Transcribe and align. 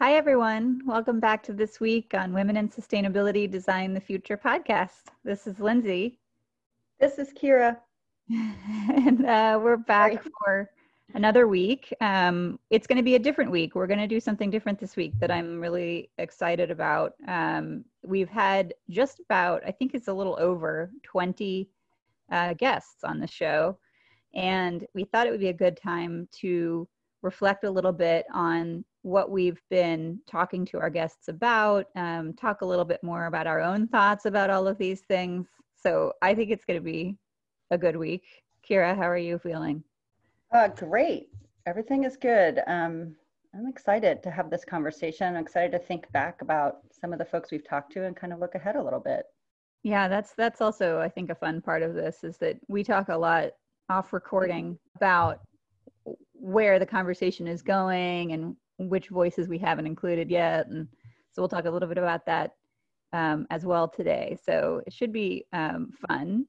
Hi, 0.00 0.14
everyone. 0.14 0.82
Welcome 0.86 1.18
back 1.18 1.42
to 1.42 1.52
this 1.52 1.80
week 1.80 2.14
on 2.14 2.32
Women 2.32 2.56
in 2.56 2.68
Sustainability 2.68 3.50
Design 3.50 3.92
the 3.92 4.00
Future 4.00 4.36
podcast. 4.36 5.06
This 5.24 5.48
is 5.48 5.58
Lindsay. 5.58 6.20
This 7.00 7.18
is 7.18 7.32
Kira. 7.32 7.78
and 8.30 9.26
uh, 9.26 9.58
we're 9.60 9.76
back 9.76 10.12
Sorry. 10.12 10.30
for 10.44 10.70
another 11.14 11.48
week. 11.48 11.92
Um, 12.00 12.60
it's 12.70 12.86
going 12.86 12.98
to 12.98 13.02
be 13.02 13.16
a 13.16 13.18
different 13.18 13.50
week. 13.50 13.74
We're 13.74 13.88
going 13.88 13.98
to 13.98 14.06
do 14.06 14.20
something 14.20 14.50
different 14.50 14.78
this 14.78 14.94
week 14.94 15.18
that 15.18 15.32
I'm 15.32 15.58
really 15.60 16.10
excited 16.18 16.70
about. 16.70 17.14
Um, 17.26 17.84
we've 18.04 18.30
had 18.30 18.74
just 18.90 19.18
about, 19.18 19.64
I 19.66 19.72
think 19.72 19.94
it's 19.94 20.06
a 20.06 20.14
little 20.14 20.36
over 20.38 20.92
20 21.02 21.68
uh, 22.30 22.54
guests 22.54 23.02
on 23.02 23.18
the 23.18 23.26
show. 23.26 23.76
And 24.32 24.86
we 24.94 25.02
thought 25.02 25.26
it 25.26 25.32
would 25.32 25.40
be 25.40 25.48
a 25.48 25.52
good 25.52 25.76
time 25.76 26.28
to 26.40 26.86
reflect 27.22 27.64
a 27.64 27.70
little 27.70 27.92
bit 27.92 28.26
on 28.32 28.84
what 29.08 29.30
we've 29.30 29.60
been 29.70 30.20
talking 30.26 30.64
to 30.66 30.78
our 30.78 30.90
guests 30.90 31.28
about, 31.28 31.86
um, 31.96 32.34
talk 32.34 32.60
a 32.60 32.66
little 32.66 32.84
bit 32.84 33.02
more 33.02 33.26
about 33.26 33.46
our 33.46 33.60
own 33.60 33.88
thoughts 33.88 34.26
about 34.26 34.50
all 34.50 34.68
of 34.68 34.76
these 34.78 35.00
things. 35.00 35.46
So 35.74 36.12
I 36.20 36.34
think 36.34 36.50
it's 36.50 36.64
going 36.64 36.78
to 36.78 36.84
be 36.84 37.16
a 37.70 37.78
good 37.78 37.96
week. 37.96 38.24
Kira, 38.68 38.94
how 38.94 39.08
are 39.08 39.16
you 39.16 39.38
feeling? 39.38 39.82
Uh, 40.52 40.68
great. 40.68 41.28
Everything 41.66 42.04
is 42.04 42.16
good. 42.16 42.60
Um, 42.66 43.16
I'm 43.54 43.66
excited 43.66 44.22
to 44.22 44.30
have 44.30 44.50
this 44.50 44.64
conversation. 44.64 45.26
I'm 45.26 45.42
excited 45.42 45.72
to 45.72 45.78
think 45.78 46.10
back 46.12 46.42
about 46.42 46.78
some 46.92 47.12
of 47.12 47.18
the 47.18 47.24
folks 47.24 47.50
we've 47.50 47.66
talked 47.66 47.92
to 47.92 48.04
and 48.04 48.14
kind 48.14 48.32
of 48.32 48.40
look 48.40 48.54
ahead 48.54 48.76
a 48.76 48.82
little 48.82 49.00
bit. 49.00 49.24
Yeah, 49.84 50.08
that's 50.08 50.34
that's 50.36 50.60
also 50.60 50.98
I 50.98 51.08
think 51.08 51.30
a 51.30 51.34
fun 51.34 51.62
part 51.62 51.82
of 51.82 51.94
this 51.94 52.24
is 52.24 52.36
that 52.38 52.58
we 52.68 52.84
talk 52.84 53.08
a 53.08 53.16
lot 53.16 53.50
off 53.88 54.12
recording 54.12 54.78
about 54.96 55.40
where 56.32 56.78
the 56.78 56.86
conversation 56.86 57.46
is 57.46 57.62
going 57.62 58.32
and 58.32 58.56
which 58.78 59.08
voices 59.08 59.48
we 59.48 59.58
haven't 59.58 59.86
included 59.86 60.30
yet. 60.30 60.68
And 60.68 60.88
so 61.32 61.42
we'll 61.42 61.48
talk 61.48 61.64
a 61.64 61.70
little 61.70 61.88
bit 61.88 61.98
about 61.98 62.24
that 62.26 62.52
um, 63.12 63.46
as 63.50 63.64
well 63.64 63.88
today. 63.88 64.36
So 64.44 64.82
it 64.86 64.92
should 64.92 65.12
be 65.12 65.44
um, 65.52 65.90
fun. 66.06 66.46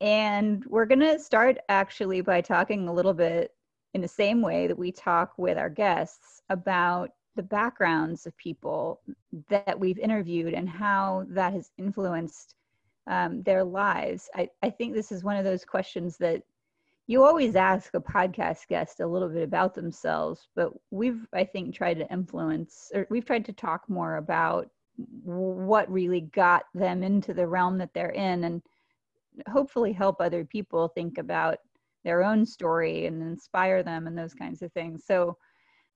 And 0.00 0.64
we're 0.66 0.86
going 0.86 1.00
to 1.00 1.18
start 1.18 1.58
actually 1.68 2.20
by 2.20 2.40
talking 2.40 2.88
a 2.88 2.92
little 2.92 3.14
bit 3.14 3.52
in 3.94 4.00
the 4.00 4.08
same 4.08 4.42
way 4.42 4.66
that 4.66 4.78
we 4.78 4.92
talk 4.92 5.32
with 5.38 5.58
our 5.58 5.70
guests 5.70 6.42
about 6.50 7.10
the 7.36 7.42
backgrounds 7.42 8.26
of 8.26 8.36
people 8.36 9.00
that 9.48 9.78
we've 9.78 9.98
interviewed 9.98 10.54
and 10.54 10.68
how 10.68 11.24
that 11.28 11.52
has 11.52 11.70
influenced 11.78 12.54
um, 13.06 13.42
their 13.42 13.64
lives. 13.64 14.28
I, 14.34 14.48
I 14.62 14.70
think 14.70 14.94
this 14.94 15.10
is 15.10 15.24
one 15.24 15.36
of 15.36 15.44
those 15.44 15.64
questions 15.64 16.16
that 16.18 16.42
you 17.08 17.24
always 17.24 17.56
ask 17.56 17.94
a 17.94 18.00
podcast 18.00 18.68
guest 18.68 19.00
a 19.00 19.06
little 19.06 19.30
bit 19.30 19.42
about 19.42 19.74
themselves, 19.74 20.46
but 20.54 20.72
we've, 20.90 21.26
I 21.32 21.42
think, 21.42 21.74
tried 21.74 21.94
to 21.94 22.12
influence 22.12 22.92
or 22.94 23.06
we've 23.08 23.24
tried 23.24 23.46
to 23.46 23.52
talk 23.54 23.88
more 23.88 24.16
about 24.16 24.68
what 25.22 25.90
really 25.90 26.20
got 26.20 26.64
them 26.74 27.02
into 27.02 27.32
the 27.32 27.46
realm 27.46 27.78
that 27.78 27.94
they're 27.94 28.10
in 28.10 28.44
and 28.44 28.62
hopefully 29.48 29.92
help 29.92 30.20
other 30.20 30.44
people 30.44 30.88
think 30.88 31.16
about 31.16 31.56
their 32.04 32.22
own 32.22 32.44
story 32.44 33.06
and 33.06 33.22
inspire 33.22 33.82
them 33.82 34.06
and 34.06 34.16
those 34.16 34.34
kinds 34.34 34.60
of 34.60 34.70
things. 34.72 35.04
So 35.06 35.38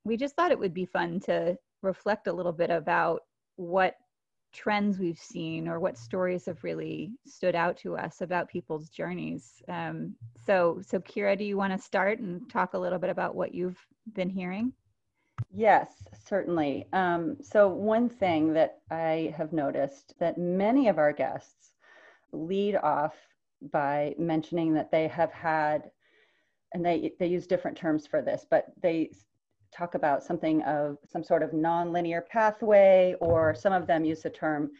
we 0.05 0.17
just 0.17 0.35
thought 0.35 0.51
it 0.51 0.59
would 0.59 0.75
be 0.75 0.87
fun 0.87 1.21
to 1.21 1.59
reflect 1.83 2.27
a 2.27 2.33
little 2.33 2.53
bit 2.53 2.71
about 2.71 3.21
what 3.57 3.97
trends 4.53 4.98
we've 4.98 5.19
seen 5.19 5.67
or 5.67 5.81
what 5.81 5.97
stories 5.97 6.47
have 6.47 6.62
really 6.62 7.12
stood 7.27 7.55
out 7.55 7.77
to 7.78 7.97
us 7.97 8.20
about 8.20 8.48
people's 8.48 8.91
journeys. 8.91 9.62
Um, 9.69 10.14
so, 10.47 10.81
so 10.86 11.00
Kira, 11.00 11.36
do 11.36 11.44
you 11.44 11.56
want 11.56 11.72
to 11.72 11.78
start 11.78 12.19
and 12.19 12.48
talk 12.50 12.75
a 12.75 12.78
little 12.78 12.98
bit 12.98 13.11
about 13.11 13.34
what 13.34 13.55
you've 13.55 13.78
been 14.14 14.31
hearing? 14.31 14.72
Yes, 15.50 15.89
certainly. 16.27 16.86
Um, 16.92 17.36
so, 17.41 17.69
one 17.69 18.09
thing 18.09 18.53
that 18.55 18.78
I 18.91 19.34
have 19.36 19.53
noticed 19.53 20.14
that 20.19 20.39
many 20.39 20.89
of 20.89 20.98
our 20.98 21.12
guests 21.12 21.72
lead 22.33 22.77
off 22.77 23.14
by 23.70 24.14
mentioning 24.19 24.75
that 24.75 24.91
they 24.91 25.09
have 25.09 25.32
had, 25.32 25.91
and 26.75 26.84
they 26.84 27.12
they 27.19 27.27
use 27.27 27.47
different 27.47 27.77
terms 27.77 28.06
for 28.06 28.22
this, 28.22 28.47
but 28.48 28.66
they 28.81 29.10
talk 29.72 29.94
about 29.94 30.22
something 30.22 30.62
of 30.62 30.99
some 31.06 31.25
sort 31.25 31.43
of 31.43 31.50
nonlinear 31.50 32.27
pathway, 32.27 33.15
or 33.21 33.55
some 33.55 33.72
of 33.72 33.87
them 33.87 34.05
use 34.05 34.22
the 34.22 34.31
term 34.31 34.71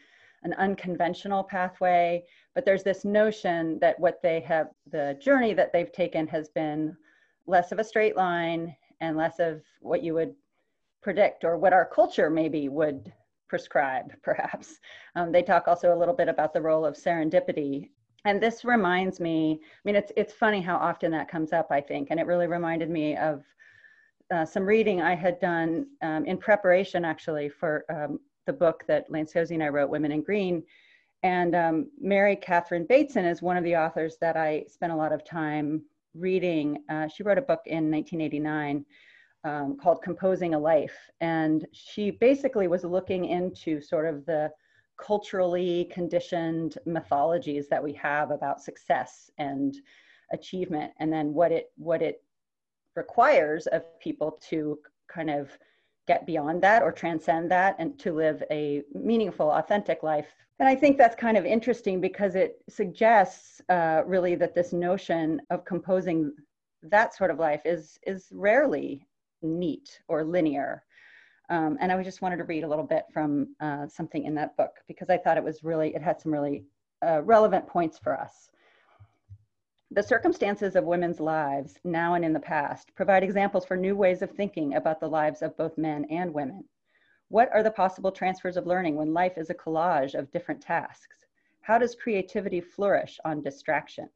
an 0.43 0.53
unconventional 0.53 1.43
pathway. 1.43 2.23
But 2.53 2.65
there's 2.65 2.83
this 2.83 3.05
notion 3.05 3.79
that 3.79 3.99
what 3.99 4.21
they 4.21 4.39
have, 4.41 4.67
the 4.91 5.17
journey 5.21 5.53
that 5.53 5.73
they've 5.73 5.91
taken 5.91 6.27
has 6.27 6.49
been 6.49 6.95
less 7.47 7.71
of 7.71 7.79
a 7.79 7.83
straight 7.83 8.15
line 8.15 8.75
and 9.01 9.17
less 9.17 9.39
of 9.39 9.61
what 9.81 10.03
you 10.03 10.13
would 10.13 10.33
predict 11.01 11.43
or 11.43 11.57
what 11.57 11.73
our 11.73 11.85
culture 11.85 12.29
maybe 12.29 12.69
would 12.69 13.11
prescribe, 13.49 14.13
perhaps. 14.23 14.79
Um, 15.15 15.31
they 15.31 15.43
talk 15.43 15.67
also 15.67 15.95
a 15.95 15.99
little 15.99 16.13
bit 16.13 16.29
about 16.29 16.53
the 16.53 16.61
role 16.61 16.85
of 16.85 16.95
serendipity. 16.95 17.89
And 18.25 18.41
this 18.41 18.63
reminds 18.63 19.19
me, 19.19 19.59
I 19.61 19.79
mean, 19.83 19.95
it's, 19.95 20.11
it's 20.15 20.33
funny 20.33 20.61
how 20.61 20.77
often 20.77 21.11
that 21.11 21.29
comes 21.29 21.51
up, 21.51 21.67
I 21.71 21.81
think, 21.81 22.07
and 22.09 22.19
it 22.19 22.25
really 22.25 22.47
reminded 22.47 22.89
me 22.89 23.17
of 23.17 23.43
uh, 24.31 24.45
some 24.45 24.63
reading 24.63 25.01
I 25.01 25.15
had 25.15 25.39
done 25.39 25.87
um, 26.01 26.25
in 26.25 26.37
preparation 26.37 27.05
actually 27.05 27.49
for 27.49 27.85
um, 27.89 28.19
the 28.45 28.53
book 28.53 28.83
that 28.87 29.09
Lance 29.09 29.33
Hosey 29.33 29.55
and 29.55 29.63
I 29.63 29.69
wrote, 29.69 29.89
Women 29.89 30.11
in 30.11 30.21
Green. 30.21 30.63
And 31.23 31.55
um, 31.55 31.89
Mary 31.99 32.35
Catherine 32.35 32.85
Bateson 32.87 33.25
is 33.25 33.41
one 33.41 33.55
of 33.55 33.63
the 33.63 33.75
authors 33.75 34.17
that 34.19 34.35
I 34.35 34.65
spent 34.67 34.91
a 34.91 34.95
lot 34.95 35.13
of 35.13 35.23
time 35.23 35.83
reading. 36.13 36.83
Uh, 36.89 37.07
she 37.07 37.23
wrote 37.23 37.37
a 37.37 37.41
book 37.41 37.61
in 37.65 37.89
1989 37.89 38.85
um, 39.45 39.77
called 39.77 40.01
Composing 40.01 40.53
a 40.53 40.59
Life. 40.59 40.97
And 41.21 41.65
she 41.71 42.11
basically 42.11 42.67
was 42.67 42.83
looking 42.83 43.25
into 43.25 43.81
sort 43.81 44.05
of 44.05 44.25
the 44.25 44.51
culturally 44.97 45.89
conditioned 45.91 46.77
mythologies 46.85 47.67
that 47.69 47.83
we 47.83 47.93
have 47.93 48.31
about 48.31 48.61
success 48.61 49.29
and 49.37 49.75
achievement 50.31 50.91
and 50.99 51.11
then 51.11 51.33
what 51.33 51.51
it 51.51 51.71
what 51.77 52.01
it 52.01 52.22
requires 52.95 53.67
of 53.67 53.83
people 53.99 54.39
to 54.49 54.79
kind 55.07 55.29
of 55.29 55.57
get 56.07 56.25
beyond 56.25 56.61
that 56.61 56.83
or 56.83 56.91
transcend 56.91 57.49
that 57.51 57.75
and 57.79 57.97
to 57.99 58.13
live 58.13 58.43
a 58.51 58.83
meaningful, 58.93 59.49
authentic 59.51 60.03
life. 60.03 60.27
And 60.59 60.67
I 60.67 60.75
think 60.75 60.97
that's 60.97 61.15
kind 61.15 61.37
of 61.37 61.45
interesting 61.45 62.01
because 62.01 62.35
it 62.35 62.61
suggests 62.69 63.61
uh, 63.69 64.03
really 64.05 64.35
that 64.35 64.53
this 64.53 64.73
notion 64.73 65.41
of 65.49 65.65
composing 65.65 66.33
that 66.83 67.15
sort 67.15 67.31
of 67.31 67.39
life 67.39 67.61
is 67.65 67.97
is 68.05 68.27
rarely 68.31 69.07
neat 69.41 70.01
or 70.07 70.23
linear. 70.23 70.83
Um, 71.49 71.77
and 71.81 71.91
I 71.91 72.01
just 72.03 72.21
wanted 72.21 72.37
to 72.37 72.45
read 72.45 72.63
a 72.63 72.67
little 72.67 72.85
bit 72.85 73.05
from 73.13 73.55
uh, 73.59 73.87
something 73.87 74.25
in 74.25 74.35
that 74.35 74.55
book 74.57 74.71
because 74.87 75.09
I 75.09 75.17
thought 75.17 75.37
it 75.37 75.43
was 75.43 75.63
really 75.63 75.95
it 75.95 76.01
had 76.01 76.21
some 76.21 76.31
really 76.31 76.65
uh, 77.05 77.21
relevant 77.23 77.67
points 77.67 77.97
for 77.97 78.19
us. 78.19 78.49
The 79.95 80.01
circumstances 80.01 80.75
of 80.75 80.85
women's 80.85 81.19
lives, 81.19 81.79
now 81.83 82.15
and 82.15 82.25
in 82.25 82.33
the 82.33 82.39
past, 82.39 82.95
provide 82.95 83.21
examples 83.21 83.63
for 83.63 83.77
new 83.77 83.95
ways 83.95 84.23
of 84.23 84.31
thinking 84.31 84.73
about 84.73 84.99
the 84.99 85.07
lives 85.07 85.43
of 85.43 85.55
both 85.55 85.77
men 85.77 86.05
and 86.09 86.33
women. 86.33 86.63
What 87.27 87.51
are 87.53 87.61
the 87.61 87.69
possible 87.69 88.11
transfers 88.11 88.57
of 88.57 88.65
learning 88.65 88.95
when 88.95 89.13
life 89.13 89.37
is 89.37 89.51
a 89.51 89.53
collage 89.53 90.15
of 90.15 90.31
different 90.31 90.61
tasks? 90.61 91.27
How 91.61 91.77
does 91.77 91.93
creativity 91.93 92.59
flourish 92.59 93.19
on 93.23 93.43
distraction? 93.43 94.09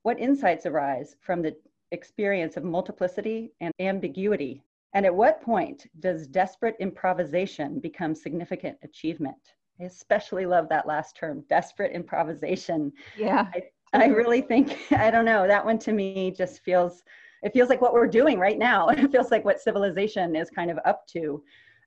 What 0.00 0.18
insights 0.18 0.64
arise 0.64 1.14
from 1.20 1.42
the 1.42 1.54
experience 1.90 2.56
of 2.56 2.64
multiplicity 2.64 3.52
and 3.60 3.74
ambiguity? 3.80 4.62
And 4.94 5.04
at 5.04 5.14
what 5.14 5.42
point 5.42 5.88
does 6.00 6.26
desperate 6.26 6.76
improvisation 6.80 7.80
become 7.80 8.14
significant 8.14 8.78
achievement? 8.82 9.52
I 9.78 9.84
especially 9.84 10.46
love 10.46 10.70
that 10.70 10.86
last 10.86 11.16
term, 11.16 11.44
desperate 11.50 11.92
improvisation. 11.92 12.92
Yeah. 13.18 13.48
I, 13.54 13.64
I 13.92 14.06
really 14.06 14.40
think, 14.40 14.78
I 14.92 15.10
don't 15.10 15.24
know, 15.24 15.46
that 15.46 15.64
one 15.64 15.78
to 15.80 15.92
me 15.92 16.32
just 16.36 16.62
feels, 16.62 17.02
it 17.42 17.52
feels 17.52 17.68
like 17.68 17.80
what 17.80 17.92
we're 17.92 18.06
doing 18.06 18.38
right 18.38 18.58
now. 18.58 18.88
It 18.98 19.10
feels 19.10 19.30
like 19.30 19.44
what 19.44 19.60
civilization 19.60 20.34
is 20.36 20.50
kind 20.50 20.70
of 20.70 20.78
up 20.84 21.06
to 21.08 21.42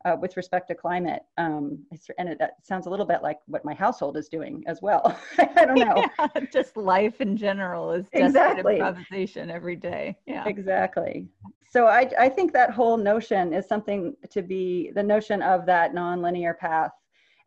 uh, 0.05 0.15
with 0.19 0.35
respect 0.37 0.67
to 0.67 0.75
climate. 0.75 1.21
Um, 1.37 1.79
and 2.17 2.29
it, 2.29 2.37
it, 2.39 2.51
sounds 2.63 2.87
a 2.87 2.89
little 2.89 3.05
bit 3.05 3.21
like 3.21 3.39
what 3.45 3.63
my 3.63 3.73
household 3.73 4.17
is 4.17 4.27
doing 4.29 4.63
as 4.67 4.81
well. 4.81 5.17
I 5.37 5.65
don't 5.65 5.77
know. 5.77 6.05
Yeah, 6.19 6.27
just 6.51 6.75
life 6.77 7.21
in 7.21 7.37
general 7.37 7.91
is 7.91 8.07
exactly. 8.13 8.75
improvisation 8.75 9.51
every 9.51 9.75
day. 9.75 10.17
Yeah, 10.25 10.47
exactly. 10.47 11.27
So 11.69 11.85
I, 11.85 12.09
I 12.19 12.29
think 12.29 12.51
that 12.53 12.71
whole 12.71 12.97
notion 12.97 13.53
is 13.53 13.67
something 13.67 14.15
to 14.29 14.41
be 14.41 14.91
the 14.95 15.03
notion 15.03 15.41
of 15.41 15.65
that 15.67 15.93
nonlinear 15.93 16.57
path 16.57 16.91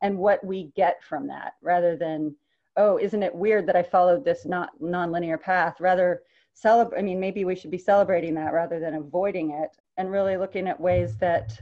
and 0.02 0.17
what 0.17 0.44
we 0.44 0.70
get 0.76 1.02
from 1.02 1.26
that 1.29 1.55
rather 1.62 1.96
than 1.96 2.34
oh, 2.76 2.99
isn't 2.99 3.23
it 3.23 3.35
weird 3.35 3.67
that 3.67 3.76
I 3.76 3.82
followed 3.82 4.25
this 4.25 4.44
not 4.44 4.71
nonlinear 4.81 5.41
path? 5.41 5.81
Rather, 5.81 6.23
celebrate. 6.55 6.99
I 6.99 7.03
mean, 7.03 7.21
maybe 7.21 7.44
we 7.44 7.55
should 7.55 7.71
be 7.71 7.79
celebrating 7.79 8.35
that 8.35 8.53
rather 8.53 8.81
than 8.81 8.94
avoiding 8.94 9.50
it, 9.50 9.71
and 9.97 10.11
really 10.11 10.37
looking 10.37 10.69
at 10.69 10.81
ways 10.81 11.17
that 11.19 11.59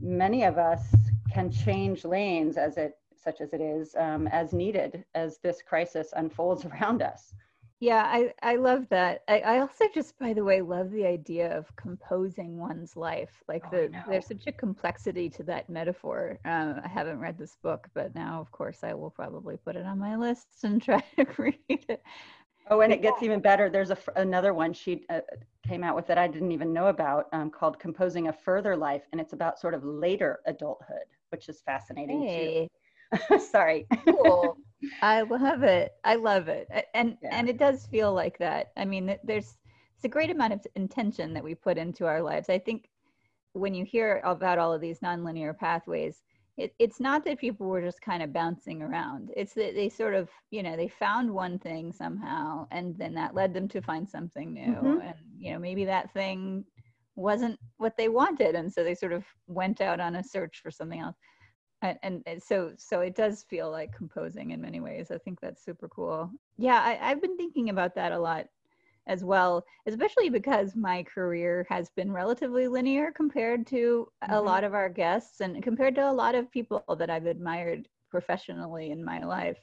many 0.00 0.44
of 0.44 0.58
us 0.58 0.94
can 1.32 1.50
change 1.50 2.04
lanes 2.04 2.56
as 2.56 2.76
it 2.76 2.98
such 3.16 3.40
as 3.40 3.54
it 3.54 3.60
is 3.60 3.94
um, 3.96 4.28
as 4.28 4.52
needed 4.52 5.04
as 5.14 5.38
this 5.38 5.62
crisis 5.62 6.12
unfolds 6.14 6.64
around 6.66 7.02
us 7.02 7.32
Yeah, 7.80 8.02
I, 8.06 8.32
I 8.42 8.56
love 8.56 8.88
that. 8.90 9.24
I, 9.28 9.40
I 9.40 9.58
also 9.60 9.84
just, 9.92 10.18
by 10.18 10.32
the 10.32 10.44
way, 10.44 10.62
love 10.62 10.90
the 10.90 11.04
idea 11.06 11.56
of 11.56 11.74
composing 11.76 12.56
one's 12.58 12.96
life. 12.96 13.42
Like 13.46 13.64
Oh, 13.64 13.70
the 13.70 13.92
there's 14.06 14.26
such 14.26 14.46
a 14.46 14.52
complexity 14.52 15.28
to 15.30 15.42
that 15.44 15.68
metaphor. 15.68 16.38
Um, 16.44 16.80
I 16.84 16.88
haven't 16.88 17.18
read 17.18 17.36
this 17.38 17.56
book, 17.62 17.88
but 17.94 18.14
now, 18.14 18.40
of 18.40 18.50
course, 18.52 18.84
I 18.84 18.94
will 18.94 19.10
probably 19.10 19.56
put 19.56 19.76
it 19.76 19.86
on 19.86 19.98
my 19.98 20.16
list 20.16 20.48
and 20.64 20.82
try 20.82 21.02
to 21.16 21.26
read 21.38 21.58
it. 21.68 22.02
Oh, 22.70 22.80
and 22.80 22.92
it 22.92 23.02
gets 23.02 23.22
even 23.22 23.40
better. 23.40 23.68
There's 23.68 23.90
a, 23.90 23.98
another 24.16 24.54
one 24.54 24.72
she 24.72 25.04
uh, 25.10 25.20
came 25.62 25.84
out 25.84 25.94
with 25.96 26.06
that 26.06 26.18
I 26.18 26.26
didn't 26.28 26.52
even 26.52 26.72
know 26.72 26.86
about 26.86 27.26
um, 27.32 27.50
called 27.50 27.78
Composing 27.78 28.28
a 28.28 28.32
Further 28.32 28.76
Life. 28.76 29.02
And 29.12 29.20
it's 29.20 29.34
about 29.34 29.58
sort 29.58 29.74
of 29.74 29.84
later 29.84 30.40
adulthood, 30.46 31.04
which 31.30 31.48
is 31.48 31.60
fascinating 31.60 32.24
Hey, 32.24 32.26
too. 32.26 32.68
Sorry. 33.38 33.86
cool. 34.04 34.58
I 35.02 35.22
love 35.22 35.62
it. 35.62 35.92
I 36.04 36.14
love 36.16 36.48
it. 36.48 36.68
And 36.94 37.18
Yeah. 37.22 37.30
and 37.32 37.48
it 37.48 37.58
does 37.58 37.86
feel 37.86 38.12
like 38.12 38.38
that. 38.38 38.72
I 38.76 38.84
mean, 38.84 39.16
there's 39.24 39.56
it's 39.94 40.04
a 40.04 40.08
great 40.08 40.30
amount 40.30 40.52
of 40.52 40.66
intention 40.74 41.32
that 41.34 41.44
we 41.44 41.54
put 41.54 41.78
into 41.78 42.06
our 42.06 42.22
lives. 42.22 42.48
I 42.48 42.58
think 42.58 42.90
when 43.52 43.74
you 43.74 43.84
hear 43.84 44.20
about 44.24 44.58
all 44.58 44.72
of 44.72 44.80
these 44.80 45.00
nonlinear 45.00 45.56
pathways, 45.56 46.22
it, 46.56 46.74
it's 46.78 47.00
not 47.00 47.24
that 47.24 47.38
people 47.38 47.66
were 47.66 47.80
just 47.82 48.00
kind 48.00 48.22
of 48.22 48.32
bouncing 48.32 48.82
around. 48.82 49.30
It's 49.36 49.54
that 49.54 49.74
they 49.74 49.88
sort 49.88 50.14
of, 50.14 50.30
you 50.50 50.62
know, 50.62 50.76
they 50.76 50.88
found 50.88 51.30
one 51.32 51.58
thing 51.58 51.92
somehow, 51.92 52.66
and 52.70 52.96
then 52.98 53.14
that 53.14 53.34
led 53.34 53.54
them 53.54 53.68
to 53.68 53.80
find 53.82 54.08
something 54.08 54.52
new. 54.52 54.70
Mhm. 54.70 55.02
And 55.02 55.14
you 55.38 55.52
know, 55.52 55.58
maybe 55.58 55.84
that 55.84 56.12
thing 56.12 56.64
wasn't 57.16 57.58
what 57.78 57.96
they 57.96 58.08
wanted, 58.08 58.54
and 58.54 58.72
so 58.72 58.82
they 58.82 58.94
sort 58.94 59.12
of 59.12 59.24
went 59.46 59.80
out 59.80 60.00
on 60.00 60.16
a 60.16 60.22
search 60.24 60.60
for 60.62 60.70
something 60.70 61.00
else 61.00 61.16
and, 62.02 62.22
and 62.26 62.42
so 62.42 62.72
so 62.76 63.00
it 63.00 63.14
does 63.14 63.42
feel 63.42 63.70
like 63.70 63.92
composing 63.92 64.50
in 64.50 64.60
many 64.60 64.80
ways. 64.80 65.10
I 65.10 65.18
think 65.18 65.40
that's 65.40 65.64
super 65.64 65.88
cool. 65.88 66.30
Yeah 66.56 66.80
I, 66.80 66.98
i've 67.10 67.20
been 67.22 67.36
thinking 67.36 67.70
about 67.70 67.94
that 67.94 68.12
a 68.12 68.18
lot 68.18 68.46
as 69.06 69.22
well 69.24 69.64
especially 69.86 70.30
because 70.30 70.74
my 70.76 71.02
career 71.02 71.66
has 71.68 71.90
been 71.90 72.10
relatively 72.12 72.68
linear 72.68 73.10
compared 73.12 73.66
to 73.68 74.08
a 74.30 74.40
Mhm. 74.40 74.44
lot 74.44 74.64
of 74.64 74.74
our 74.74 74.88
guests 74.88 75.40
and 75.40 75.62
compared 75.62 75.94
to 75.96 76.10
a 76.10 76.12
lot 76.12 76.34
of 76.34 76.50
people 76.50 76.82
that 76.98 77.10
i've 77.10 77.26
admired 77.26 77.88
professionally 78.10 78.90
in 78.90 79.04
my 79.04 79.18
life. 79.20 79.58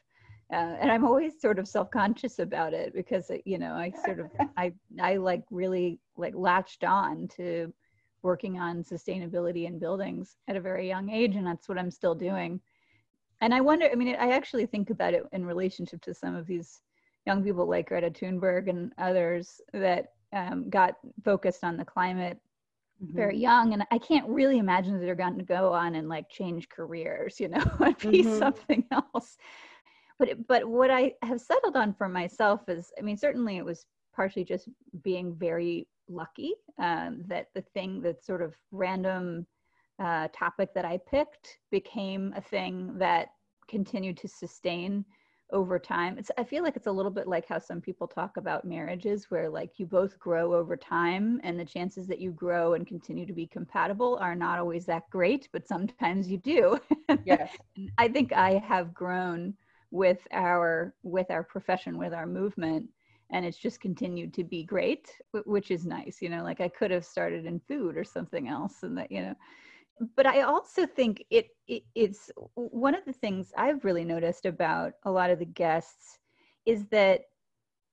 Uh, 0.54 0.76
and 0.82 0.92
i'm 0.92 1.06
always 1.06 1.40
sort 1.42 1.58
of 1.60 1.68
self-conscious 1.68 2.40
about 2.40 2.74
it 2.74 2.94
because 2.94 3.32
you 3.46 3.58
know 3.58 3.74
i 3.74 3.92
sort 4.06 4.20
of 4.20 4.30
i 4.58 4.72
i 5.02 5.16
like 5.16 5.44
really 5.50 6.00
like 6.18 6.34
latched 6.36 6.84
on 6.84 7.28
to 7.30 7.74
working 8.24 8.60
on 8.60 8.84
sustainability 8.84 9.66
in 9.66 9.80
buildings 9.80 10.38
at 10.48 10.56
a 10.56 10.62
very 10.62 10.88
young 10.88 11.10
age 11.10 11.36
and 11.36 11.46
that's 11.46 11.68
what 11.68 11.78
i'm 11.78 11.92
still 11.92 12.16
doing 12.16 12.60
and 13.42 13.54
i 13.54 13.62
wonder 13.62 13.90
i 13.92 13.96
mean 13.96 14.16
i 14.16 14.32
actually 14.32 14.66
think 14.66 14.90
about 14.90 15.14
it 15.14 15.24
in 15.32 15.46
relationship 15.46 16.02
to 16.02 16.14
some 16.14 16.36
of 16.36 16.46
these 16.46 16.82
young 17.26 17.44
people 17.44 17.68
like 17.68 17.88
greta 17.88 18.10
thunberg 18.10 18.70
and 18.70 18.94
others 18.98 19.62
that 19.74 20.14
um, 20.34 20.70
got 20.70 20.96
focused 21.24 21.64
on 21.64 21.78
the 21.78 21.86
climate 21.86 22.40
Mhm. 23.02 23.16
very 23.16 23.38
young 23.38 23.74
and 23.74 23.84
i 23.92 23.98
can't 23.98 24.28
really 24.30 24.58
imagine 24.60 24.94
that 24.94 25.00
they're 25.06 25.16
going 25.16 25.38
to 25.38 25.44
go 25.44 25.74
on 25.74 25.96
and 25.96 26.08
like 26.08 26.30
change 26.30 26.70
careers 26.70 27.40
you 27.40 27.50
know 27.50 27.64
and 27.80 27.98
be 28.12 28.24
Mhm. 28.24 28.40
something 28.40 28.86
else 28.92 29.38
but 30.20 30.30
but 30.48 30.66
what 30.66 30.92
i 30.92 31.14
have 31.24 31.42
settled 31.42 31.76
on 31.76 31.94
for 31.94 32.08
myself 32.08 32.70
is 32.70 32.92
i 32.98 33.02
mean 33.02 33.18
certainly 33.18 33.58
it 33.58 33.66
was 33.66 33.86
partially 34.16 34.44
just 34.44 34.68
being 35.04 35.34
very 35.36 35.88
lucky 36.08 36.54
um, 36.80 37.24
that 37.28 37.48
the 37.54 37.62
thing 37.62 38.02
that 38.02 38.24
sort 38.24 38.42
of 38.42 38.56
random 38.72 39.46
uh, 40.00 40.28
topic 40.34 40.74
that 40.74 40.86
i 40.86 40.98
picked 41.10 41.60
became 41.72 42.34
a 42.36 42.42
thing 42.42 42.98
that 42.98 43.30
continued 43.68 44.18
to 44.18 44.28
sustain 44.28 45.06
over 45.52 45.78
time 45.80 46.18
it's 46.18 46.32
i 46.38 46.44
feel 46.44 46.64
like 46.64 46.76
it's 46.76 46.88
a 46.88 46.92
little 46.92 47.12
bit 47.12 47.28
like 47.28 47.46
how 47.48 47.60
some 47.60 47.80
people 47.82 48.08
talk 48.08 48.38
about 48.38 48.66
marriages 48.66 49.30
where 49.30 49.50
like 49.50 49.78
you 49.78 49.86
both 49.86 50.18
grow 50.20 50.54
over 50.54 50.76
time 50.78 51.40
and 51.44 51.60
the 51.60 51.66
chances 51.66 52.08
that 52.08 52.20
you 52.20 52.32
grow 52.32 52.74
and 52.74 52.88
continue 52.88 53.26
to 53.26 53.34
be 53.34 53.46
compatible 53.48 54.18
are 54.22 54.36
not 54.36 54.60
always 54.60 54.86
that 54.86 55.10
great 55.12 55.50
but 55.54 55.68
sometimes 55.68 56.22
you 56.22 56.38
do 56.38 56.80
Yes. 57.24 57.58
And 57.78 57.92
i 57.98 58.08
think 58.08 58.32
i 58.34 58.54
have 58.58 58.94
grown 58.94 59.54
with 59.92 60.28
our 60.32 60.94
with 61.04 61.30
our 61.30 61.44
profession 61.44 61.98
with 61.98 62.14
our 62.14 62.26
movement 62.28 62.88
and 63.32 63.46
it's 63.46 63.58
just 63.58 63.80
continued 63.80 64.34
to 64.34 64.44
be 64.44 64.64
great 64.64 65.12
which 65.46 65.72
is 65.72 65.86
nice 65.86 66.22
you 66.22 66.30
know 66.30 66.44
like 66.44 66.62
i 66.62 66.68
could 66.68 66.92
have 66.92 67.06
started 67.06 67.46
in 67.46 67.60
food 67.60 67.98
or 67.98 68.04
something 68.04 68.48
else 68.48 68.84
and 68.84 68.98
that 68.98 69.12
you 69.12 69.22
know. 69.22 69.36
But 70.16 70.26
I 70.26 70.42
also 70.42 70.88
think 70.88 71.24
it, 71.30 71.50
it 71.68 71.84
it's 71.94 72.32
one 72.56 72.96
of 72.96 73.06
the 73.06 73.14
things 73.14 73.54
I've 73.56 73.86
really 73.86 74.04
noticed 74.04 74.46
about 74.46 74.94
a 75.04 75.12
lot 75.12 75.30
of 75.30 75.38
the 75.38 75.46
guests 75.46 76.18
is 76.66 76.88
that 76.88 77.22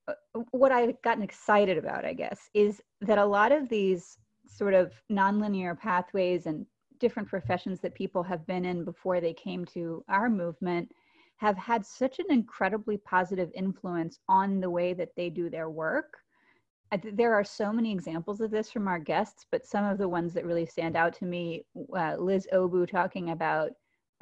uh, 0.07 0.15
what 0.53 0.73
I've 0.73 1.01
gotten 1.03 1.23
excited 1.23 1.77
about, 1.77 2.07
I 2.07 2.15
guess, 2.15 2.49
is 2.55 2.81
that 3.03 3.19
a 3.19 3.25
lot 3.25 3.53
of 3.53 3.69
these 3.69 4.17
sort 4.47 4.73
of 4.73 4.93
nonlinear 5.13 5.79
pathways 5.79 6.47
and 6.47 6.65
different 6.99 7.29
professions 7.29 7.81
that 7.81 7.95
people 7.95 8.23
have 8.23 8.47
been 8.47 8.65
in 8.65 8.85
before 8.85 9.21
they 9.21 9.35
came 9.35 9.65
to 9.67 10.03
our 10.09 10.31
movement 10.31 10.91
have 11.39 11.59
had 11.59 11.85
such 11.87 12.21
an 12.21 12.27
incredibly 12.31 12.99
positive 12.99 13.51
influence 13.55 14.21
on 14.29 14.61
the 14.61 14.71
way 14.71 14.95
that 14.95 15.15
they 15.17 15.31
do 15.31 15.51
their 15.51 15.71
work 15.71 16.19
th- 17.03 17.15
there 17.17 17.35
are 17.35 17.45
so 17.45 17.73
many 17.73 17.93
examples 17.93 18.41
of 18.41 18.51
this 18.51 18.71
from 18.71 18.89
our 18.89 18.99
guests, 18.99 19.47
but 19.51 19.67
some 19.67 19.85
of 19.85 19.99
the 19.99 20.09
ones 20.09 20.35
that 20.35 20.47
really 20.47 20.67
stand 20.67 20.97
out 20.97 21.15
to 21.15 21.27
me, 21.27 21.65
uh, 21.97 22.17
Liz 22.19 22.49
Ogbu 22.53 22.89
talking 22.89 23.31
about 23.31 23.71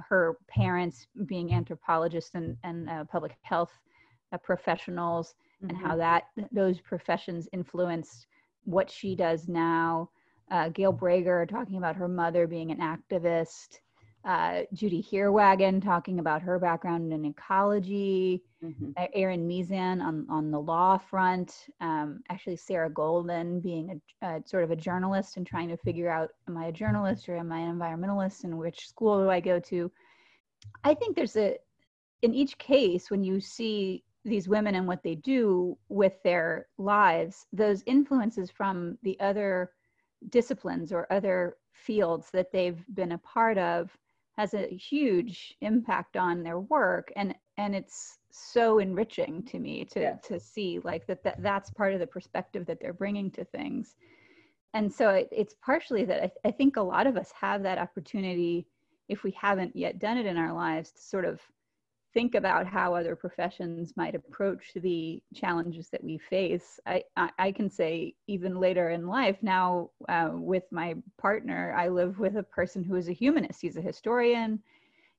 her 0.01 0.37
parents 0.49 1.07
being 1.27 1.53
anthropologists 1.55 2.35
and, 2.35 2.57
and 2.65 2.89
uh, 2.91 3.05
public 3.05 3.37
health 3.37 3.67
uh, 4.23 4.29
professionals 4.31 5.29
and 5.69 5.69
how 5.69 5.89
Mhm. 5.95 5.99
that 5.99 6.25
those 6.53 6.81
professions 6.81 7.49
influenced 7.53 8.27
what 8.65 8.91
she 8.91 9.15
does 9.15 9.49
now. 9.49 10.11
Uh, 10.51 10.69
Gail 10.69 10.93
Brager 10.93 11.49
talking 11.49 11.79
about 11.79 11.97
her 11.97 12.09
mother 12.09 12.47
being 12.47 12.71
an 12.71 12.79
activist. 12.79 13.81
Uh, 14.27 14.63
Judy 14.73 15.01
Heerwagen 15.01 15.81
talking 15.81 16.19
about 16.19 16.43
her 16.43 16.59
background 16.59 17.13
in 17.13 17.25
ecology. 17.25 18.43
Mhm. 18.61 18.93
Uh, 18.97 19.07
Erin 19.15 19.47
Meezan 19.47 20.03
on, 20.03 20.27
on 20.29 20.51
the 20.51 20.59
law 20.61 20.99
front, 20.99 21.69
um, 21.81 22.25
actually 22.29 22.57
Sarah 22.57 22.91
Golden 22.91 23.61
being 23.61 24.03
a, 24.23 24.27
a 24.27 24.43
sort 24.45 24.65
of 24.65 24.73
a 24.73 24.77
journalist 24.77 25.37
and 25.37 25.47
trying 25.47 25.69
to 25.69 25.77
figure 25.77 26.11
out, 26.11 26.31
am 26.49 26.57
I 26.57 26.67
a 26.67 26.73
journalist 26.73 27.29
or 27.29 27.37
am 27.37 27.53
I 27.53 27.61
an 27.61 27.79
environmentalist 27.79 28.43
and 28.43 28.59
which 28.59 28.89
school 28.89 29.23
do 29.23 29.31
I 29.31 29.39
go 29.39 29.61
to? 29.61 29.93
I 30.83 30.95
think 30.95 31.15
there's 31.15 31.37
a, 31.37 31.57
in 32.23 32.35
each 32.35 32.59
case, 32.59 33.13
when 33.13 33.23
you 33.23 33.39
see 33.39 34.03
these 34.25 34.49
women 34.49 34.75
and 34.75 34.89
what 34.89 35.05
they 35.05 35.15
do 35.15 35.79
with 35.89 36.21
their 36.25 36.67
lives, 36.79 37.47
those 37.53 37.85
influences 37.87 38.51
from 38.51 38.99
the 39.05 39.17
other 39.21 39.71
disciplines 40.31 40.93
or 40.93 41.07
other 41.13 41.59
fields 41.73 42.29
that 42.33 42.51
they've 42.51 42.83
been 42.93 43.13
a 43.13 43.19
part 43.19 43.57
of 43.57 43.97
has 44.37 44.55
a 44.55 44.69
huge 44.69 45.57
impact 45.61 46.17
on 46.17 46.43
their 46.43 46.61
work 46.61 47.13
and 47.17 47.35
and 47.59 47.75
it's 47.75 48.19
so 48.31 48.79
enriching 48.79 49.43
to 49.45 49.59
me 49.59 49.85
to 49.85 50.17
to 50.19 50.39
see 50.39 50.79
like 50.85 51.07
that, 51.07 51.23
that 51.25 51.43
that's 51.43 51.71
part 51.71 51.95
of 51.95 52.01
the 52.01 52.07
perspective 52.07 52.67
that 52.67 52.79
they're 52.81 52.93
bringing 52.93 53.31
to 53.31 53.45
things. 53.45 53.97
And 54.75 54.93
so 54.93 55.09
it, 55.11 55.29
it's 55.33 55.55
partially 55.65 56.05
that 56.05 56.23
I, 56.23 56.31
I 56.49 56.51
think 56.51 56.77
a 56.77 56.83
lot 56.83 57.07
of 57.07 57.17
us 57.17 57.33
have 57.41 57.63
that 57.63 57.79
opportunity 57.79 58.67
if 59.09 59.23
we 59.23 59.31
haven't 59.31 59.75
yet 59.75 59.99
done 59.99 60.19
it 60.19 60.27
in 60.27 60.37
our 60.37 60.53
lives 60.53 60.91
to 60.91 61.01
sort 61.01 61.25
of 61.25 61.41
think 62.17 62.35
about 62.35 62.67
how 62.67 62.95
other 62.95 63.15
professions 63.15 63.93
might 63.95 64.15
approach 64.15 64.73
the 64.77 65.23
challenges 65.35 65.91
that 65.91 66.03
we 66.03 66.17
face. 66.17 66.81
I, 66.87 67.03
I, 67.15 67.29
I 67.39 67.53
can 67.53 67.69
say 67.69 68.15
even 68.27 68.59
later 68.59 68.89
in 68.89 69.07
life 69.07 69.37
now 69.43 69.91
uh, 70.09 70.31
with 70.33 70.63
my 70.71 70.95
partner, 71.19 71.75
I 71.77 71.89
live 71.89 72.19
with 72.19 72.39
a 72.39 72.43
person 72.43 72.83
who 72.83 72.95
is 72.95 73.11
a 73.11 73.13
humanist. 73.13 73.61
He's 73.61 73.77
a 73.77 73.83
historian, 73.83 74.63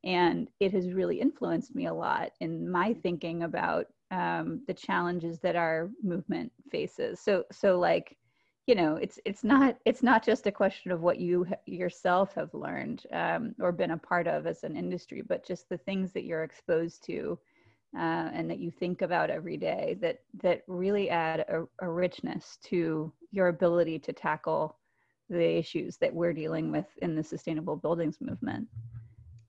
and 0.03 0.47
it 0.59 0.73
has 0.73 0.91
really 0.91 1.21
influenced 1.21 1.75
me 1.75 1.85
a 1.85 1.93
lot 1.93 2.31
in 2.39 2.67
my 2.67 2.95
thinking 2.95 3.43
about 3.43 3.85
um, 4.09 4.61
the 4.65 4.73
challenges 4.73 5.37
that 5.41 5.55
our 5.55 5.91
movement 6.01 6.51
faces. 6.71 7.19
So 7.19 7.43
so 7.51 7.77
like 7.77 8.17
you 8.67 8.75
know 8.75 8.95
it's 8.97 9.19
it's 9.25 9.43
not 9.43 9.77
it's 9.85 10.03
not 10.03 10.23
just 10.23 10.45
a 10.45 10.51
question 10.51 10.91
of 10.91 11.01
what 11.01 11.19
you 11.19 11.47
yourself 11.65 12.35
have 12.35 12.53
learned 12.53 13.03
um, 13.11 13.55
or 13.59 13.71
been 13.71 13.91
a 13.91 13.97
part 13.97 14.27
of 14.27 14.45
as 14.45 14.63
an 14.63 14.75
industry 14.75 15.21
but 15.21 15.45
just 15.45 15.67
the 15.69 15.77
things 15.77 16.11
that 16.11 16.25
you're 16.25 16.43
exposed 16.43 17.03
to 17.05 17.39
uh, 17.97 18.29
and 18.33 18.49
that 18.49 18.59
you 18.59 18.69
think 18.69 19.01
about 19.01 19.29
every 19.29 19.57
day 19.57 19.97
that 20.01 20.19
that 20.43 20.61
really 20.67 21.09
add 21.09 21.39
a, 21.39 21.63
a 21.79 21.89
richness 21.89 22.57
to 22.61 23.11
your 23.31 23.47
ability 23.47 23.97
to 23.97 24.13
tackle 24.13 24.77
the 25.29 25.57
issues 25.57 25.97
that 25.97 26.13
we're 26.13 26.33
dealing 26.33 26.71
with 26.71 26.87
in 27.01 27.15
the 27.15 27.23
sustainable 27.23 27.75
buildings 27.75 28.17
movement 28.21 28.67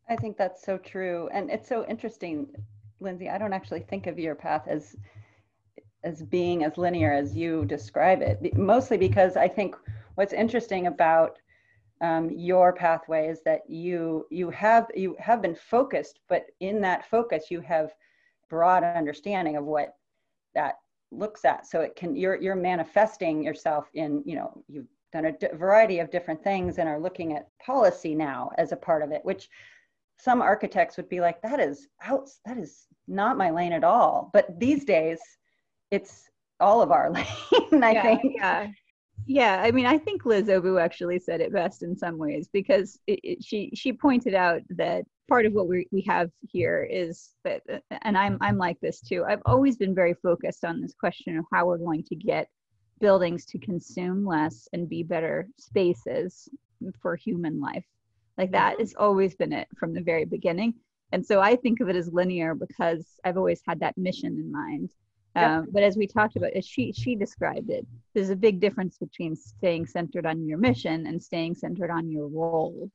I 0.08 0.16
think 0.16 0.36
that's 0.36 0.64
so 0.64 0.78
true. 0.78 1.28
And 1.32 1.50
it's 1.50 1.68
so 1.68 1.86
interesting, 1.86 2.48
Lindsay. 3.00 3.28
I 3.28 3.38
don't 3.38 3.52
actually 3.52 3.80
think 3.80 4.06
of 4.06 4.18
your 4.18 4.34
path 4.34 4.66
as 4.66 4.96
as 6.04 6.22
being 6.22 6.64
as 6.64 6.78
linear 6.78 7.12
as 7.12 7.36
you 7.36 7.64
describe 7.64 8.22
it, 8.22 8.56
mostly 8.56 8.96
because 8.96 9.36
I 9.36 9.48
think 9.48 9.76
what's 10.14 10.32
interesting 10.32 10.86
about 10.86 11.38
um, 12.00 12.30
your 12.30 12.72
pathway 12.72 13.28
is 13.28 13.42
that 13.44 13.68
you 13.68 14.26
you 14.30 14.50
have 14.50 14.86
you 14.94 15.16
have 15.18 15.42
been 15.42 15.56
focused, 15.56 16.20
but 16.28 16.46
in 16.60 16.80
that 16.82 17.08
focus 17.10 17.50
you 17.50 17.60
have 17.60 17.92
broad 18.48 18.84
understanding 18.84 19.56
of 19.56 19.64
what 19.64 19.94
that 20.54 20.76
looks 21.10 21.44
at. 21.44 21.66
So 21.66 21.80
it 21.80 21.96
can 21.96 22.14
you're 22.14 22.40
you're 22.40 22.54
manifesting 22.54 23.42
yourself 23.42 23.88
in 23.94 24.22
you 24.24 24.36
know 24.36 24.62
you've 24.68 24.86
done 25.12 25.24
a 25.24 25.56
variety 25.56 25.98
of 25.98 26.10
different 26.10 26.42
things 26.44 26.78
and 26.78 26.88
are 26.88 27.00
looking 27.00 27.32
at 27.32 27.48
policy 27.64 28.14
now 28.14 28.50
as 28.58 28.72
a 28.72 28.76
part 28.76 29.02
of 29.02 29.10
it 29.10 29.24
which 29.24 29.48
some 30.18 30.42
architects 30.42 30.98
would 30.98 31.08
be 31.08 31.18
like 31.20 31.40
that 31.40 31.60
is 31.60 31.88
out 32.04 32.28
that 32.44 32.58
is 32.58 32.86
not 33.08 33.38
my 33.38 33.50
lane 33.50 33.72
at 33.72 33.84
all. 33.84 34.30
But 34.32 34.60
these 34.60 34.84
days 34.84 35.18
it's 35.90 36.28
all 36.60 36.82
of 36.82 36.90
our 36.90 37.10
lane 37.12 37.24
i 37.82 37.92
yeah, 37.92 38.02
think. 38.02 38.34
yeah. 38.36 38.68
Yeah 39.26 39.62
i 39.62 39.70
mean 39.70 39.86
i 39.86 39.98
think 39.98 40.24
liz 40.24 40.48
ogbu 40.48 40.80
actually 40.80 41.18
said 41.18 41.40
it 41.40 41.52
best 41.52 41.82
in 41.82 41.96
some 41.96 42.18
ways 42.18 42.48
because 42.52 42.98
it, 43.06 43.20
it, 43.22 43.44
she 43.44 43.70
she 43.74 43.92
pointed 43.92 44.34
out 44.34 44.62
that 44.70 45.04
part 45.28 45.44
of 45.44 45.52
what 45.52 45.68
we, 45.68 45.86
we 45.92 46.02
have 46.08 46.30
here 46.40 46.88
is 46.90 47.34
that 47.44 47.62
and 48.02 48.16
i'm 48.16 48.38
i'm 48.40 48.56
like 48.56 48.80
this 48.80 49.00
too. 49.00 49.24
I've 49.28 49.42
always 49.44 49.76
been 49.76 49.94
very 49.94 50.14
focused 50.14 50.64
on 50.64 50.80
this 50.80 50.94
question 50.98 51.36
of 51.36 51.44
how 51.52 51.66
we're 51.66 51.78
going 51.78 52.02
to 52.04 52.16
get 52.16 52.48
buildings 53.00 53.44
to 53.46 53.58
consume 53.58 54.26
less 54.26 54.68
and 54.72 54.88
be 54.88 55.02
better 55.02 55.48
spaces 55.58 56.48
for 57.00 57.14
human 57.14 57.60
life. 57.60 57.84
Like 58.38 58.52
that 58.52 58.72
mm-hmm. 58.72 58.82
has 58.82 58.94
always 58.98 59.34
been 59.34 59.52
it 59.52 59.68
from 59.78 59.92
the 59.92 60.00
very 60.00 60.24
beginning. 60.24 60.74
And 61.12 61.24
so 61.24 61.40
i 61.40 61.56
think 61.56 61.80
of 61.80 61.88
it 61.88 61.96
as 61.96 62.12
linear 62.12 62.54
because 62.54 63.06
i've 63.24 63.38
always 63.38 63.62
had 63.66 63.80
that 63.80 63.96
mission 63.96 64.32
in 64.34 64.52
mind 64.52 64.90
um, 65.36 65.66
but 65.70 65.82
as 65.82 65.96
we 65.96 66.06
talked 66.06 66.36
about 66.36 66.52
as 66.52 66.66
she 66.66 66.92
she 66.92 67.14
described 67.14 67.70
it 67.70 67.86
there's 68.18 68.30
a 68.30 68.36
big 68.36 68.58
difference 68.58 68.98
between 68.98 69.36
staying 69.36 69.86
centered 69.86 70.26
on 70.26 70.44
your 70.44 70.58
mission 70.58 71.06
and 71.06 71.22
staying 71.22 71.54
centered 71.54 71.90
on 71.90 72.10
your 72.10 72.26
role. 72.26 72.90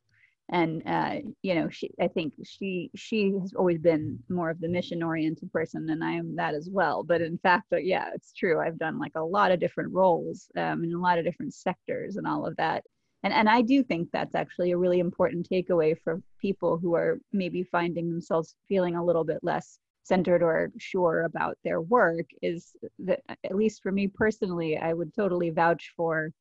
And 0.49 0.83
uh, 0.85 1.15
you 1.41 1.55
know 1.55 1.69
she 1.69 1.89
i 2.01 2.07
think 2.09 2.33
she 2.43 2.91
she 2.95 3.33
has 3.41 3.53
always 3.53 3.79
been 3.79 4.19
more 4.27 4.49
of 4.49 4.59
the 4.59 4.67
mission 4.67 5.01
oriented 5.01 5.49
person 5.53 5.89
and 5.89 6.03
i 6.03 6.11
am 6.11 6.35
that 6.35 6.53
as 6.53 6.69
well. 6.69 7.03
But 7.03 7.21
in 7.21 7.37
fact 7.37 7.71
uh, 7.71 7.77
yeah 7.77 8.09
it's 8.13 8.33
true. 8.33 8.59
I've 8.59 8.77
done 8.77 8.99
like 8.99 9.13
a 9.15 9.23
lot 9.23 9.51
of 9.51 9.61
different 9.61 9.93
roles 9.93 10.51
um, 10.57 10.83
in 10.83 10.93
a 10.93 10.99
lot 10.99 11.17
of 11.17 11.23
different 11.23 11.53
sectors 11.53 12.17
and 12.17 12.27
all 12.27 12.45
of 12.45 12.57
that. 12.57 12.83
And 13.23 13.33
and 13.33 13.47
i 13.47 13.61
do 13.61 13.81
think 13.83 14.09
that's 14.11 14.35
actually 14.35 14.71
a 14.73 14.77
really 14.77 14.99
important 14.99 15.49
takeaway 15.49 15.97
for 16.03 16.21
people 16.41 16.77
who 16.77 16.93
are 16.93 17.19
maybe 17.31 17.63
finding 17.63 18.09
themselves 18.09 18.55
feeling 18.67 18.95
a 18.97 19.05
little 19.05 19.23
bit 19.23 19.39
less 19.41 19.79
centered 20.03 20.43
or 20.43 20.71
sure 20.77 21.23
about 21.23 21.57
their 21.63 21.81
work 21.81 22.25
is 22.41 22.75
that 22.99 23.21
at 23.29 23.55
least 23.55 23.81
for 23.81 23.91
me 23.91 24.07
personally 24.07 24.77
i 24.77 24.93
would 24.93 25.13
totally 25.13 25.49
vouch 25.49 25.93
for 25.95 26.31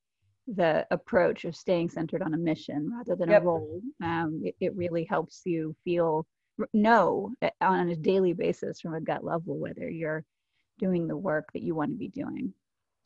the 0.49 0.87
approach 0.90 1.45
of 1.45 1.54
staying 1.54 1.88
centered 1.88 2.23
on 2.23 2.35
a 2.35 2.38
mission 2.38 2.90
rather 2.92 3.14
than 3.14 3.31
yep. 3.31 3.42
a 3.42 3.45
role. 3.45 3.81
Um, 4.02 4.42
it, 4.45 4.57
it, 4.61 4.76
really 4.76 5.04
helps 5.04 5.42
you 5.45 5.75
feel 5.85 6.26
know 6.73 7.31
eh, 7.42 7.50
on 7.61 7.88
a 7.88 7.97
daily 7.97 8.33
basis 8.33 8.81
from 8.81 8.95
a 8.95 9.00
gut 9.00 9.25
level 9.25 9.59
whether 9.59 9.88
you're 9.88 10.25
doing 10.78 11.07
the 11.07 11.16
work 11.16 11.49
that 11.52 11.62
you 11.62 11.75
want 11.75 11.90
to 11.90 11.97
be 11.97 12.09
doing. 12.09 12.52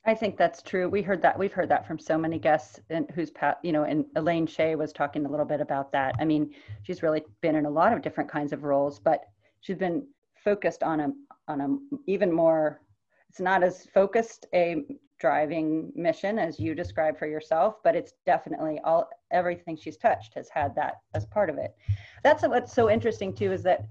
I 0.07 0.15
think 0.15 0.37
that's 0.37 0.63
true. 0.63 0.89
We 0.89 1.03
heard 1.03 1.21
that. 1.23 1.37
We've 1.37 1.53
heard 1.53 1.69
that 1.69 1.87
from 1.87 1.99
so 1.99 2.17
many 2.17 2.39
guests, 2.39 2.81
and 2.91 3.11
who's 3.15 3.31
pat, 3.31 3.59
you 3.65 3.73
know, 3.73 3.83
and 3.83 4.05
Elaine 4.15 4.47
Shea 4.47 4.77
was 4.77 4.93
talking 4.93 5.27
a 5.27 5.29
little 5.29 5.45
bit 5.45 5.61
about 5.61 5.91
that. 5.93 6.15
I 6.21 6.25
mean, 6.25 6.55
she's 6.85 7.03
really 7.03 7.25
been 7.43 7.57
in 7.57 7.67
a 7.67 7.71
lot 7.71 7.93
of 7.93 8.03
different 8.03 8.31
kinds 8.31 8.53
of 8.53 8.63
roles, 8.63 9.01
but 9.01 9.25
she's 9.63 9.77
been 9.77 10.07
focused 10.47 10.83
on 10.83 11.01
a 11.01 11.09
on 11.49 11.61
a 11.61 11.69
even 12.07 12.33
more. 12.33 12.81
It's 13.29 13.41
not 13.41 13.63
as 13.63 13.87
focused 13.93 14.47
a 14.55 14.85
driving 15.19 15.93
mission 15.95 16.39
as 16.39 16.61
you 16.61 16.75
described 16.75 17.19
for 17.19 17.27
yourself 17.27 17.77
but 17.83 17.97
it's 17.97 18.13
definitely 18.27 18.79
all 18.85 19.09
everything 19.31 19.77
she's 19.77 19.97
touched 19.97 20.35
has 20.35 20.49
had 20.51 20.75
that 20.75 20.97
as 21.15 21.25
part 21.27 21.49
of 21.49 21.57
it 21.57 21.75
that's 22.23 22.43
what's 22.47 22.75
so 22.75 22.91
interesting 22.91 23.35
too 23.35 23.51
is 23.51 23.63
that 23.63 23.87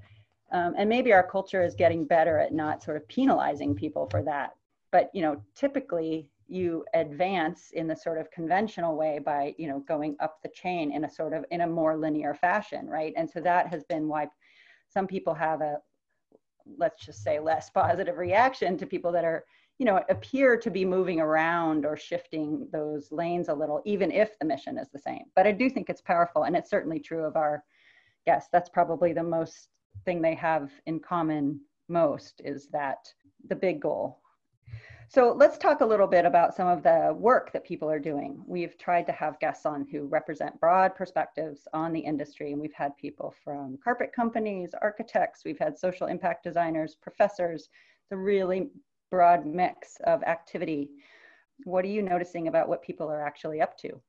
um, 0.52 0.76
and 0.78 0.88
maybe 0.88 1.12
our 1.12 1.28
culture 1.28 1.64
is 1.64 1.74
getting 1.74 2.06
better 2.06 2.38
at 2.38 2.54
not 2.54 2.84
sort 2.84 2.96
of 2.96 3.08
penalizing 3.08 3.74
people 3.74 4.08
for 4.12 4.22
that 4.22 4.52
but 4.92 5.10
you 5.14 5.22
know 5.24 5.42
typically 5.56 6.30
you 6.48 6.86
advance 6.94 7.72
in 7.74 7.88
the 7.88 7.96
sort 7.96 8.20
of 8.20 8.30
conventional 8.30 8.96
way 8.96 9.18
by 9.18 9.56
you 9.58 9.68
know 9.68 9.80
going 9.88 10.16
up 10.20 10.38
the 10.44 10.50
chain 10.50 10.92
in 10.92 11.06
a 11.06 11.10
sort 11.10 11.34
of 11.34 11.44
in 11.50 11.62
a 11.62 11.68
more 11.68 11.98
linear 11.98 12.36
fashion 12.36 12.88
right 12.88 13.14
and 13.18 13.28
so 13.28 13.40
that 13.40 13.68
has 13.68 13.84
been 13.86 14.08
why 14.08 14.28
some 14.88 15.08
people 15.08 15.34
have 15.34 15.62
a 15.62 15.78
let's 16.78 17.06
just 17.06 17.24
say 17.24 17.40
less 17.40 17.70
positive 17.70 18.18
reaction 18.18 18.78
to 18.78 18.86
people 18.86 19.12
that 19.12 19.26
are 19.26 19.46
you 19.78 19.86
know, 19.86 20.02
appear 20.10 20.56
to 20.58 20.72
be 20.72 20.86
moving 20.86 21.20
around 21.20 21.86
or 21.86 21.98
shifting 21.98 22.68
those 22.72 23.12
lanes 23.12 23.50
a 23.50 23.54
little, 23.54 23.82
even 23.86 24.10
if 24.10 24.40
the 24.40 24.46
mission 24.46 24.78
is 24.78 24.90
the 24.90 25.00
same. 25.00 25.26
But 25.36 25.48
I 25.48 25.52
do 25.52 25.70
think 25.70 25.90
it's 25.90 26.02
powerful, 26.02 26.44
and 26.44 26.56
it's 26.56 26.70
certainly 26.70 27.00
true 27.00 27.26
of 27.26 27.36
our 27.36 27.64
guests. 28.26 28.50
That's 28.54 28.70
probably 28.70 29.12
the 29.12 29.24
most 29.24 29.70
thing 30.06 30.22
they 30.22 30.36
have 30.36 30.72
in 30.86 31.00
common 31.00 31.60
most 31.90 32.42
is 32.44 32.68
that 32.70 33.00
the 33.50 33.56
big 33.56 33.82
goal. 33.82 34.22
So 35.08 35.34
let's 35.38 35.58
talk 35.58 35.82
a 35.82 35.86
little 35.86 36.08
bit 36.08 36.26
about 36.26 36.56
some 36.56 36.68
of 36.68 36.84
the 36.84 37.16
work 37.18 37.52
that 37.54 37.64
people 37.64 37.90
are 37.90 38.00
doing. 38.00 38.44
We've 38.48 38.78
tried 38.78 39.06
to 39.08 39.12
have 39.14 39.40
guests 39.40 39.66
on 39.66 39.86
who 39.92 40.08
represent 40.08 40.60
broad 40.60 40.96
perspectives 40.96 41.68
on 41.74 41.94
the 41.94 42.00
industry, 42.00 42.52
and 42.52 42.60
we've 42.60 42.74
had 42.74 42.98
people 42.98 43.34
from 43.44 43.78
carpet 43.84 44.12
companies, 44.14 44.72
architects, 44.82 45.44
we've 45.46 45.60
had 45.60 45.78
social 45.78 46.08
impact 46.08 46.44
designers, 46.44 46.96
professors, 46.96 47.70
the 48.10 48.18
really 48.18 48.70
broad 49.12 49.46
mix 49.46 49.98
of 50.06 50.24
activity. 50.24 50.90
What 51.64 51.86
are 51.86 51.90
you 51.90 52.02
noticing 52.02 52.48
about 52.48 52.68
what 52.68 52.82
people 52.82 53.10
are 53.10 53.26
actually 53.26 53.62
up 53.62 53.78
to? 53.80 54.02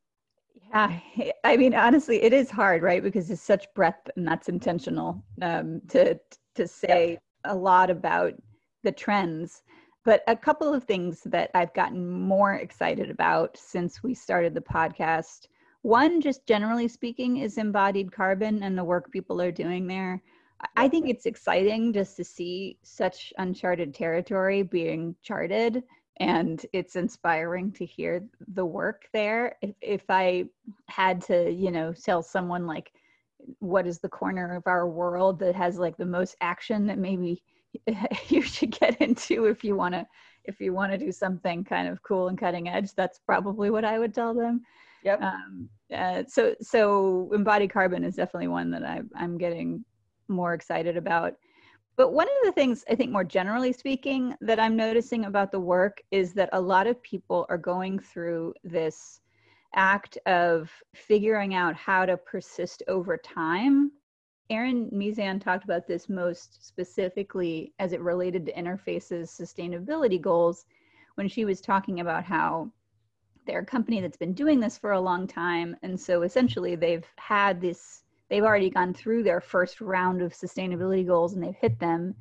Yeah, 0.70 0.98
I 1.44 1.56
mean, 1.56 1.74
honestly, 1.74 2.22
it 2.22 2.32
is 2.32 2.50
hard, 2.50 2.82
right? 2.82 3.02
Because 3.02 3.30
it's 3.30 3.42
such 3.42 3.66
breadth, 3.74 4.08
and 4.16 4.26
that's 4.26 4.48
intentional 4.48 5.22
um, 5.42 5.82
to 5.88 6.18
to 6.54 6.66
say 6.66 7.10
yep. 7.10 7.22
a 7.44 7.54
lot 7.54 7.90
about 7.90 8.32
the 8.82 8.92
trends. 8.92 9.62
But 10.06 10.22
a 10.28 10.36
couple 10.36 10.72
of 10.72 10.84
things 10.84 11.22
that 11.24 11.50
I've 11.52 11.74
gotten 11.74 12.08
more 12.08 12.54
excited 12.54 13.10
about 13.10 13.56
since 13.56 14.04
we 14.04 14.14
started 14.14 14.54
the 14.54 14.60
podcast. 14.60 15.48
One, 15.82 16.20
just 16.20 16.46
generally 16.46 16.86
speaking, 16.86 17.38
is 17.38 17.58
embodied 17.58 18.12
carbon 18.12 18.62
and 18.62 18.78
the 18.78 18.84
work 18.84 19.10
people 19.10 19.42
are 19.42 19.50
doing 19.50 19.88
there. 19.88 20.22
I 20.76 20.86
think 20.86 21.08
it's 21.08 21.26
exciting 21.26 21.92
just 21.92 22.16
to 22.18 22.24
see 22.24 22.78
such 22.82 23.32
uncharted 23.38 23.94
territory 23.94 24.62
being 24.62 25.16
charted 25.22 25.82
and 26.20 26.64
it's 26.72 26.94
inspiring 26.94 27.72
to 27.72 27.84
hear 27.84 28.24
the 28.54 28.64
work 28.64 29.08
there. 29.12 29.56
If, 29.60 29.74
if 29.80 30.04
I 30.08 30.44
had 30.86 31.20
to, 31.22 31.50
you 31.50 31.72
know, 31.72 31.92
tell 31.92 32.22
someone 32.22 32.64
like 32.64 32.92
what 33.58 33.88
is 33.88 33.98
the 33.98 34.08
corner 34.08 34.54
of 34.54 34.68
our 34.68 34.88
world 34.88 35.40
that 35.40 35.56
has 35.56 35.78
like 35.78 35.96
the 35.96 36.06
most 36.06 36.36
action 36.40 36.86
that 36.86 36.98
maybe 36.98 37.42
you 38.28 38.42
should 38.42 38.70
get 38.78 39.00
into 39.00 39.46
if 39.46 39.64
you 39.64 39.76
want 39.76 39.94
to 39.94 40.06
if 40.44 40.60
you 40.60 40.72
want 40.72 40.92
to 40.92 40.98
do 40.98 41.10
something 41.10 41.64
kind 41.64 41.88
of 41.88 42.02
cool 42.02 42.28
and 42.28 42.38
cutting 42.38 42.68
edge 42.68 42.92
that's 42.94 43.18
probably 43.18 43.70
what 43.70 43.84
i 43.84 43.98
would 43.98 44.14
tell 44.14 44.34
them 44.34 44.62
yep 45.02 45.20
um, 45.20 45.68
uh, 45.94 46.22
so 46.28 46.54
so 46.60 47.30
embodied 47.32 47.72
carbon 47.72 48.04
is 48.04 48.16
definitely 48.16 48.48
one 48.48 48.70
that 48.70 48.84
I, 48.84 49.02
i'm 49.16 49.38
getting 49.38 49.84
more 50.28 50.54
excited 50.54 50.96
about. 50.96 51.34
But 51.96 52.12
one 52.12 52.26
of 52.26 52.44
the 52.44 52.52
things 52.52 52.84
I 52.90 52.94
think, 52.94 53.10
more 53.10 53.24
generally 53.24 53.72
speaking, 53.72 54.34
that 54.42 54.60
I'm 54.60 54.76
noticing 54.76 55.24
about 55.24 55.50
the 55.50 55.60
work 55.60 56.02
is 56.10 56.34
that 56.34 56.50
a 56.52 56.60
lot 56.60 56.86
of 56.86 57.02
people 57.02 57.46
are 57.48 57.58
going 57.58 57.98
through 57.98 58.54
this 58.64 59.20
act 59.74 60.18
of 60.26 60.70
figuring 60.94 61.54
out 61.54 61.74
how 61.74 62.04
to 62.04 62.16
persist 62.16 62.82
over 62.88 63.16
time. 63.16 63.92
Erin 64.48 64.88
Meezan 64.90 65.40
talked 65.40 65.64
about 65.64 65.86
this 65.86 66.08
most 66.08 66.64
specifically 66.64 67.72
as 67.78 67.92
it 67.92 68.00
related 68.00 68.46
to 68.46 68.52
Interface's 68.52 69.30
sustainability 69.30 70.20
goals 70.20 70.66
when 71.16 71.28
she 71.28 71.44
was 71.44 71.60
talking 71.60 72.00
about 72.00 72.24
how 72.24 72.70
they're 73.46 73.60
a 73.60 73.66
company 73.66 74.00
that's 74.00 74.16
been 74.16 74.32
doing 74.32 74.60
this 74.60 74.76
for 74.78 74.92
a 74.92 75.00
long 75.00 75.26
time. 75.26 75.76
And 75.82 75.98
so 75.98 76.22
essentially 76.22 76.76
they've 76.76 77.06
had 77.16 77.60
this 77.60 78.02
they've 78.28 78.44
already 78.44 78.70
gone 78.70 78.92
through 78.92 79.22
their 79.22 79.40
first 79.40 79.80
round 79.80 80.20
of 80.20 80.32
sustainability 80.32 81.06
goals 81.06 81.34
and 81.34 81.42
they've 81.42 81.54
hit 81.54 81.78
them. 81.78 82.14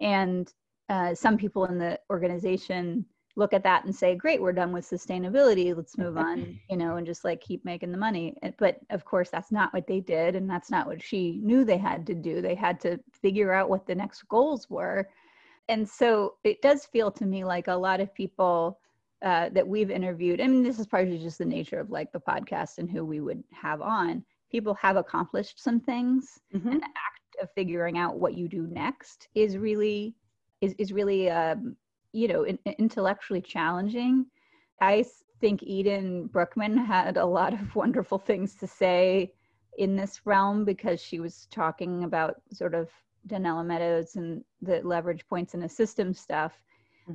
And 0.00 0.52
uh, 0.90 1.14
some 1.14 1.38
people 1.38 1.64
in 1.64 1.78
the 1.78 1.98
organization 2.10 3.06
look 3.36 3.52
at 3.52 3.62
that 3.62 3.84
and 3.84 3.94
say, 3.94 4.14
great, 4.14 4.40
we're 4.40 4.52
done 4.52 4.72
with 4.72 4.88
sustainability. 4.88 5.74
Let's 5.74 5.96
move 5.96 6.16
on, 6.16 6.58
you 6.68 6.76
know, 6.76 6.96
and 6.96 7.06
just 7.06 7.24
like 7.24 7.40
keep 7.40 7.64
making 7.64 7.92
the 7.92 7.98
money. 7.98 8.36
But 8.58 8.80
of 8.90 9.04
course, 9.04 9.30
that's 9.30 9.52
not 9.52 9.72
what 9.72 9.86
they 9.86 10.00
did. 10.00 10.34
And 10.34 10.48
that's 10.50 10.70
not 10.70 10.86
what 10.86 11.02
she 11.02 11.40
knew 11.42 11.64
they 11.64 11.78
had 11.78 12.06
to 12.08 12.14
do. 12.14 12.42
They 12.42 12.54
had 12.54 12.80
to 12.80 12.98
figure 13.12 13.52
out 13.52 13.70
what 13.70 13.86
the 13.86 13.94
next 13.94 14.28
goals 14.28 14.68
were. 14.68 15.08
And 15.68 15.88
so 15.88 16.34
it 16.44 16.60
does 16.60 16.86
feel 16.86 17.10
to 17.12 17.24
me 17.24 17.44
like 17.44 17.68
a 17.68 17.74
lot 17.74 18.00
of 18.00 18.12
people 18.14 18.78
uh, 19.22 19.50
that 19.50 19.66
we've 19.66 19.90
interviewed, 19.90 20.40
I 20.40 20.46
mean, 20.46 20.62
this 20.62 20.78
is 20.78 20.86
partly 20.86 21.18
just 21.18 21.38
the 21.38 21.44
nature 21.44 21.78
of 21.78 21.90
like 21.90 22.10
the 22.10 22.20
podcast 22.20 22.78
and 22.78 22.90
who 22.90 23.04
we 23.04 23.20
would 23.20 23.44
have 23.52 23.80
on, 23.80 24.24
people 24.50 24.74
have 24.74 24.96
accomplished 24.96 25.62
some 25.62 25.78
things 25.78 26.40
mm-hmm. 26.54 26.68
and 26.68 26.80
the 26.80 26.86
act 26.86 27.36
of 27.42 27.48
figuring 27.54 27.96
out 27.96 28.18
what 28.18 28.34
you 28.34 28.48
do 28.48 28.66
next 28.66 29.28
is 29.34 29.56
really 29.56 30.14
is, 30.60 30.74
is 30.78 30.92
really 30.92 31.30
um, 31.30 31.76
you 32.12 32.28
know 32.28 32.44
in, 32.44 32.58
intellectually 32.78 33.40
challenging 33.40 34.26
i 34.80 35.04
think 35.40 35.62
eden 35.62 36.28
brukman 36.28 36.76
had 36.76 37.16
a 37.16 37.24
lot 37.24 37.52
of 37.54 37.74
wonderful 37.74 38.18
things 38.18 38.54
to 38.54 38.66
say 38.66 39.32
in 39.78 39.96
this 39.96 40.20
realm 40.26 40.64
because 40.64 41.00
she 41.00 41.20
was 41.20 41.46
talking 41.50 42.04
about 42.04 42.36
sort 42.52 42.74
of 42.74 42.90
Donella 43.28 43.64
Meadows 43.64 44.16
and 44.16 44.44
the 44.62 44.80
leverage 44.82 45.26
points 45.28 45.54
in 45.54 45.62
a 45.62 45.68
system 45.68 46.12
stuff. 46.12 46.52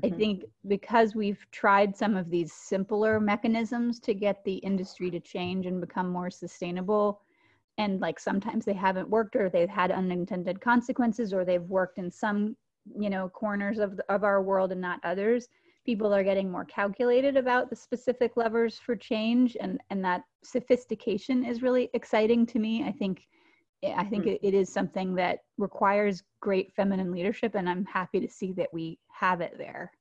I 0.04 0.08
mm-hmm. 0.08 0.18
think 0.18 0.44
because 0.68 1.16
we've 1.16 1.46
tried 1.52 1.96
some 1.96 2.18
of 2.18 2.30
these 2.30 2.52
simpler 2.52 3.20
mechanisms 3.20 4.00
to 4.02 4.14
get 4.14 4.44
the 4.44 4.56
industry 4.56 5.10
to 5.12 5.20
change 5.20 5.66
and 5.66 5.80
become 5.80 6.10
more 6.10 6.30
sustainable, 6.30 7.22
and 7.78 8.02
like 8.02 8.20
sometimes 8.20 8.66
they 8.66 8.74
haven't 8.74 9.10
worked 9.10 9.36
or 9.36 9.50
they've 9.50 9.70
had 9.70 9.92
unintended 9.92 10.60
consequences 10.60 11.34
or 11.34 11.46
they've 11.46 11.70
worked 11.70 11.98
in 11.98 12.12
some 12.12 12.56
you 13.00 13.10
know 13.10 13.30
corners 13.30 13.80
of, 13.80 13.98
the, 13.98 14.14
of 14.14 14.24
our 14.24 14.42
world 14.42 14.72
and 14.72 14.82
not 14.82 15.00
others 15.04 15.48
people 15.86 16.14
are 16.14 16.24
getting 16.24 16.52
more 16.52 16.66
calculated 16.66 17.38
about 17.38 17.70
the 17.70 17.76
specific 17.76 18.36
levers 18.36 18.78
for 18.78 18.96
change 18.96 19.56
and 19.62 19.80
and 19.90 20.04
that 20.04 20.24
sophistication 20.44 21.46
is 21.46 21.62
really 21.62 21.90
exciting 21.94 22.46
to 22.46 22.60
me. 22.60 22.84
I 22.84 22.92
think 22.92 23.28
i 23.96 24.04
think 24.04 24.24
mm. 24.24 24.34
it, 24.34 24.40
it 24.42 24.54
is 24.56 24.74
something 24.74 25.14
that 25.14 25.40
requires 25.60 26.24
great 26.40 26.74
feminine 26.74 27.12
leadership 27.12 27.54
and 27.54 27.70
i'm 27.70 27.86
happy 27.86 28.20
to 28.20 28.28
see 28.28 28.52
that 28.52 28.74
we 28.74 28.98
have 29.12 29.42
it 29.42 29.54
there. 29.60 29.92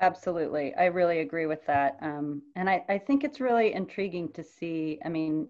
Absolutely. 0.00 0.74
I 0.76 0.86
really 0.86 1.20
agree 1.20 1.46
with 1.46 1.64
that. 1.66 1.98
Um, 2.02 2.40
and 2.54 2.70
I, 2.70 2.84
I 2.88 2.98
think 2.98 3.24
it's 3.24 3.40
really 3.40 3.72
intriguing 3.72 4.32
to 4.32 4.42
see 4.42 4.98
i 5.04 5.08
mean 5.08 5.48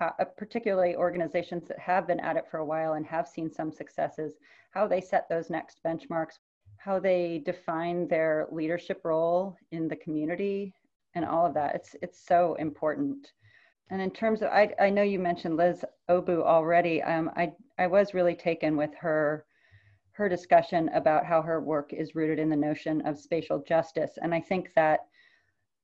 uh, 0.00 0.10
particularly 0.36 0.96
organizations 0.96 1.68
that 1.68 1.78
have 1.78 2.06
been 2.06 2.20
at 2.20 2.36
it 2.36 2.46
for 2.50 2.58
a 2.58 2.64
while 2.64 2.94
and 2.94 3.06
have 3.06 3.28
seen 3.28 3.50
some 3.50 3.72
successes, 3.72 4.34
how 4.70 4.86
they 4.86 5.00
set 5.00 5.28
those 5.28 5.50
next 5.50 5.80
benchmarks, 5.84 6.38
how 6.78 6.98
they 6.98 7.42
define 7.44 8.08
their 8.08 8.46
leadership 8.50 9.00
role 9.04 9.56
in 9.70 9.88
the 9.88 9.96
community, 9.96 10.74
and 11.14 11.24
all 11.24 11.46
of 11.46 11.54
that. 11.54 11.74
It's 11.74 11.94
it's 12.02 12.26
so 12.26 12.54
important. 12.54 13.32
And 13.90 14.00
in 14.00 14.10
terms 14.10 14.42
of, 14.42 14.48
I, 14.48 14.74
I 14.80 14.90
know 14.90 15.02
you 15.02 15.18
mentioned 15.18 15.56
Liz 15.56 15.84
Ogbu 16.10 16.42
already. 16.42 17.02
Um, 17.02 17.30
I 17.36 17.52
I 17.78 17.86
was 17.86 18.14
really 18.14 18.34
taken 18.34 18.76
with 18.76 18.94
her 19.00 19.46
her 20.12 20.28
discussion 20.28 20.88
about 20.94 21.26
how 21.26 21.42
her 21.42 21.60
work 21.60 21.92
is 21.92 22.14
rooted 22.14 22.38
in 22.38 22.48
the 22.48 22.56
notion 22.56 23.00
of 23.02 23.18
spatial 23.18 23.62
justice, 23.66 24.12
and 24.22 24.34
I 24.34 24.40
think 24.40 24.72
that 24.74 25.00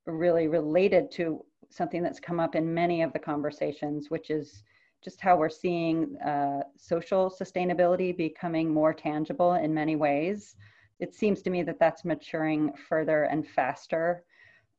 really 0.06 0.48
related 0.48 1.10
to 1.12 1.44
something 1.70 2.02
that's 2.02 2.20
come 2.20 2.40
up 2.40 2.54
in 2.54 2.74
many 2.74 3.02
of 3.02 3.12
the 3.12 3.18
conversations, 3.18 4.10
which 4.10 4.30
is 4.30 4.62
just 5.02 5.20
how 5.20 5.36
we're 5.36 5.48
seeing 5.48 6.16
uh, 6.18 6.62
social 6.76 7.30
sustainability 7.30 8.14
becoming 8.16 8.72
more 8.72 8.92
tangible 8.92 9.54
in 9.54 9.72
many 9.72 9.96
ways. 9.96 10.56
It 10.98 11.14
seems 11.14 11.40
to 11.42 11.50
me 11.50 11.62
that 11.62 11.78
that's 11.78 12.04
maturing 12.04 12.72
further 12.88 13.24
and 13.24 13.46
faster 13.46 14.24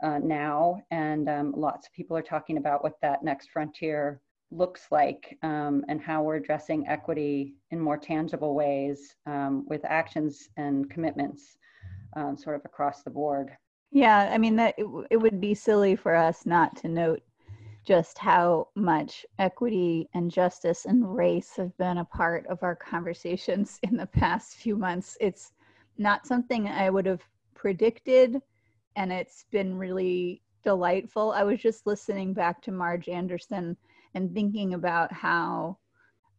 uh, 0.04 0.20
now, 0.20 0.82
and 0.92 1.28
um, 1.30 1.54
lots 1.56 1.88
of 1.88 1.94
people 1.94 2.16
are 2.16 2.22
talking 2.22 2.58
about 2.58 2.84
what 2.84 3.00
that 3.02 3.24
next 3.24 3.50
frontier 3.50 4.22
looks 4.52 4.88
like 4.92 5.38
um, 5.44 5.84
and 5.88 6.02
how 6.02 6.22
we're 6.22 6.36
addressing 6.36 6.86
equity 6.88 7.56
in 7.72 7.80
more 7.80 7.98
tangible 7.98 8.54
ways 8.54 9.16
um, 9.26 9.66
with 9.68 9.82
actions 9.86 10.50
and 10.58 10.90
commitments 10.90 11.58
um, 12.16 12.38
sort 12.38 12.56
of 12.56 12.62
across 12.66 13.04
the 13.04 13.10
board. 13.10 13.52
Yeah, 13.92 14.30
I 14.32 14.38
mean 14.38 14.56
that 14.56 14.76
it, 14.78 14.86
it 15.12 15.18
would 15.18 15.42
be 15.42 15.54
silly 15.54 15.96
for 15.96 16.16
us 16.16 16.46
not 16.46 16.76
to 16.78 16.88
note 16.88 17.22
just 17.84 18.18
how 18.18 18.68
much 18.76 19.26
equity 19.40 20.08
and 20.14 20.32
justice 20.32 20.86
and 20.86 21.16
race 21.16 21.56
have 21.58 21.76
been 21.78 21.98
a 21.98 22.06
part 22.06 22.46
of 22.48 22.64
our 22.64 22.76
conversations 22.76 23.80
in 23.84 23.98
the 23.98 24.06
past 24.06 24.56
few 24.56 24.78
months. 24.78 25.18
It's 25.20 25.52
not 25.98 26.26
something 26.26 26.68
I 26.68 26.90
would 26.90 27.06
have 27.06 27.22
predicted, 27.54 28.42
and 28.96 29.12
it's 29.12 29.46
been 29.52 29.78
really 29.78 30.42
delightful. 30.64 31.32
I 31.32 31.44
was 31.44 31.60
just 31.60 31.88
listening 31.88 32.34
back 32.34 32.62
to 32.64 32.72
Marge 32.72 33.10
Anderson 33.10 33.76
and 34.14 34.34
thinking 34.34 34.74
about 34.74 35.12
how 35.12 35.78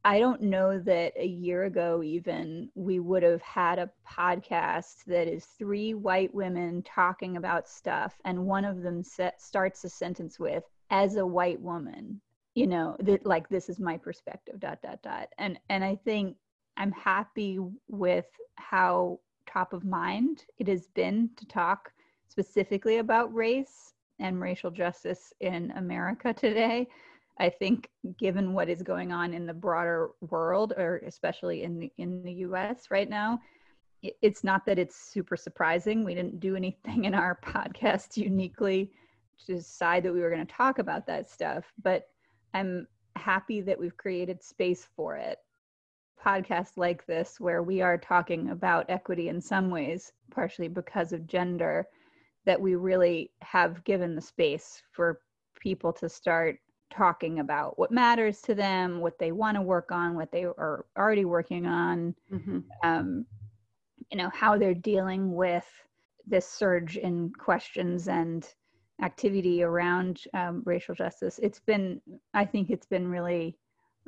I 0.04 0.18
don't 0.18 0.42
know 0.42 0.80
that 0.80 1.12
a 1.16 1.26
year 1.26 1.64
ago, 1.64 2.02
even, 2.02 2.70
we 2.74 2.98
would 2.98 3.22
have 3.22 3.42
had 3.42 3.78
a 3.78 3.90
podcast 4.08 5.04
that 5.06 5.28
is 5.28 5.44
three 5.44 5.94
white 5.94 6.34
women 6.34 6.82
talking 6.82 7.36
about 7.36 7.68
stuff, 7.68 8.18
and 8.24 8.46
one 8.46 8.64
of 8.64 8.82
them 8.82 9.04
set, 9.04 9.40
starts 9.40 9.84
a 9.84 9.88
sentence 9.88 10.40
with, 10.40 10.64
as 10.90 11.16
a 11.16 11.26
white 11.26 11.60
woman, 11.60 12.20
you 12.54 12.66
know, 12.66 12.96
that 12.98 13.24
like 13.24 13.48
this 13.48 13.68
is 13.68 13.78
my 13.78 13.96
perspective, 13.96 14.58
dot, 14.58 14.82
dot, 14.82 15.00
dot. 15.02 15.28
And, 15.38 15.58
and 15.68 15.84
I 15.84 15.96
think 16.04 16.36
I'm 16.76 16.92
happy 16.92 17.60
with 17.88 18.26
how 18.56 19.20
top 19.46 19.72
of 19.72 19.84
mind 19.84 20.44
it 20.58 20.66
has 20.66 20.88
been 20.88 21.30
to 21.36 21.46
talk 21.46 21.92
specifically 22.28 22.98
about 22.98 23.32
race 23.32 23.94
and 24.18 24.40
racial 24.40 24.70
justice 24.70 25.32
in 25.40 25.70
America 25.72 26.32
today 26.32 26.88
I 27.38 27.48
think 27.48 27.88
given 28.18 28.52
what 28.52 28.68
is 28.68 28.82
going 28.82 29.12
on 29.12 29.32
in 29.32 29.46
the 29.46 29.54
broader 29.54 30.10
world, 30.20 30.74
or 30.76 31.02
especially 31.06 31.62
in 31.62 31.78
the 31.78 31.92
in 31.98 32.22
the 32.22 32.32
U.S. 32.32 32.90
right 32.90 33.08
now, 33.08 33.40
it's 34.02 34.44
not 34.44 34.66
that 34.66 34.78
it's 34.78 34.96
super 34.96 35.36
surprising. 35.36 36.04
We 36.04 36.14
didn't 36.14 36.40
do 36.40 36.56
anything 36.56 37.04
in 37.06 37.14
our 37.14 37.38
podcast 37.44 38.16
uniquely 38.16 38.90
to 39.46 39.54
decide 39.54 40.02
that 40.04 40.12
we 40.12 40.20
were 40.20 40.30
going 40.30 40.46
to 40.46 40.52
talk 40.52 40.78
about 40.78 41.06
that 41.06 41.30
stuff, 41.30 41.64
but 41.82 42.08
I'm 42.54 42.86
happy 43.16 43.60
that 43.62 43.78
we've 43.78 43.96
created 43.96 44.42
space 44.42 44.86
for 44.96 45.16
it. 45.16 45.38
Podcasts 46.24 46.76
like 46.76 47.04
this, 47.06 47.40
where 47.40 47.62
we 47.62 47.80
are 47.80 47.98
talking 47.98 48.50
about 48.50 48.86
equity 48.88 49.28
in 49.28 49.40
some 49.40 49.70
ways, 49.70 50.12
partially 50.30 50.68
because 50.68 51.12
of 51.12 51.26
gender, 51.26 51.86
that 52.44 52.60
we 52.60 52.76
really 52.76 53.32
have 53.40 53.82
given 53.84 54.14
the 54.14 54.20
space 54.20 54.82
for 54.92 55.20
people 55.58 55.92
to 55.92 56.08
start 56.08 56.58
talking 56.92 57.40
about 57.40 57.78
what 57.78 57.90
matters 57.90 58.40
to 58.42 58.54
them, 58.54 59.00
what 59.00 59.18
they 59.18 59.32
want 59.32 59.56
to 59.56 59.62
work 59.62 59.90
on, 59.90 60.14
what 60.14 60.30
they 60.30 60.44
are 60.44 60.86
already 60.96 61.24
working 61.24 61.66
on, 61.66 62.14
mm-hmm. 62.32 62.58
um, 62.82 63.26
you 64.10 64.18
know, 64.18 64.30
how 64.34 64.56
they're 64.56 64.74
dealing 64.74 65.34
with 65.34 65.66
this 66.26 66.46
surge 66.46 66.96
in 66.96 67.32
questions 67.38 68.08
and 68.08 68.48
activity 69.02 69.62
around 69.62 70.20
um, 70.34 70.62
racial 70.64 70.94
justice. 70.94 71.40
It's 71.42 71.60
been, 71.60 72.00
I 72.34 72.44
think, 72.44 72.70
it's 72.70 72.86
been 72.86 73.08
really 73.08 73.58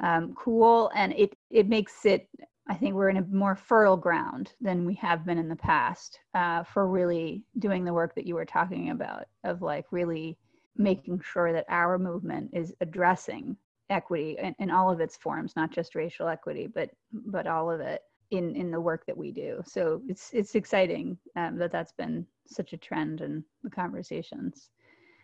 um, 0.02 0.34
cool, 0.36 0.90
and 0.94 1.12
it 1.12 1.36
it 1.50 1.68
makes 1.68 2.04
it. 2.04 2.28
I 2.66 2.74
think 2.74 2.94
we're 2.94 3.10
in 3.10 3.18
a 3.18 3.26
more 3.26 3.56
fertile 3.56 3.96
ground 3.96 4.52
than 4.60 4.86
we 4.86 4.94
have 4.94 5.26
been 5.26 5.36
in 5.36 5.48
the 5.48 5.56
past 5.56 6.18
uh, 6.34 6.62
for 6.62 6.88
really 6.88 7.42
doing 7.58 7.84
the 7.84 7.92
work 7.92 8.14
that 8.14 8.26
you 8.26 8.34
were 8.34 8.46
talking 8.46 8.88
about 8.90 9.26
of 9.44 9.60
like 9.60 9.84
really 9.90 10.38
making 10.76 11.20
sure 11.20 11.52
that 11.52 11.66
our 11.68 11.98
movement 11.98 12.50
is 12.52 12.74
addressing 12.80 13.56
equity 13.90 14.36
in, 14.40 14.54
in 14.58 14.70
all 14.70 14.90
of 14.90 15.00
its 15.00 15.16
forms, 15.16 15.54
not 15.56 15.70
just 15.70 15.94
racial 15.94 16.28
equity, 16.28 16.66
but 16.66 16.90
but 17.12 17.46
all 17.46 17.70
of 17.70 17.80
it 17.80 18.02
in 18.30 18.56
in 18.56 18.70
the 18.70 18.80
work 18.80 19.06
that 19.06 19.16
we 19.16 19.30
do. 19.30 19.62
So 19.66 20.02
it's 20.08 20.30
it's 20.32 20.54
exciting 20.54 21.18
um, 21.36 21.56
that 21.58 21.72
that's 21.72 21.92
been 21.92 22.26
such 22.46 22.72
a 22.72 22.76
trend 22.76 23.20
in 23.20 23.44
the 23.62 23.70
conversations. 23.70 24.70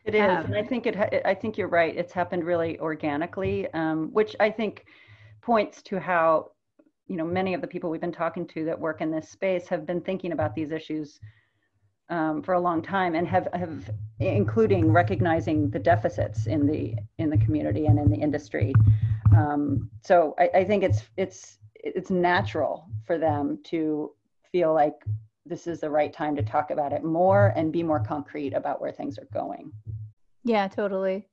It 0.05 0.15
is, 0.15 0.23
um, 0.23 0.47
and 0.47 0.57
I 0.57 0.63
think 0.63 0.87
it. 0.87 1.23
I 1.25 1.35
think 1.35 1.59
you're 1.59 1.69
right. 1.69 1.97
It's 1.97 2.13
happened 2.13 2.45
really 2.45 2.79
organically, 2.79 3.71
um, 3.75 4.09
which 4.13 4.35
I 4.41 4.51
think 4.51 4.85
points 5.43 5.83
to 5.83 5.99
how 5.99 6.53
you 7.07 7.17
know 7.17 7.25
many 7.25 7.55
of 7.55 7.61
the 7.61 7.67
people 7.67 7.91
we've 7.91 8.01
been 8.01 8.13
talking 8.13 8.47
to 8.49 8.65
that 8.67 8.79
work 8.79 9.01
in 9.01 9.11
this 9.11 9.29
space 9.29 9.69
have 9.69 9.87
been 9.87 10.01
thinking 10.01 10.33
about 10.33 10.55
these 10.55 10.71
issues 10.71 11.19
um, 12.11 12.43
for 12.43 12.55
a 12.55 12.61
long 12.61 12.83
time 12.83 13.15
and 13.15 13.27
have, 13.27 13.49
have 13.55 13.91
including 14.19 14.93
recognizing 14.93 15.71
the 15.71 15.79
deficits 15.79 16.47
in 16.47 16.67
the 16.67 16.95
in 17.19 17.31
the 17.31 17.39
community 17.39 17.87
and 17.87 17.99
in 17.99 18.11
the 18.11 18.17
industry. 18.17 18.73
Um, 19.37 19.91
so 20.03 20.35
I, 20.39 20.51
I 20.57 20.65
think 20.65 20.83
it's 20.83 21.03
it's 21.17 21.59
it's 21.75 22.11
natural 22.11 22.87
for 23.07 23.17
them 23.17 23.59
to 23.65 24.13
feel 24.53 24.75
like 24.75 24.97
this 25.47 25.67
is 25.67 25.81
the 25.81 25.91
right 25.91 26.13
time 26.13 26.37
to 26.37 26.43
talk 26.43 26.71
about 26.71 26.93
it 26.93 27.03
more 27.03 27.53
and 27.57 27.73
be 27.73 27.83
more 27.83 28.01
concrete 28.01 28.53
about 28.53 28.81
where 28.81 28.93
things 28.93 29.19
are 29.19 29.29
going. 29.33 29.73
Yeah, 30.45 30.69
totally. 30.69 31.27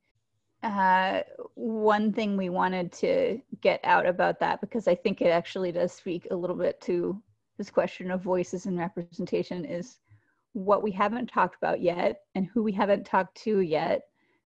Uh, 0.62 1.20
one 1.54 2.12
thing 2.12 2.36
we 2.36 2.48
wanted 2.48 2.90
to 2.92 3.40
get 3.60 3.80
out 3.84 4.06
about 4.06 4.40
that, 4.40 4.60
because 4.60 4.88
I 4.88 4.94
think 4.94 5.20
it 5.20 5.28
actually 5.28 5.70
does 5.72 5.92
speak 5.92 6.26
a 6.30 6.36
little 6.36 6.56
bit 6.56 6.80
to 6.82 7.22
this 7.58 7.70
question 7.70 8.10
of 8.10 8.22
voices 8.22 8.66
and 8.66 8.78
representation, 8.78 9.64
is 9.64 9.98
what 10.52 10.82
we 10.82 10.90
haven't 10.90 11.26
talked 11.26 11.56
about 11.56 11.80
yet 11.80 12.20
and 12.34 12.46
who 12.46 12.62
we 12.62 12.72
haven't 12.72 13.04
talked 13.04 13.36
to 13.42 13.60
yet. 13.60 14.02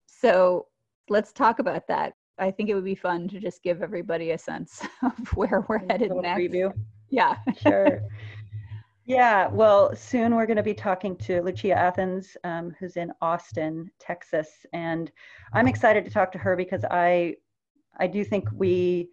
So 0.07 0.67
let's 1.09 1.33
talk 1.33 1.59
about 1.59 1.87
that. 1.89 2.15
I 2.39 2.51
think 2.51 2.69
it 2.69 2.75
would 2.75 2.85
be 2.85 2.95
fun 2.95 3.29
to 3.29 3.41
just 3.41 3.63
give 3.63 3.83
everybody 3.83 4.31
a 4.33 4.39
sense 4.39 4.83
of 5.03 5.29
where 5.37 5.65
we're 5.69 5.87
headed 5.91 6.13
next. 6.15 6.41
Preview. 6.41 6.73
Yeah. 7.11 7.37
sure. 7.61 8.03
Yeah, 9.05 9.49
well, 9.49 9.97
soon 9.97 10.37
we're 10.37 10.47
going 10.47 10.59
to 10.59 10.63
be 10.63 10.75
talking 10.75 11.17
to 11.17 11.43
Lucia 11.43 11.77
Athens, 11.77 12.37
um, 12.45 12.73
who's 12.79 12.97
in 12.97 13.13
Austin, 13.21 13.91
Texas, 13.99 14.65
and 14.73 15.11
I'm 15.53 15.67
excited 15.67 16.05
to 16.05 16.11
talk 16.11 16.31
to 16.33 16.39
her 16.39 16.55
because 16.55 16.85
I, 16.89 17.35
I 17.99 18.07
do 18.07 18.25
think 18.25 18.49
we 18.53 19.11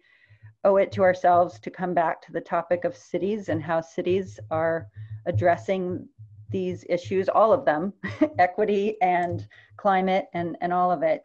owe 0.62 0.76
it 0.76 0.92
to 0.92 1.02
ourselves 1.02 1.58
to 1.58 1.70
come 1.70 1.92
back 1.92 2.22
to 2.22 2.32
the 2.32 2.40
topic 2.40 2.84
of 2.84 2.96
cities 2.96 3.48
and 3.48 3.60
how 3.60 3.80
cities 3.80 4.38
are 4.52 4.86
addressing 5.26 6.08
these 6.50 6.84
issues, 6.88 7.28
all 7.28 7.52
of 7.52 7.64
them, 7.64 7.92
equity 8.38 8.96
and 9.02 9.46
climate 9.76 10.26
and, 10.34 10.56
and 10.60 10.72
all 10.72 10.90
of 10.90 11.02
it. 11.02 11.24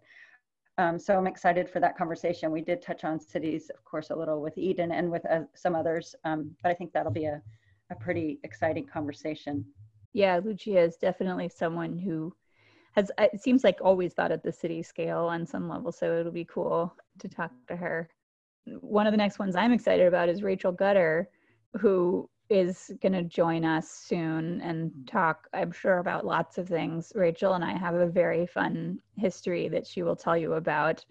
Um, 0.78 1.00
so 1.00 1.18
I'm 1.18 1.28
excited 1.28 1.70
for 1.70 1.80
that 1.80 1.98
conversation. 1.98 2.52
We 2.52 2.62
did 2.62 2.82
touch 2.82 3.04
on 3.04 3.20
cities, 3.20 3.70
of 3.70 3.84
course, 3.86 4.10
a 4.10 4.16
little 4.16 4.42
with 4.42 4.58
Eden 4.58 4.92
and 4.92 5.10
with 5.10 5.26
uh, 5.26 5.42
some 5.54 5.74
others, 5.74 6.16
um, 6.26 6.52
but 6.62 6.70
I 6.70 6.74
think 6.74 6.92
that'll 6.92 7.12
be 7.12 7.26
a, 7.26 7.42
a 7.92 7.96
pretty 7.96 8.40
exciting 8.44 8.86
conversation. 8.86 9.66
Yeah, 10.14 10.40
Lucia 10.44 10.80
is 10.80 10.98
definitely 10.98 11.50
someone 11.50 11.98
who 11.98 12.34
has 12.94 13.12
it 13.18 13.42
seems 13.42 13.64
like 13.64 13.80
always 13.82 14.14
thought 14.14 14.32
at 14.32 14.44
the 14.44 14.52
city 14.52 14.82
scale 14.82 15.26
on 15.26 15.46
some 15.46 15.68
level. 15.68 15.92
So 15.92 16.18
it'll 16.18 16.32
be 16.32 16.46
cool 16.46 16.96
to 17.20 17.28
talk 17.28 17.52
to 17.68 17.76
her. 17.76 18.10
One 18.80 19.06
of 19.06 19.12
the 19.12 19.18
next 19.18 19.40
ones 19.40 19.56
I'm 19.56 19.74
excited 19.74 20.08
about 20.08 20.30
is 20.30 20.42
Rachel 20.42 20.72
Gutter, 20.72 21.30
who 21.80 22.30
is 22.50 22.92
going 23.02 23.14
to 23.14 23.24
join 23.24 23.66
us 23.66 23.90
soon 23.90 24.62
and 24.62 24.92
talk, 25.08 25.48
I'm 25.54 25.72
sure, 25.72 25.98
about 25.98 26.26
lots 26.26 26.58
of 26.58 26.68
things. 26.68 27.12
Rachel 27.16 27.54
and 27.54 27.64
I 27.64 27.76
have 27.78 27.96
a 27.96 28.06
very 28.06 28.46
fun 28.46 29.00
history 29.16 29.68
that 29.70 29.88
she 29.88 30.04
will 30.04 30.16
tell 30.16 30.38
you 30.38 30.54
about. 30.54 31.04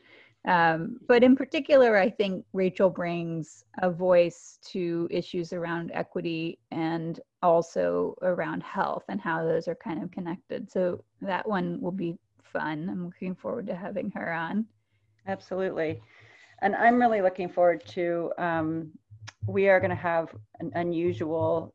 Um, 0.46 0.98
but 1.08 1.24
in 1.24 1.34
particular, 1.34 1.96
I 1.96 2.10
think 2.10 2.44
Rachel 2.52 2.90
brings 2.90 3.64
a 3.78 3.90
voice 3.90 4.58
to 4.66 5.08
issues 5.10 5.52
around 5.52 5.90
equity 5.94 6.58
and 6.70 7.18
also 7.42 8.14
around 8.22 8.62
health 8.62 9.04
and 9.08 9.20
how 9.20 9.42
those 9.42 9.68
are 9.68 9.74
kind 9.74 10.02
of 10.02 10.10
connected. 10.10 10.70
So 10.70 11.02
that 11.22 11.48
one 11.48 11.80
will 11.80 11.92
be 11.92 12.16
fun. 12.42 12.88
I'm 12.90 13.06
looking 13.06 13.34
forward 13.34 13.66
to 13.68 13.74
having 13.74 14.10
her 14.10 14.32
on. 14.32 14.66
Absolutely. 15.26 16.02
And 16.60 16.76
I'm 16.76 17.00
really 17.00 17.22
looking 17.22 17.48
forward 17.48 17.84
to, 17.88 18.32
um, 18.38 18.90
we 19.46 19.68
are 19.68 19.80
going 19.80 19.90
to 19.90 19.96
have 19.96 20.28
an 20.60 20.70
unusual 20.74 21.74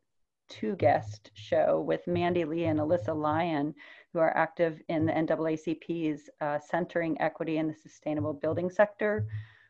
two 0.49 0.75
guest 0.75 1.29
show 1.35 1.83
with 1.85 2.07
Mandy 2.07 2.43
Lee 2.43 2.65
and 2.65 2.79
Alyssa 2.79 3.15
Lyon 3.15 3.73
who 4.11 4.19
are 4.19 4.35
active 4.35 4.81
in 4.89 5.05
the 5.05 5.11
NAACP's 5.11 6.29
uh, 6.41 6.57
Centering 6.59 7.19
Equity 7.21 7.57
in 7.57 7.67
the 7.67 7.75
Sustainable 7.75 8.33
Building 8.33 8.69
Sector 8.69 9.27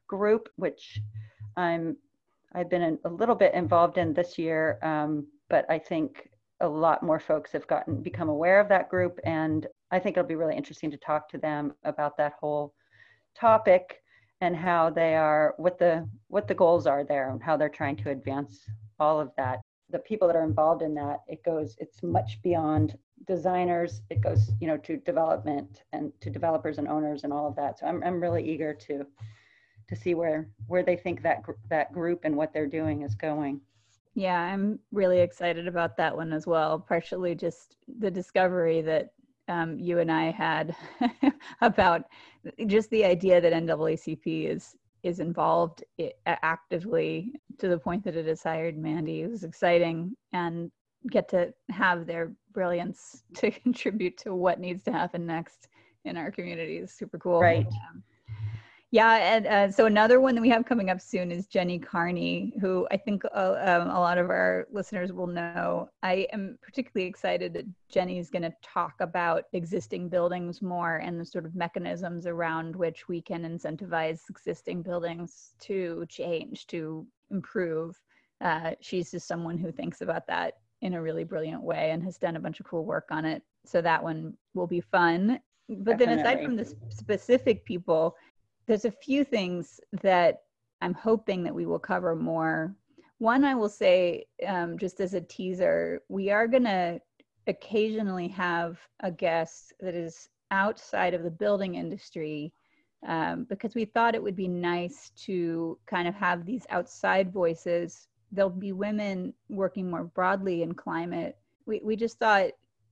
group, 0.08 0.48
which 0.56 1.00
I'm 1.58 1.98
I've 2.56 2.70
been 2.70 2.98
a 3.04 3.10
little 3.10 3.36
bit 3.36 3.54
involved 3.54 4.00
in 4.00 4.14
this 4.14 4.38
year, 4.40 4.80
um, 4.82 5.28
but 5.50 5.66
I 5.70 5.78
think 5.78 6.30
a 6.62 6.68
lot 6.68 7.04
more 7.04 7.20
folks 7.20 7.52
have 7.52 7.68
gotten 7.68 8.02
become 8.02 8.28
aware 8.28 8.60
of 8.60 8.70
that 8.70 8.90
group, 8.90 9.20
and 9.24 9.68
I 9.92 10.00
think 10.00 10.18
it'll 10.18 10.28
be 10.28 10.36
really 10.36 10.56
interesting 10.56 10.90
to 10.90 10.98
talk 10.98 11.30
to 11.30 11.38
them 11.38 11.74
about 11.84 12.18
that 12.18 12.34
whole 12.40 12.74
topic 13.36 14.02
and 14.41 14.56
how 14.56 14.89
they 14.89 15.15
are 15.15 15.54
what 15.58 15.78
the 15.78 16.08
what 16.28 16.47
the 16.47 16.54
goals 16.54 16.88
are 16.88 17.04
there 17.04 17.30
and 17.32 17.43
how 17.43 17.58
they're 17.58 17.69
trying 17.69 17.95
to 17.97 18.10
advance 18.10 18.65
all 18.99 19.19
of 19.19 19.32
that. 19.38 19.60
The 19.89 19.99
people 19.99 20.28
that 20.28 20.36
are 20.36 20.43
involved 20.43 20.82
in 20.82 20.93
that 20.95 21.19
it 21.28 21.43
goes 21.43 21.75
it's 21.80 22.02
much 22.04 22.41
beyond 22.41 22.97
designers. 23.28 24.02
It 24.10 24.21
goes 24.21 24.52
you 24.60 24.67
know 24.67 24.78
to 24.78 24.97
development 24.97 25.84
and 25.93 26.12
to 26.21 26.30
developers 26.30 26.78
and 26.78 26.88
owners 26.88 27.23
and 27.23 27.34
all 27.34 27.47
of 27.47 27.56
that. 27.56 27.80
So 27.80 27.88
i'm, 27.88 28.04
I'm 28.04 28.21
really 28.21 28.47
eager 28.47 28.73
to 28.73 29.06
to 29.88 29.95
see 29.95 30.13
where 30.13 30.49
where 30.67 30.84
they 30.84 30.95
think 30.95 31.21
that 31.23 31.43
gr- 31.43 31.52
that 31.69 31.91
group 31.91 32.21
and 32.23 32.36
what 32.36 32.54
they're 32.54 32.67
doing 32.67 33.02
is 33.02 33.15
going. 33.15 33.60
Yeah 34.15 34.39
i'm 34.39 34.80
really 34.91 35.19
excited 35.19 35.67
about 35.67 35.97
that 35.97 36.15
one 36.15 36.32
as 36.32 36.47
well. 36.47 36.80
Partially 36.80 37.36
just 37.36 37.75
the 37.99 38.12
discovery 38.12 38.82
that 38.84 39.12
um, 39.50 39.78
you 39.78 40.00
and 40.00 40.12
i 40.12 40.32
had 40.32 40.76
about 41.62 42.04
just 42.68 42.90
the 42.90 43.04
idea 43.04 43.42
that 43.42 43.52
naacp 43.54 44.26
is 44.26 44.76
is 45.04 45.20
involved 45.20 45.84
actively 46.26 47.34
to 47.58 47.68
the 47.68 47.78
point 47.78 48.04
that 48.04 48.16
it 48.16 48.26
has 48.26 48.44
hired 48.44 48.78
Mandy. 48.78 49.22
It 49.22 49.30
was 49.30 49.44
exciting 49.44 50.16
and 50.34 50.72
get 51.10 51.30
to 51.30 51.54
have 51.70 52.06
their 52.06 52.34
brilliance 52.52 53.24
to 53.36 53.52
contribute 53.52 54.18
to 54.20 54.36
what 54.36 54.60
needs 54.60 54.84
to 54.84 54.92
happen 54.92 55.26
next 55.26 55.68
in 56.06 56.18
our 56.18 56.32
community 56.32 56.78
is 56.78 56.92
super 56.92 57.18
cool. 57.18 57.40
Right. 57.40 57.66
Um, 57.68 58.04
yeah, 58.91 59.36
and 59.36 59.47
uh, 59.47 59.71
so 59.71 59.86
another 59.86 60.19
one 60.19 60.34
that 60.34 60.41
we 60.41 60.49
have 60.49 60.65
coming 60.65 60.89
up 60.89 60.99
soon 60.99 61.32
is 61.32 61.45
Jenny 61.45 61.78
Carney, 61.78 62.54
who 62.60 62.88
I 62.89 62.97
think 62.97 63.23
uh, 63.25 63.56
um, 63.60 63.89
a 63.89 63.99
lot 63.99 64.17
of 64.17 64.32
our 64.32 64.67
listeners 64.71 65.13
will 65.13 65.28
know. 65.28 65.89
I 66.02 66.28
am 66.34 66.58
particularly 66.63 67.08
excited 67.08 67.54
that 67.54 67.65
Jenny 67.88 68.17
is 68.17 68.32
going 68.32 68.41
to 68.41 68.54
talk 68.63 68.95
about 68.99 69.43
existing 69.54 70.10
buildings 70.10 70.63
more 70.63 70.97
and 70.97 71.19
the 71.19 71.25
sort 71.25 71.45
of 71.45 71.56
mechanisms 71.56 72.25
around 72.25 72.75
which 72.75 73.08
we 73.08 73.21
can 73.21 73.43
incentivize 73.43 74.21
existing 74.28 74.82
buildings 74.82 75.54
to 75.60 76.06
change, 76.10 76.65
to 76.67 77.06
improve. 77.30 78.02
Uh, 78.41 78.71
she's 78.82 79.12
just 79.12 79.28
someone 79.28 79.60
who 79.60 79.71
thinks 79.71 80.02
about 80.02 80.25
that 80.25 80.56
in 80.82 80.95
a 80.95 81.02
really 81.02 81.23
brilliant 81.23 81.62
way 81.62 81.91
and 81.91 82.02
has 82.04 82.17
done 82.17 82.38
a 82.38 82.39
bunch 82.39 82.60
of 82.60 82.65
cool 82.65 82.86
work 82.86 83.10
on 83.12 83.23
it. 83.23 83.43
So 83.65 83.82
that 83.82 84.04
one 84.04 84.34
will 84.56 84.65
be 84.65 84.82
fun. 84.82 85.39
But 85.67 85.99
Definitely. 85.99 86.06
then 86.06 86.19
aside 86.19 86.43
from 86.43 86.56
the 86.56 86.73
specific 86.89 87.63
people, 87.63 88.15
there's 88.69 88.86
a 88.86 88.91
few 88.91 89.23
things 89.23 89.79
that 90.03 90.43
I'm 90.79 90.93
hoping 90.93 91.43
that 91.43 91.55
we 91.55 91.65
will 91.65 91.79
cover 91.79 92.15
more. 92.15 92.75
One, 93.17 93.43
I 93.43 93.55
will 93.55 93.67
say, 93.67 94.25
um, 94.47 94.77
just 94.77 95.01
as 95.01 95.15
a 95.15 95.21
teaser, 95.21 96.03
we 96.08 96.29
are 96.29 96.47
going 96.47 96.65
to 96.65 97.01
occasionally 97.47 98.27
have 98.27 98.77
a 98.99 99.12
guest 99.12 99.73
that 99.79 99.95
is 99.95 100.29
outside 100.51 101.15
of 101.15 101.23
the 101.23 101.32
building 101.32 101.75
industry 101.75 102.53
um, 103.08 103.47
because 103.49 103.73
we 103.73 103.86
thought 103.86 104.13
it 104.13 104.21
would 104.21 104.36
be 104.36 104.47
nice 104.47 105.12
to 105.25 105.79
kind 105.88 106.08
of 106.08 106.13
have 106.13 106.45
these 106.45 106.67
outside 106.69 107.34
voices. 107.34 108.08
There'll 108.32 108.51
be 108.51 108.71
women 108.71 109.34
working 109.49 109.89
more 109.89 110.03
broadly 110.03 110.62
in 110.62 110.75
climate. 110.75 111.39
We, 111.65 111.82
we 111.84 111.95
just 111.95 112.19
thought 112.19 112.51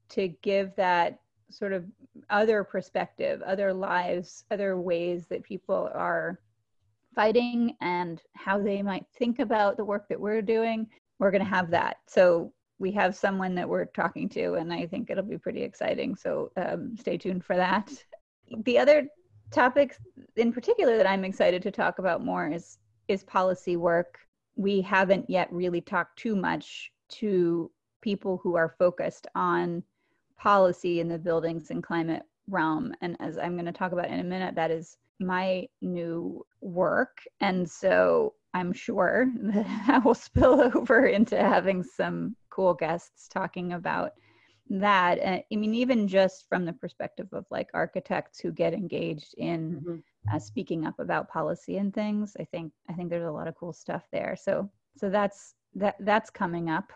to 0.10 0.30
give 0.42 0.76
that 0.76 1.20
sort 1.50 1.74
of 1.74 1.86
other 2.30 2.64
perspective, 2.64 3.42
other 3.42 3.74
lives, 3.74 4.44
other 4.52 4.78
ways 4.78 5.28
that 5.28 5.44
people 5.44 5.90
are 5.94 6.40
fighting 7.16 7.76
and 7.82 8.22
how 8.36 8.62
they 8.62 8.82
might 8.82 9.06
think 9.18 9.40
about 9.40 9.78
the 9.78 9.86
work 9.86 10.08
that 10.10 10.20
we're 10.20 10.42
doing, 10.42 10.88
we're 11.20 11.32
going 11.32 11.44
to 11.44 11.50
have 11.50 11.72
that. 11.72 11.98
So 12.08 12.54
we 12.80 12.92
have 12.92 13.16
someone 13.16 13.56
that 13.56 13.68
we're 13.68 13.86
talking 13.86 14.30
to, 14.30 14.54
and 14.54 14.72
I 14.72 14.86
think 14.86 15.10
it'll 15.10 15.24
be 15.24 15.38
pretty 15.38 15.64
exciting. 15.64 16.16
So 16.16 16.52
um, 16.58 16.96
stay 16.96 17.18
tuned 17.18 17.44
for 17.44 17.56
that. 17.56 17.92
The 18.66 18.78
other 18.78 19.08
topics 19.52 19.98
in 20.36 20.52
particular 20.52 20.98
that 20.98 21.10
I'm 21.10 21.24
excited 21.24 21.62
to 21.64 21.72
talk 21.72 22.00
about 22.00 22.24
more 22.24 22.50
is 22.50 22.78
is 23.08 23.24
policy 23.24 23.78
work. 23.78 24.20
We 24.56 24.82
haven't 24.82 25.30
yet 25.30 25.52
really 25.52 25.82
talked 25.82 26.20
too 26.20 26.36
much 26.36 26.92
to 27.10 27.72
people 28.02 28.40
who 28.44 28.56
are 28.56 28.76
focused 28.78 29.28
on 29.34 29.82
policy 30.38 31.00
in 31.00 31.08
the 31.08 31.18
buildings 31.18 31.72
and 31.72 31.84
climate 31.84 32.24
realm. 32.48 32.94
And 33.02 33.18
as 33.20 33.38
I'm 33.38 33.54
going 33.54 33.66
to 33.66 33.72
talk 33.72 33.92
about 33.92 34.10
in 34.10 34.20
a 34.20 34.24
minute, 34.24 34.56
that 34.56 34.72
is 34.72 34.98
my 35.20 35.68
new 35.82 36.46
work. 36.62 37.22
And 37.40 37.70
so 37.70 38.34
I'm 38.54 38.74
sure 38.74 39.28
that 39.42 39.86
I 39.88 40.00
will 40.00 40.16
spill 40.16 40.62
over 40.76 41.06
into 41.06 41.38
having 41.38 41.84
some 41.84 42.36
cool 42.50 42.74
guests 42.74 43.28
talking 43.28 43.74
about 43.74 44.12
that. 44.70 45.20
Uh, 45.20 45.40
I 45.52 45.56
mean, 45.56 45.74
even 45.74 46.08
just 46.08 46.48
from 46.50 46.66
the 46.66 46.74
perspective 46.74 47.28
of 47.32 47.46
like 47.52 47.70
architects 47.74 48.40
who 48.40 48.52
get 48.52 48.74
engaged 48.74 49.34
in 49.38 49.82
mm-hmm. 49.82 50.36
uh, 50.36 50.40
speaking 50.40 50.86
up 50.86 51.00
about 51.00 51.30
policy 51.30 51.78
and 51.78 51.94
things, 51.94 52.36
I 52.40 52.44
think 52.46 52.74
I 52.90 52.94
think 52.94 53.10
there's 53.10 53.28
a 53.28 53.32
lot 53.32 53.48
of 53.48 53.56
cool 53.56 53.74
stuff 53.74 54.04
there. 54.12 54.36
So 54.36 54.70
so 54.98 55.10
that's 55.10 55.54
that 55.76 55.96
that's 56.00 56.30
coming 56.30 56.70
up. 56.70 56.92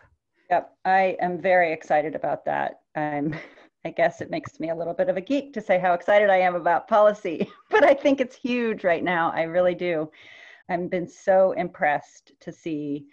Yep, 0.52 0.76
I 0.84 1.16
am 1.18 1.40
very 1.40 1.72
excited 1.72 2.14
about 2.14 2.44
that. 2.44 2.80
I'm, 2.94 3.34
I 3.86 3.90
guess 3.90 4.20
it 4.20 4.28
makes 4.28 4.60
me 4.60 4.68
a 4.68 4.74
little 4.74 4.92
bit 4.92 5.08
of 5.08 5.16
a 5.16 5.20
geek 5.22 5.54
to 5.54 5.62
say 5.62 5.78
how 5.78 5.94
excited 5.94 6.28
I 6.28 6.36
am 6.36 6.54
about 6.54 6.88
policy, 6.88 7.50
but 7.70 7.84
I 7.84 7.94
think 7.94 8.20
it's 8.20 8.36
huge 8.36 8.84
right 8.84 9.02
now. 9.02 9.32
I 9.34 9.44
really 9.44 9.74
do. 9.74 10.10
I've 10.68 10.90
been 10.90 11.08
so 11.08 11.52
impressed 11.52 12.32
to 12.40 12.52
see. 12.52 13.06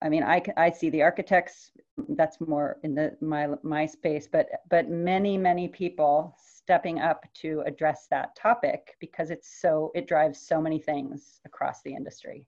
I 0.00 0.08
mean, 0.08 0.22
I, 0.22 0.40
I 0.56 0.70
see 0.70 0.88
the 0.88 1.02
architects. 1.02 1.70
That's 2.08 2.40
more 2.40 2.78
in 2.82 2.94
the 2.94 3.14
my 3.20 3.48
my 3.62 3.84
space, 3.84 4.26
but 4.26 4.46
but 4.70 4.88
many 4.88 5.36
many 5.36 5.68
people 5.68 6.34
stepping 6.42 6.98
up 6.98 7.26
to 7.42 7.62
address 7.66 8.06
that 8.10 8.34
topic 8.36 8.96
because 9.00 9.30
it's 9.30 9.60
so 9.60 9.92
it 9.94 10.08
drives 10.08 10.40
so 10.40 10.62
many 10.62 10.78
things 10.78 11.42
across 11.44 11.82
the 11.82 11.94
industry. 11.94 12.46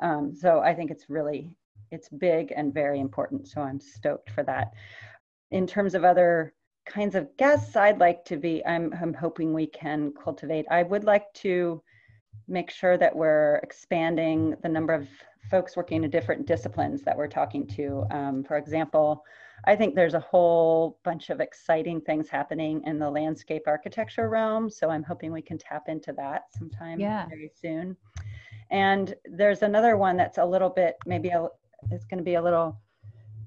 Um, 0.00 0.34
so 0.34 0.58
I 0.58 0.74
think 0.74 0.90
it's 0.90 1.08
really 1.08 1.54
it's 1.90 2.08
big 2.08 2.52
and 2.56 2.74
very 2.74 3.00
important. 3.00 3.48
So 3.48 3.60
I'm 3.62 3.80
stoked 3.80 4.30
for 4.30 4.42
that. 4.44 4.72
In 5.50 5.66
terms 5.66 5.94
of 5.94 6.04
other 6.04 6.54
kinds 6.86 7.14
of 7.14 7.36
guests 7.36 7.76
I'd 7.76 7.98
like 7.98 8.24
to 8.26 8.36
be, 8.36 8.64
I'm, 8.64 8.92
I'm 9.00 9.14
hoping 9.14 9.52
we 9.52 9.66
can 9.66 10.12
cultivate. 10.12 10.66
I 10.70 10.82
would 10.82 11.04
like 11.04 11.32
to 11.34 11.82
make 12.48 12.70
sure 12.70 12.96
that 12.96 13.14
we're 13.14 13.56
expanding 13.62 14.54
the 14.62 14.68
number 14.68 14.94
of 14.94 15.08
folks 15.50 15.76
working 15.76 16.04
in 16.04 16.10
different 16.10 16.46
disciplines 16.46 17.02
that 17.02 17.16
we're 17.16 17.28
talking 17.28 17.66
to. 17.66 18.04
Um, 18.10 18.44
for 18.44 18.56
example, 18.56 19.24
I 19.64 19.74
think 19.74 19.94
there's 19.94 20.14
a 20.14 20.20
whole 20.20 20.98
bunch 21.04 21.30
of 21.30 21.40
exciting 21.40 22.00
things 22.00 22.28
happening 22.28 22.82
in 22.84 22.98
the 22.98 23.10
landscape 23.10 23.62
architecture 23.66 24.28
realm. 24.28 24.70
So 24.70 24.90
I'm 24.90 25.02
hoping 25.02 25.32
we 25.32 25.42
can 25.42 25.58
tap 25.58 25.88
into 25.88 26.12
that 26.14 26.44
sometime 26.56 27.00
yeah. 27.00 27.26
very 27.28 27.50
soon. 27.60 27.96
And 28.70 29.14
there's 29.24 29.62
another 29.62 29.96
one 29.96 30.16
that's 30.16 30.38
a 30.38 30.44
little 30.44 30.70
bit 30.70 30.96
maybe 31.06 31.28
a, 31.28 31.48
is 31.90 32.04
going 32.04 32.18
to 32.18 32.24
be 32.24 32.34
a 32.34 32.42
little 32.42 32.80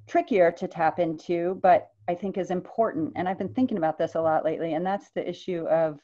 trickier 0.07 0.51
to 0.51 0.67
tap 0.67 0.99
into, 0.99 1.59
but 1.61 1.91
I 2.07 2.15
think 2.15 2.37
is 2.37 2.51
important. 2.51 3.13
And 3.15 3.29
I've 3.29 3.37
been 3.37 3.53
thinking 3.53 3.77
about 3.77 3.97
this 3.97 4.15
a 4.15 4.21
lot 4.21 4.43
lately, 4.43 4.73
and 4.73 4.85
that's 4.85 5.11
the 5.11 5.27
issue 5.27 5.67
of 5.67 5.99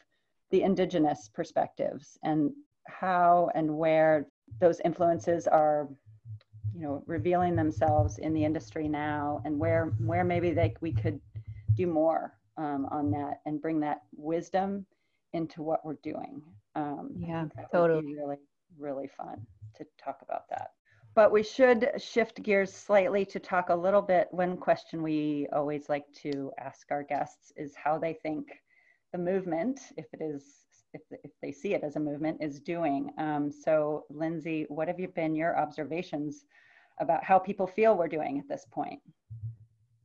the 0.52 0.62
indigenous 0.62 1.30
perspectives 1.34 2.18
and 2.24 2.52
how 2.88 3.50
and 3.56 3.76
where 3.76 4.28
those 4.60 4.80
influences 4.86 5.48
are 5.48 5.90
you 6.76 6.82
know 6.82 7.04
revealing 7.08 7.56
themselves 7.56 8.20
in 8.20 8.34
the 8.34 8.44
industry 8.44 8.88
now 8.88 9.42
and 9.44 9.58
where 9.58 9.88
where 10.00 10.24
maybe 10.24 10.52
they 10.52 10.76
we 10.82 10.92
could 10.92 11.20
do 11.74 11.88
more 11.88 12.38
um, 12.58 12.86
on 12.92 13.10
that 13.10 13.42
and 13.46 13.62
bring 13.62 13.80
that 13.80 14.04
wisdom 14.16 14.86
into 15.34 15.64
what 15.64 15.84
we're 15.84 15.98
doing. 16.04 16.42
Um, 16.76 17.12
yeah 17.18 17.46
totally. 17.72 18.14
really 18.14 18.38
really 18.78 19.08
fun 19.08 19.46
to 19.76 19.86
talk 19.98 20.20
about 20.22 20.48
that 20.50 20.72
but 21.16 21.32
we 21.32 21.42
should 21.42 21.90
shift 21.98 22.44
gears 22.44 22.72
slightly 22.72 23.26
to 23.26 23.40
talk 23.40 23.70
a 23.70 23.76
little 23.76 24.02
bit 24.02 24.28
one 24.32 24.58
question 24.58 25.02
we 25.02 25.48
always 25.54 25.90
like 25.90 26.06
to 26.14 26.52
ask 26.60 26.88
our 26.92 27.04
guests 27.04 27.52
is 27.56 27.74
how 27.76 27.98
they 27.98 28.14
think 28.14 28.48
the 29.12 29.18
movement 29.18 29.80
if 29.98 30.06
it 30.14 30.22
is 30.22 30.44
if, 30.94 31.02
if 31.24 31.32
they 31.42 31.52
see 31.52 31.74
it 31.74 31.84
as 31.84 31.96
a 31.96 32.00
movement 32.00 32.38
is 32.42 32.60
doing 32.60 33.10
um, 33.18 33.52
so 33.52 34.06
lindsay 34.10 34.66
what 34.70 34.88
have 34.88 35.00
you 35.00 35.08
been 35.10 35.36
your 35.36 35.58
observations 35.58 36.46
about 37.00 37.24
how 37.24 37.40
people 37.40 37.68
feel 37.68 37.98
we're 37.98 38.08
doing 38.08 38.40
at 38.40 38.48
this 38.48 38.66
point. 38.72 39.00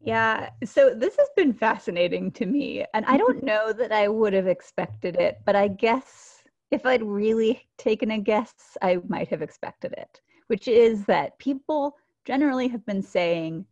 Yeah, 0.02 0.50
so 0.64 0.94
this 0.94 1.16
has 1.16 1.28
been 1.36 1.52
fascinating 1.52 2.30
to 2.32 2.46
me. 2.46 2.86
And 2.94 3.04
I 3.04 3.18
don't 3.18 3.42
know 3.42 3.72
that 3.72 3.92
I 3.92 4.08
would 4.08 4.32
have 4.32 4.46
expected 4.46 5.16
it, 5.16 5.38
but 5.44 5.54
I 5.54 5.68
guess 5.68 6.42
if 6.70 6.86
I'd 6.86 7.02
really 7.02 7.68
taken 7.76 8.10
a 8.12 8.18
guess, 8.18 8.54
I 8.80 8.98
might 9.08 9.28
have 9.28 9.42
expected 9.42 9.92
it, 9.92 10.20
which 10.50 10.66
is 10.66 11.04
that 11.04 11.38
people 11.38 11.96
generally 12.24 12.66
have 12.66 12.84
been 12.84 13.00
saying, 13.00 13.64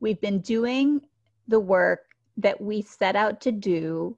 we've 0.00 0.20
been 0.20 0.40
doing 0.40 1.00
the 1.46 1.60
work 1.60 2.06
that 2.36 2.60
we 2.60 2.82
set 2.82 3.14
out 3.14 3.40
to 3.40 3.52
do. 3.52 4.16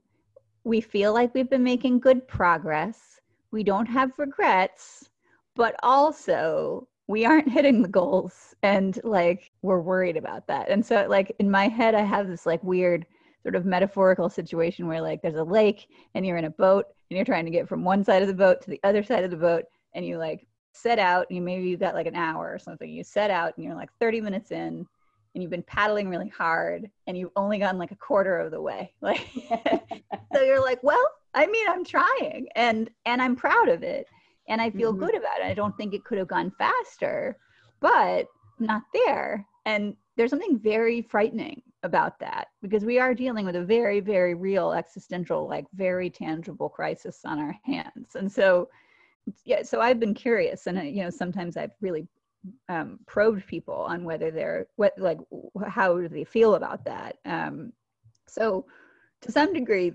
We 0.65 0.81
feel 0.81 1.13
like 1.13 1.35
we've 1.35 1.51
been 1.51 1.63
making 1.63 2.01
good 2.01 2.27
progress. 2.27 3.21
We 3.51 3.63
don't 3.63 3.85
have 3.85 4.19
regrets, 4.19 5.11
but 5.55 5.77
also 5.83 6.89
we 7.07 7.27
aren't 7.27 7.51
hitting 7.57 7.83
the 7.83 7.89
goals 7.89 8.55
and 8.63 8.99
like 9.05 9.51
we're 9.61 9.83
worried 9.83 10.17
about 10.17 10.47
that 10.47 10.71
and 10.71 10.85
so 10.85 11.07
like 11.09 11.35
in 11.39 11.51
my 11.51 11.67
head 11.67 11.95
i 11.95 12.03
have 12.03 12.29
this 12.29 12.47
like 12.47 12.63
weird 12.63 13.05
sort 13.43 13.57
of 13.57 13.65
metaphorical 13.65 14.29
situation 14.29 14.87
where 14.87 15.01
like 15.01 15.21
there's 15.23 15.35
a 15.35 15.43
lake 15.43 15.89
and 16.15 16.25
you're 16.25 16.37
in 16.37 16.45
a 16.45 16.51
boat 16.51 16.87
and 17.09 17.17
you're 17.17 17.25
trying 17.25 17.45
to 17.45 17.51
get 17.51 17.69
from 17.69 17.85
one 17.85 18.05
side 18.05 18.23
of 18.23 18.29
the 18.29 18.35
boat 18.35 18.61
to 18.61 18.71
the 18.71 18.81
other 18.85 19.03
side 19.03 19.25
of 19.25 19.31
the 19.31 19.37
boat 19.37 19.65
and 19.95 20.07
you 20.07 20.19
like 20.19 20.47
set 20.72 20.98
out 20.98 21.26
and 21.28 21.37
you 21.37 21.42
maybe 21.42 21.68
you've 21.68 21.80
got 21.80 21.94
like 21.94 22.06
an 22.06 22.14
hour 22.14 22.52
or 22.52 22.59
something 22.59 22.88
you 22.90 23.02
set 23.02 23.30
out 23.30 23.56
and 23.56 23.64
you're 23.64 23.74
like 23.74 23.90
30 23.98 24.20
minutes 24.20 24.52
in 24.52 24.87
and 25.35 25.42
you've 25.42 25.50
been 25.50 25.62
paddling 25.62 26.09
really 26.09 26.28
hard 26.28 26.90
and 27.06 27.18
you've 27.18 27.33
only 27.37 27.59
gotten 27.59 27.78
like 27.78 27.90
a 27.90 27.96
quarter 27.96 28.38
of 28.38 28.50
the 28.50 28.61
way 28.61 28.92
like 29.00 29.26
so 30.33 30.42
you're 30.42 30.62
like 30.62 30.83
well 30.83 31.04
i 31.35 31.46
mean 31.46 31.66
i'm 31.68 31.85
trying 31.85 32.46
and 32.54 32.90
and 33.04 33.20
i'm 33.20 33.35
proud 33.35 33.68
of 33.68 33.83
it 33.83 34.06
and 34.50 34.61
I 34.61 34.68
feel 34.68 34.92
mm-hmm. 34.92 35.04
good 35.04 35.16
about 35.16 35.40
it. 35.40 35.46
I 35.46 35.54
don't 35.54 35.74
think 35.76 35.94
it 35.94 36.04
could 36.04 36.18
have 36.18 36.28
gone 36.28 36.52
faster, 36.59 37.38
but 37.80 38.26
not 38.59 38.83
there. 38.92 39.46
And 39.64 39.96
there's 40.16 40.30
something 40.30 40.59
very 40.59 41.00
frightening 41.00 41.62
about 41.83 42.18
that 42.18 42.48
because 42.61 42.85
we 42.85 42.98
are 42.98 43.14
dealing 43.14 43.46
with 43.46 43.56
a 43.56 43.64
very, 43.64 44.00
very 44.00 44.35
real 44.35 44.72
existential, 44.72 45.48
like 45.48 45.66
very 45.72 46.11
tangible 46.11 46.68
crisis 46.68 47.20
on 47.24 47.38
our 47.38 47.56
hands. 47.64 48.16
And 48.16 48.30
so, 48.30 48.68
yeah, 49.45 49.62
so 49.62 49.81
I've 49.81 50.01
been 50.01 50.14
curious, 50.14 50.66
and 50.66 50.79
uh, 50.79 50.83
you 50.83 51.03
know, 51.03 51.11
sometimes 51.11 51.57
I've 51.57 51.73
really 51.81 52.07
um, 52.69 52.99
probed 53.07 53.47
people 53.47 53.75
on 53.75 54.05
whether 54.05 54.31
they're 54.31 54.66
what, 54.77 54.93
like, 54.97 55.19
how 55.69 55.99
do 55.99 56.09
they 56.09 56.25
feel 56.25 56.55
about 56.55 56.85
that. 56.85 57.16
Um, 57.25 57.73
so, 58.27 58.66
to 59.23 59.33
some 59.33 59.53
degree, 59.53 59.93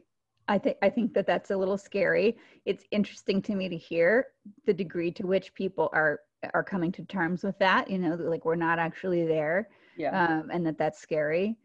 I 0.47 0.57
think 0.57 0.77
I 0.81 0.89
think 0.89 1.13
that 1.13 1.25
that's 1.25 1.51
a 1.51 1.57
little 1.57 1.77
scary. 1.77 2.37
It's 2.65 2.85
interesting 2.91 3.41
to 3.43 3.55
me 3.55 3.69
to 3.69 3.77
hear 3.77 4.27
the 4.65 4.73
degree 4.73 5.11
to 5.11 5.25
which 5.25 5.53
people 5.53 5.89
are 5.93 6.19
are 6.53 6.63
coming 6.63 6.91
to 6.93 7.05
terms 7.05 7.43
with 7.43 7.57
that. 7.59 7.89
You 7.89 7.97
know, 7.97 8.15
like 8.15 8.45
we're 8.45 8.55
not 8.55 8.79
actually 8.79 9.25
there, 9.25 9.69
yeah, 9.97 10.25
um, 10.25 10.49
and 10.51 10.65
that 10.65 10.77
that's 10.77 10.99
scary. 10.99 11.57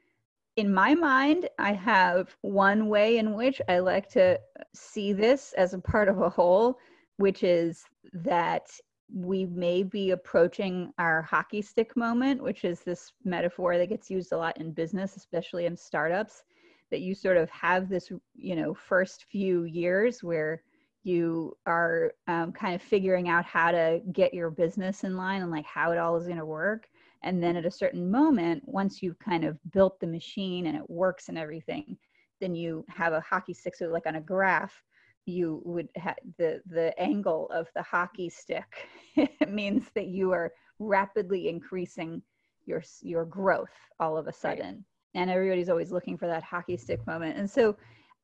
In 0.57 0.73
my 0.73 0.95
mind, 0.95 1.49
I 1.59 1.73
have 1.73 2.35
one 2.41 2.89
way 2.89 3.19
in 3.19 3.35
which 3.35 3.61
I 3.69 3.79
like 3.79 4.09
to 4.11 4.41
see 4.75 5.13
this 5.13 5.53
as 5.55 5.75
a 5.75 5.79
part 5.79 6.09
of 6.09 6.21
a 6.21 6.29
whole, 6.29 6.79
which 7.21 7.43
is 7.43 7.85
that 8.15 8.71
we 9.13 9.45
may 9.45 9.83
be 9.83 10.13
approaching 10.13 10.91
our 10.99 11.21
hockey 11.21 11.61
stick 11.61 11.95
moment, 11.95 12.43
which 12.43 12.65
is 12.65 12.81
this 12.81 13.13
metaphor 13.25 13.77
that 13.77 13.91
gets 13.91 14.11
used 14.11 14.33
a 14.33 14.39
lot 14.39 14.57
in 14.59 14.73
business, 14.73 15.17
especially 15.17 15.67
in 15.67 15.77
startups 15.77 16.45
that 16.91 17.03
you 17.03 17.15
sort 17.15 17.37
of 17.37 17.51
have 17.51 17.89
this 17.89 18.11
you 18.35 18.57
know 18.57 18.73
first 18.73 19.27
few 19.31 19.65
years 19.65 20.23
where 20.23 20.63
you 21.03 21.57
are 21.67 22.13
um, 22.27 22.53
kind 22.53 22.75
of 22.75 22.83
figuring 22.83 23.29
out 23.29 23.45
how 23.45 23.71
to 23.71 24.01
get 24.13 24.33
your 24.33 24.51
business 24.51 25.05
in 25.05 25.17
line 25.17 25.43
and 25.43 25.51
like 25.51 25.67
how 25.67 25.93
it 25.93 25.99
all 25.99 26.17
is 26.17 26.27
going 26.27 26.39
to 26.39 26.45
work. 26.45 26.89
And 27.23 27.43
then 27.43 27.57
at 27.57 27.67
a 27.67 27.71
certain 27.71 28.11
moment 28.11 28.63
once 28.67 29.03
you've 29.03 29.19
kind 29.19 29.45
of 29.45 29.59
built 29.73 30.01
the 30.01 30.07
machine 30.07 30.67
and 30.67 30.77
it 30.77 30.89
works 30.89 31.29
and 31.29 31.37
everything 31.37 31.99
then 32.41 32.55
you 32.55 32.85
have 32.89 33.13
a 33.13 33.21
hockey 33.21 33.53
stick 33.53 33.77
so 33.77 33.87
like 33.87 34.07
on 34.07 34.17
a 34.17 34.21
graph 34.21 34.83
you 35.27 35.63
would 35.65 35.89
have 35.97 36.17
the 36.39 36.61
the 36.67 36.99
angle 37.01 37.49
of 37.51 37.69
the 37.75 37.83
hockey 37.83 38.29
stick 38.29 38.89
means 39.49 39.85
that 39.95 40.07
you 40.07 40.33
are 40.33 40.53
rapidly 40.79 41.49
increasing 41.49 42.23
your 42.67 42.83
your 43.03 43.25
growth 43.25 43.71
all 43.99 44.17
of 44.17 44.27
a 44.27 44.33
sudden. 44.33 44.85
And 45.15 45.29
everybody's 45.29 45.69
always 45.69 45.91
looking 45.91 46.17
for 46.17 46.27
that 46.27 46.45
hockey 46.45 46.77
stick 46.77 47.05
moment. 47.07 47.37
And 47.37 47.51
so 47.51 47.77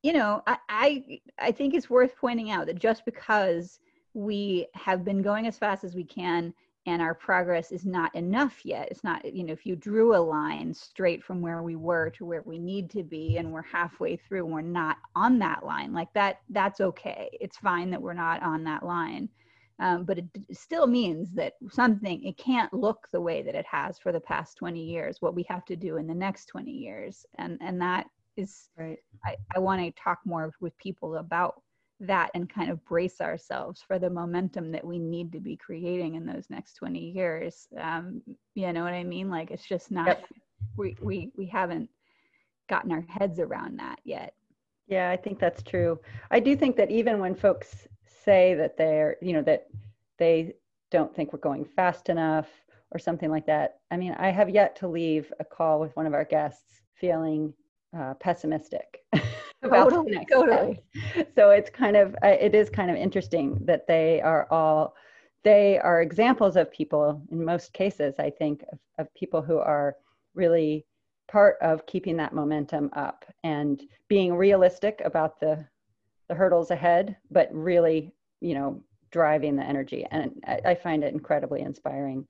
you 0.02 0.12
know 0.12 0.42
I, 0.46 0.58
I 0.68 1.20
i 1.38 1.50
think 1.50 1.74
it's 1.74 1.90
worth 1.90 2.14
pointing 2.16 2.50
out 2.50 2.66
that 2.66 2.78
just 2.78 3.04
because 3.04 3.80
we 4.14 4.66
have 4.74 5.04
been 5.04 5.20
going 5.20 5.46
as 5.46 5.58
fast 5.58 5.84
as 5.84 5.94
we 5.94 6.04
can 6.04 6.54
and 6.86 7.02
our 7.02 7.14
progress 7.14 7.72
is 7.72 7.84
not 7.84 8.14
enough 8.14 8.64
yet. 8.64 8.88
It's 8.90 9.04
not 9.04 9.24
you 9.34 9.44
know 9.44 9.52
if 9.52 9.66
you 9.66 9.76
drew 9.76 10.16
a 10.16 10.18
line 10.18 10.72
straight 10.72 11.22
from 11.22 11.40
where 11.40 11.62
we 11.62 11.76
were 11.76 12.10
to 12.10 12.24
where 12.24 12.42
we 12.42 12.58
need 12.58 12.90
to 12.90 13.02
be 13.02 13.36
and 13.36 13.52
we're 13.52 13.62
halfway 13.62 14.16
through 14.16 14.44
and 14.44 14.54
we're 14.54 14.60
not 14.62 14.96
on 15.14 15.38
that 15.40 15.64
line 15.64 15.92
like 15.92 16.12
that 16.14 16.40
that's 16.50 16.80
okay. 16.80 17.28
It's 17.40 17.58
fine 17.58 17.90
that 17.90 18.00
we're 18.00 18.14
not 18.14 18.42
on 18.42 18.64
that 18.64 18.84
line. 18.84 19.28
Um, 19.78 20.04
but 20.04 20.16
it 20.16 20.26
still 20.52 20.86
means 20.86 21.32
that 21.34 21.54
something 21.70 22.24
it 22.24 22.38
can't 22.38 22.72
look 22.72 23.08
the 23.12 23.20
way 23.20 23.42
that 23.42 23.54
it 23.54 23.66
has 23.66 23.98
for 23.98 24.10
the 24.10 24.20
past 24.20 24.56
20 24.56 24.80
years 24.82 25.20
what 25.20 25.34
we 25.34 25.44
have 25.50 25.66
to 25.66 25.76
do 25.76 25.98
in 25.98 26.06
the 26.06 26.14
next 26.14 26.46
20 26.46 26.70
years. 26.70 27.26
And 27.36 27.58
and 27.60 27.80
that 27.82 28.06
is 28.36 28.70
right. 28.78 28.98
I, 29.24 29.36
I 29.54 29.58
want 29.58 29.82
to 29.82 30.02
talk 30.02 30.20
more 30.24 30.52
with 30.60 30.76
people 30.78 31.16
about 31.16 31.62
that 32.00 32.30
and 32.34 32.48
kind 32.48 32.70
of 32.70 32.84
brace 32.84 33.20
ourselves 33.20 33.82
for 33.86 33.98
the 33.98 34.10
momentum 34.10 34.70
that 34.70 34.84
we 34.84 34.98
need 34.98 35.32
to 35.32 35.40
be 35.40 35.56
creating 35.56 36.14
in 36.14 36.26
those 36.26 36.50
next 36.50 36.74
20 36.74 36.98
years 36.98 37.68
um, 37.80 38.20
you 38.54 38.72
know 38.72 38.84
what 38.84 38.92
i 38.92 39.02
mean 39.02 39.30
like 39.30 39.50
it's 39.50 39.64
just 39.64 39.90
not 39.90 40.06
yep. 40.06 40.24
we, 40.76 40.96
we 41.00 41.30
we 41.36 41.46
haven't 41.46 41.88
gotten 42.68 42.92
our 42.92 43.04
heads 43.08 43.40
around 43.40 43.78
that 43.78 43.98
yet 44.04 44.34
yeah 44.88 45.08
i 45.10 45.16
think 45.16 45.38
that's 45.38 45.62
true 45.62 45.98
i 46.30 46.38
do 46.38 46.54
think 46.54 46.76
that 46.76 46.90
even 46.90 47.18
when 47.18 47.34
folks 47.34 47.86
say 48.26 48.54
that 48.54 48.76
they're, 48.76 49.16
you 49.22 49.32
know, 49.32 49.42
that 49.42 49.68
they 50.18 50.54
don't 50.90 51.14
think 51.14 51.32
we're 51.32 51.38
going 51.38 51.64
fast 51.64 52.10
enough 52.10 52.48
or 52.90 52.98
something 52.98 53.30
like 53.30 53.46
that. 53.46 53.76
I 53.90 53.96
mean, 53.96 54.14
I 54.18 54.30
have 54.30 54.50
yet 54.50 54.76
to 54.76 54.88
leave 54.88 55.32
a 55.40 55.44
call 55.44 55.80
with 55.80 55.96
one 55.96 56.06
of 56.06 56.12
our 56.12 56.24
guests 56.24 56.82
feeling 56.94 57.54
uh, 57.96 58.14
pessimistic 58.14 59.04
about 59.62 59.90
totally, 59.90 60.12
the 60.12 60.18
next 60.18 60.32
totally. 60.32 60.80
Step. 61.10 61.32
So 61.34 61.50
it's 61.50 61.70
kind 61.70 61.96
of, 61.96 62.14
uh, 62.22 62.28
it 62.28 62.54
is 62.54 62.70
kind 62.70 62.90
of 62.90 62.96
interesting 62.96 63.58
that 63.64 63.86
they 63.86 64.20
are 64.20 64.46
all, 64.50 64.94
they 65.44 65.78
are 65.78 66.02
examples 66.02 66.56
of 66.56 66.70
people 66.72 67.22
in 67.30 67.44
most 67.44 67.72
cases, 67.72 68.14
I 68.18 68.30
think, 68.30 68.64
of, 68.72 68.78
of 68.98 69.14
people 69.14 69.42
who 69.42 69.58
are 69.58 69.96
really 70.34 70.84
part 71.28 71.56
of 71.60 71.86
keeping 71.86 72.16
that 72.16 72.34
momentum 72.34 72.90
up 72.94 73.24
and 73.44 73.82
being 74.08 74.34
realistic 74.34 75.00
about 75.04 75.40
the 75.40 75.66
the 76.28 76.34
hurdles 76.34 76.72
ahead, 76.72 77.16
but 77.30 77.48
really 77.52 78.12
you 78.40 78.54
know 78.54 78.82
driving 79.10 79.56
the 79.56 79.62
energy 79.62 80.04
and 80.10 80.32
I, 80.46 80.60
I, 80.66 80.74
find 80.74 81.02
it 81.04 81.14
incredibly 81.14 81.62
inspiring 81.62 82.26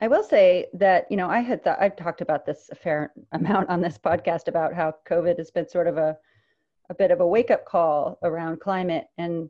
i 0.00 0.08
will 0.08 0.22
say 0.22 0.66
that 0.74 1.06
you 1.10 1.16
know 1.16 1.28
i 1.28 1.40
had 1.40 1.62
thought 1.62 1.80
i've 1.80 1.96
talked 1.96 2.20
about 2.20 2.44
this 2.44 2.68
a 2.72 2.74
fair 2.74 3.12
amount 3.32 3.68
on 3.68 3.80
this 3.80 3.98
podcast 3.98 4.48
about 4.48 4.74
how 4.74 4.94
covid 5.08 5.38
has 5.38 5.50
been 5.50 5.68
sort 5.68 5.86
of 5.86 5.98
a 5.98 6.16
a 6.90 6.94
bit 6.94 7.10
of 7.10 7.20
a 7.20 7.26
wake 7.26 7.50
up 7.50 7.64
call 7.64 8.18
around 8.22 8.60
climate 8.60 9.06
and 9.18 9.48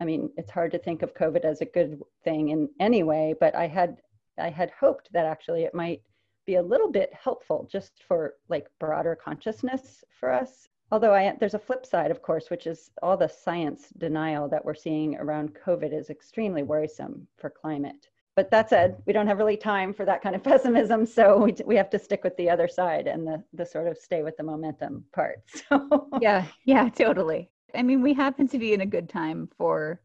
i 0.00 0.04
mean 0.04 0.30
it's 0.36 0.50
hard 0.50 0.70
to 0.70 0.78
think 0.78 1.02
of 1.02 1.14
covid 1.14 1.44
as 1.44 1.60
a 1.60 1.66
good 1.66 2.00
thing 2.24 2.48
in 2.50 2.68
any 2.80 3.02
way 3.02 3.34
but 3.40 3.54
i 3.54 3.66
had 3.66 3.96
i 4.38 4.48
had 4.48 4.70
hoped 4.70 5.08
that 5.12 5.26
actually 5.26 5.64
it 5.64 5.74
might 5.74 6.02
be 6.46 6.56
a 6.56 6.62
little 6.62 6.90
bit 6.90 7.12
helpful 7.12 7.68
just 7.70 8.02
for 8.06 8.34
like 8.48 8.66
broader 8.80 9.14
consciousness 9.14 10.04
for 10.18 10.32
us 10.32 10.68
although 10.90 11.14
I, 11.14 11.36
there's 11.38 11.54
a 11.54 11.58
flip 11.58 11.84
side, 11.84 12.10
of 12.10 12.22
course, 12.22 12.50
which 12.50 12.66
is 12.66 12.90
all 13.02 13.16
the 13.16 13.28
science 13.28 13.88
denial 13.98 14.48
that 14.48 14.64
we're 14.64 14.74
seeing 14.74 15.16
around 15.16 15.54
COVID 15.54 15.92
is 15.92 16.10
extremely 16.10 16.62
worrisome 16.62 17.26
for 17.36 17.50
climate. 17.50 18.08
But 18.38 18.52
that 18.52 18.70
said, 18.70 19.02
we 19.04 19.12
don't 19.12 19.26
have 19.26 19.38
really 19.38 19.56
time 19.56 19.92
for 19.92 20.04
that 20.04 20.22
kind 20.22 20.36
of 20.36 20.44
pessimism, 20.50 21.04
so 21.06 21.38
we, 21.38 21.56
we 21.66 21.74
have 21.74 21.90
to 21.90 21.98
stick 21.98 22.22
with 22.22 22.36
the 22.36 22.48
other 22.48 22.68
side 22.68 23.08
and 23.08 23.26
the 23.26 23.42
the 23.52 23.66
sort 23.66 23.88
of 23.88 23.98
stay 23.98 24.22
with 24.22 24.36
the 24.36 24.44
momentum 24.44 25.04
part. 25.12 25.42
So 25.68 26.08
yeah, 26.20 26.44
yeah, 26.64 26.88
totally. 26.88 27.50
I 27.74 27.82
mean, 27.82 28.00
we 28.00 28.14
happen 28.14 28.46
to 28.46 28.58
be 28.60 28.74
in 28.74 28.82
a 28.82 28.86
good 28.86 29.08
time 29.08 29.48
for 29.58 30.00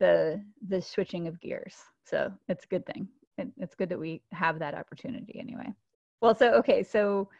the 0.00 0.44
the 0.68 0.82
switching 0.82 1.28
of 1.28 1.40
gears, 1.40 1.76
so 2.04 2.30
it's 2.46 2.66
a 2.66 2.68
good 2.68 2.84
thing. 2.84 3.08
it, 3.38 3.48
it's 3.56 3.74
good 3.74 3.88
that 3.88 3.98
we 3.98 4.20
have 4.32 4.58
that 4.58 4.74
opportunity 4.74 5.40
anyway. 5.40 5.72
Well, 6.20 6.34
so 6.34 6.52
okay, 6.60 6.82
so 6.82 7.30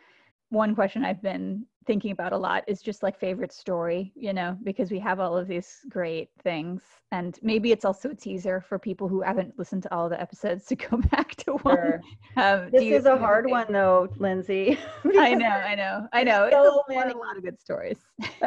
one 0.51 0.75
question 0.75 1.05
I've 1.05 1.23
been 1.23 1.67
thinking 1.87 2.11
about 2.11 2.33
a 2.33 2.37
lot 2.37 2.65
is 2.67 2.83
just 2.83 3.03
like 3.03 3.19
favorite 3.19 3.53
story, 3.53 4.13
you 4.15 4.33
know, 4.33 4.57
because 4.63 4.91
we 4.91 4.99
have 4.99 5.21
all 5.21 5.37
of 5.37 5.49
these 5.49 5.79
great 5.89 6.29
things. 6.43 6.83
And 7.13 7.39
maybe 7.43 7.73
it's 7.73 7.87
also 7.87 8.11
a 8.11 8.15
teaser 8.15 8.61
for 8.61 8.79
people 8.79 9.09
who 9.09 9.23
haven't 9.23 9.59
listened 9.59 9.83
to 9.85 9.95
all 9.95 10.09
the 10.09 10.21
episodes 10.21 10.67
to 10.67 10.77
go 10.91 10.99
back 10.99 11.35
to 11.37 11.53
one. 11.55 11.77
Sure. 11.77 12.01
Um, 12.37 12.71
this 12.71 12.83
is 12.83 13.07
a 13.07 13.17
hard 13.17 13.49
one 13.51 13.73
though, 13.73 14.09
Lindsay. 14.19 14.79
I 15.19 15.35
know, 15.35 15.49
I 15.49 15.75
know, 15.75 16.07
I 16.13 16.25
know. 16.25 16.49
So 16.51 16.83
it's 16.89 17.15
a, 17.15 17.17
a 17.17 17.19
lot 17.19 17.37
of 17.37 17.43
good 17.43 17.59
stories. 17.59 17.99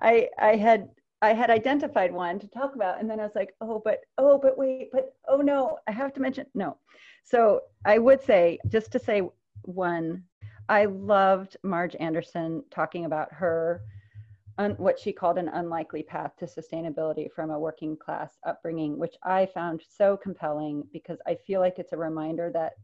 I 0.00 0.28
I 0.38 0.56
had 0.56 0.88
I 1.22 1.32
had 1.32 1.50
identified 1.50 2.12
one 2.12 2.38
to 2.38 2.48
talk 2.48 2.74
about, 2.74 3.00
and 3.00 3.08
then 3.08 3.20
I 3.20 3.22
was 3.22 3.34
like, 3.34 3.54
oh, 3.60 3.80
but 3.84 4.00
oh, 4.18 4.38
but 4.38 4.58
wait, 4.58 4.90
but 4.92 5.14
oh 5.28 5.38
no, 5.38 5.78
I 5.86 5.92
have 5.92 6.12
to 6.14 6.20
mention 6.20 6.46
no. 6.54 6.76
So 7.24 7.62
I 7.84 7.98
would 7.98 8.22
say, 8.22 8.58
just 8.68 8.92
to 8.92 8.98
say 8.98 9.22
one 9.62 10.24
I 10.68 10.86
loved 10.86 11.56
Marge 11.62 11.96
Anderson 11.96 12.64
talking 12.70 13.04
about 13.04 13.32
her 13.32 13.82
un, 14.58 14.72
what 14.72 14.98
she 14.98 15.12
called 15.12 15.38
an 15.38 15.48
unlikely 15.48 16.02
path 16.02 16.36
to 16.38 16.46
sustainability 16.46 17.30
from 17.30 17.50
a 17.50 17.58
working 17.58 17.96
class 17.96 18.38
upbringing, 18.44 18.98
which 18.98 19.16
I 19.22 19.46
found 19.46 19.82
so 19.88 20.16
compelling 20.16 20.84
because 20.92 21.18
I 21.26 21.34
feel 21.34 21.60
like 21.60 21.78
it's 21.78 21.92
a 21.92 21.96
reminder 21.98 22.50
that 22.54 22.74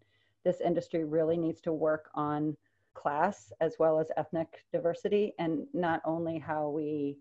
this 0.44 0.60
industry 0.60 1.04
really 1.04 1.36
needs 1.36 1.60
to 1.62 1.72
work 1.72 2.10
on 2.14 2.56
class 2.94 3.52
as 3.60 3.76
well 3.78 3.98
as 3.98 4.10
ethnic 4.16 4.64
diversity 4.72 5.32
and 5.38 5.66
not 5.72 6.02
only 6.04 6.38
how 6.38 6.68
we 6.68 7.16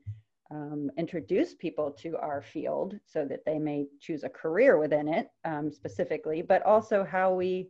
um, 0.52 0.92
introduce 0.98 1.54
people 1.56 1.92
to 1.92 2.18
our 2.18 2.42
field 2.42 3.00
so 3.06 3.26
that 3.26 3.46
they 3.46 3.58
may 3.58 3.86
choose 4.02 4.24
a 4.24 4.30
career 4.30 4.78
within 4.78 5.08
it 5.08 5.30
um, 5.46 5.72
specifically, 5.72 6.42
but 6.42 6.62
also 6.64 7.06
how 7.06 7.34
we 7.34 7.70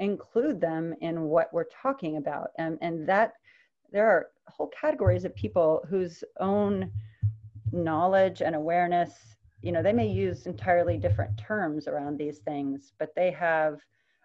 include 0.00 0.60
them 0.60 0.94
in 1.00 1.22
what 1.22 1.52
we're 1.52 1.64
talking 1.64 2.16
about. 2.16 2.50
And, 2.58 3.06
that 3.06 3.34
there 3.92 4.08
are 4.08 4.28
whole 4.48 4.68
categories 4.68 5.24
of 5.24 5.34
people 5.34 5.84
whose 5.88 6.24
own 6.40 6.90
knowledge 7.72 8.40
and 8.40 8.54
awareness, 8.54 9.36
you 9.62 9.72
know, 9.72 9.82
they 9.82 9.92
may 9.92 10.08
use 10.08 10.46
entirely 10.46 10.96
different 10.96 11.36
terms 11.38 11.86
around 11.86 12.16
these 12.16 12.38
things, 12.38 12.92
but 12.98 13.14
they 13.14 13.30
have 13.30 13.78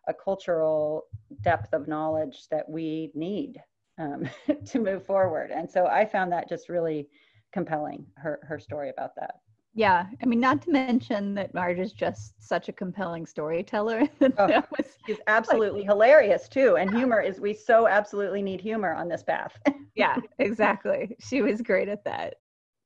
a 0.08 0.14
cultural 0.14 1.04
depth 1.42 1.74
of 1.74 1.88
knowledge 1.88 2.48
that 2.50 2.68
we 2.70 3.12
need 3.14 3.62
um, 3.98 4.28
to 4.66 4.80
move 4.80 5.06
forward. 5.06 5.52
And 5.52 5.70
so 5.70 5.88
I 5.88 6.06
found 6.06 6.32
that 6.32 6.50
just 6.50 6.70
really 6.70 7.08
compelling, 7.52 8.06
her, 8.16 8.40
her 8.44 8.60
story 8.60 8.90
about 8.90 9.16
that. 9.16 9.36
Yeah, 9.78 10.06
I 10.24 10.26
mean, 10.26 10.40
not 10.40 10.62
to 10.64 10.72
mention 10.72 11.36
that 11.36 11.54
Marge 11.54 11.80
is 11.80 11.92
just 11.92 12.42
such 12.42 12.70
a 12.70 12.74
compelling 12.74 13.26
storyteller. 13.26 14.08
oh, 14.38 14.64
was, 14.78 14.98
she's 15.06 15.18
absolutely 15.28 15.82
like, 15.82 15.90
hilarious 15.90 16.48
too, 16.48 16.78
and 16.78 16.96
humor 16.96 17.20
is 17.20 17.42
we 17.42 17.54
so 17.54 17.86
absolutely 17.86 18.42
need 18.42 18.62
humor 18.62 18.94
on 18.94 19.10
this 19.10 19.22
path. 19.22 19.60
yeah, 19.96 20.16
exactly. 20.40 21.18
She 21.20 21.42
was 21.42 21.62
great 21.62 21.90
at 21.90 22.06
that. 22.06 22.36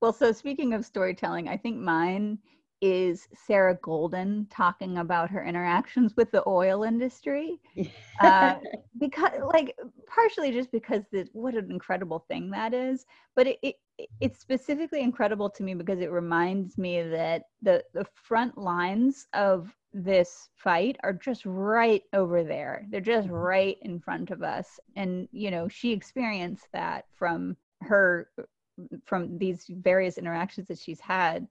Well, 0.01 0.11
so 0.11 0.31
speaking 0.31 0.73
of 0.73 0.83
storytelling, 0.83 1.47
I 1.47 1.57
think 1.57 1.77
mine 1.77 2.39
is 2.81 3.27
Sarah 3.45 3.77
Golden 3.81 4.47
talking 4.49 4.97
about 4.97 5.29
her 5.29 5.43
interactions 5.43 6.15
with 6.15 6.31
the 6.31 6.43
oil 6.47 6.83
industry. 6.83 7.59
uh, 8.21 8.55
because, 8.97 9.31
like, 9.53 9.77
partially 10.07 10.51
just 10.51 10.71
because 10.71 11.03
this, 11.11 11.29
what 11.33 11.55
an 11.55 11.71
incredible 11.71 12.25
thing 12.27 12.49
that 12.51 12.73
is, 12.73 13.05
but 13.35 13.47
it, 13.47 13.59
it 13.61 13.75
it's 14.21 14.39
specifically 14.39 15.01
incredible 15.01 15.49
to 15.49 15.63
me 15.63 15.73
because 15.73 15.99
it 15.99 16.11
reminds 16.11 16.77
me 16.77 17.01
that 17.03 17.43
the 17.61 17.83
the 17.93 18.05
front 18.13 18.57
lines 18.57 19.27
of 19.33 19.75
this 19.93 20.49
fight 20.55 20.97
are 21.03 21.13
just 21.13 21.45
right 21.45 22.03
over 22.13 22.43
there. 22.43 22.85
They're 22.89 23.01
just 23.01 23.27
mm-hmm. 23.27 23.35
right 23.35 23.77
in 23.81 23.99
front 23.99 24.29
of 24.31 24.43
us. 24.43 24.79
And 24.95 25.27
you 25.31 25.51
know, 25.51 25.67
she 25.67 25.91
experienced 25.91 26.67
that 26.73 27.05
from 27.15 27.57
her 27.81 28.29
from 29.05 29.37
these 29.37 29.65
various 29.69 30.17
interactions 30.17 30.67
that 30.67 30.79
she's 30.79 31.01
had 31.01 31.47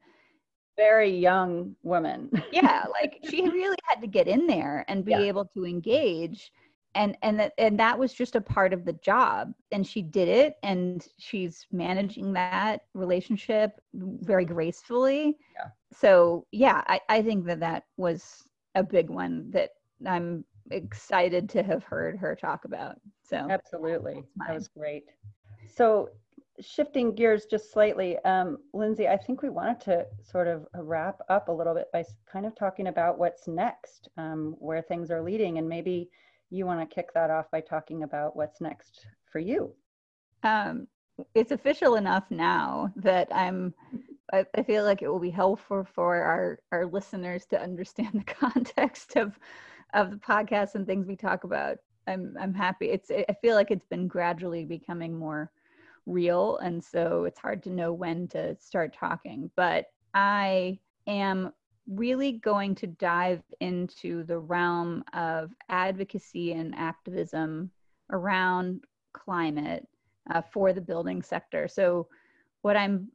very 0.78 1.10
young 1.10 1.76
woman. 1.82 2.30
yeah, 2.52 2.84
like 3.02 3.18
she 3.28 3.42
really 3.42 3.76
had 3.84 4.00
to 4.00 4.06
get 4.06 4.28
in 4.28 4.46
there 4.46 4.86
and 4.88 5.04
be 5.04 5.10
yeah. 5.10 5.20
able 5.20 5.44
to 5.44 5.66
engage 5.66 6.50
and 6.94 7.16
and 7.22 7.38
that 7.38 7.52
and 7.58 7.78
that 7.78 7.98
was 7.98 8.12
just 8.12 8.34
a 8.34 8.40
part 8.40 8.72
of 8.72 8.84
the 8.84 8.92
job 8.94 9.52
and 9.72 9.86
she 9.86 10.02
did 10.02 10.28
it 10.28 10.56
and 10.62 11.06
she's 11.18 11.66
managing 11.70 12.32
that 12.32 12.82
relationship 12.94 13.80
very 13.94 14.44
gracefully 14.44 15.36
yeah. 15.54 15.68
so 15.92 16.46
yeah 16.50 16.82
I, 16.86 17.00
I 17.08 17.22
think 17.22 17.44
that 17.46 17.60
that 17.60 17.84
was 17.96 18.42
a 18.74 18.82
big 18.82 19.10
one 19.10 19.50
that 19.50 19.70
i'm 20.06 20.44
excited 20.70 21.48
to 21.50 21.62
have 21.62 21.82
heard 21.84 22.16
her 22.16 22.34
talk 22.34 22.64
about 22.64 22.96
so 23.22 23.46
absolutely 23.50 24.24
that 24.36 24.54
was 24.54 24.68
great 24.68 25.04
so 25.74 26.08
shifting 26.60 27.14
gears 27.14 27.46
just 27.46 27.72
slightly 27.72 28.18
um, 28.24 28.58
lindsay 28.72 29.08
i 29.08 29.16
think 29.16 29.42
we 29.42 29.48
wanted 29.48 29.80
to 29.80 30.04
sort 30.22 30.48
of 30.48 30.66
wrap 30.74 31.20
up 31.28 31.48
a 31.48 31.52
little 31.52 31.74
bit 31.74 31.86
by 31.92 32.04
kind 32.30 32.46
of 32.46 32.54
talking 32.56 32.88
about 32.88 33.18
what's 33.18 33.46
next 33.46 34.08
um, 34.16 34.54
where 34.58 34.82
things 34.82 35.10
are 35.10 35.22
leading 35.22 35.58
and 35.58 35.68
maybe 35.68 36.08
you 36.50 36.66
want 36.66 36.80
to 36.80 36.94
kick 36.94 37.12
that 37.14 37.30
off 37.30 37.50
by 37.50 37.60
talking 37.60 38.02
about 38.02 38.36
what's 38.36 38.60
next 38.60 39.06
for 39.30 39.38
you. 39.38 39.72
Um, 40.42 40.86
it's 41.34 41.52
official 41.52 41.96
enough 41.96 42.24
now 42.30 42.92
that 42.96 43.28
I'm. 43.32 43.74
I, 44.32 44.44
I 44.56 44.62
feel 44.62 44.84
like 44.84 45.00
it 45.00 45.08
will 45.08 45.18
be 45.18 45.30
helpful 45.30 45.86
for 45.94 46.16
our 46.16 46.58
our 46.70 46.86
listeners 46.86 47.46
to 47.46 47.60
understand 47.60 48.12
the 48.14 48.34
context 48.34 49.16
of 49.16 49.38
of 49.94 50.10
the 50.10 50.16
podcast 50.16 50.74
and 50.74 50.86
things 50.86 51.06
we 51.06 51.16
talk 51.16 51.44
about. 51.44 51.78
I'm 52.06 52.36
I'm 52.40 52.54
happy. 52.54 52.90
It's 52.90 53.10
I 53.10 53.34
feel 53.42 53.54
like 53.54 53.70
it's 53.70 53.86
been 53.86 54.06
gradually 54.06 54.64
becoming 54.64 55.18
more 55.18 55.50
real, 56.08 56.56
and 56.58 56.82
so 56.82 57.24
it's 57.24 57.38
hard 57.38 57.62
to 57.64 57.70
know 57.70 57.92
when 57.92 58.28
to 58.28 58.56
start 58.58 58.94
talking. 58.94 59.50
But 59.56 59.86
I 60.14 60.78
am 61.06 61.52
really 61.86 62.32
going 62.32 62.74
to 62.76 62.86
dive 62.86 63.42
into 63.60 64.24
the 64.24 64.38
realm 64.38 65.04
of 65.12 65.50
advocacy 65.68 66.52
and 66.52 66.74
activism 66.74 67.70
around 68.10 68.84
climate 69.12 69.86
uh, 70.30 70.42
for 70.52 70.72
the 70.72 70.80
building 70.80 71.22
sector. 71.22 71.68
So, 71.68 72.08
what 72.62 72.76
I'm 72.76 73.08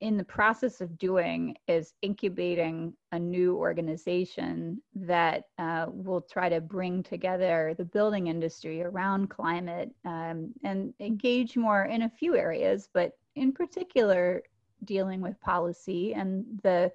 in 0.00 0.16
the 0.16 0.24
process 0.24 0.80
of 0.80 0.98
doing 0.98 1.56
is 1.66 1.94
incubating 2.02 2.92
a 3.12 3.18
new 3.18 3.56
organization 3.56 4.80
that 4.94 5.44
uh, 5.58 5.86
will 5.88 6.20
try 6.20 6.48
to 6.48 6.60
bring 6.60 7.02
together 7.02 7.74
the 7.76 7.84
building 7.84 8.28
industry 8.28 8.82
around 8.82 9.30
climate 9.30 9.90
um, 10.04 10.52
and 10.62 10.94
engage 11.00 11.56
more 11.56 11.84
in 11.84 12.02
a 12.02 12.10
few 12.10 12.36
areas, 12.36 12.88
but 12.92 13.12
in 13.34 13.52
particular, 13.52 14.42
dealing 14.84 15.20
with 15.20 15.40
policy 15.40 16.14
and 16.14 16.44
the 16.62 16.92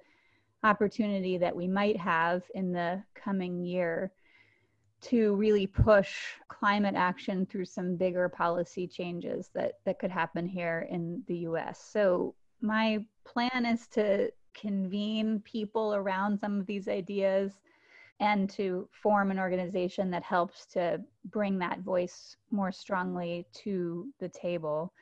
opportunity 0.62 1.36
that 1.38 1.54
we 1.54 1.66
might 1.66 1.96
have 1.96 2.42
in 2.54 2.72
the 2.72 3.02
coming 3.14 3.64
year 3.64 4.12
to 5.00 5.34
really 5.34 5.66
push 5.66 6.34
climate 6.48 6.94
action 6.94 7.46
through 7.46 7.64
some 7.64 7.96
bigger 7.96 8.28
policy 8.28 8.86
changes 8.86 9.48
that, 9.54 9.74
that 9.84 9.98
could 9.98 10.10
happen 10.10 10.46
here 10.46 10.86
in 10.90 11.22
the 11.26 11.38
US. 11.38 11.82
So, 11.82 12.34
my 12.60 13.04
plan 13.24 13.66
is 13.66 13.86
to 13.88 14.30
convene 14.54 15.40
people 15.40 15.94
around 15.94 16.38
some 16.38 16.60
of 16.60 16.66
these 16.66 16.88
ideas 16.88 17.52
and 18.20 18.50
to 18.50 18.88
form 18.92 19.30
an 19.30 19.38
organization 19.38 20.10
that 20.10 20.22
helps 20.22 20.66
to 20.66 21.00
bring 21.26 21.58
that 21.58 21.80
voice 21.80 22.36
more 22.50 22.70
strongly 22.70 23.46
to 23.54 24.06
the 24.18 24.28
table. 24.28 24.92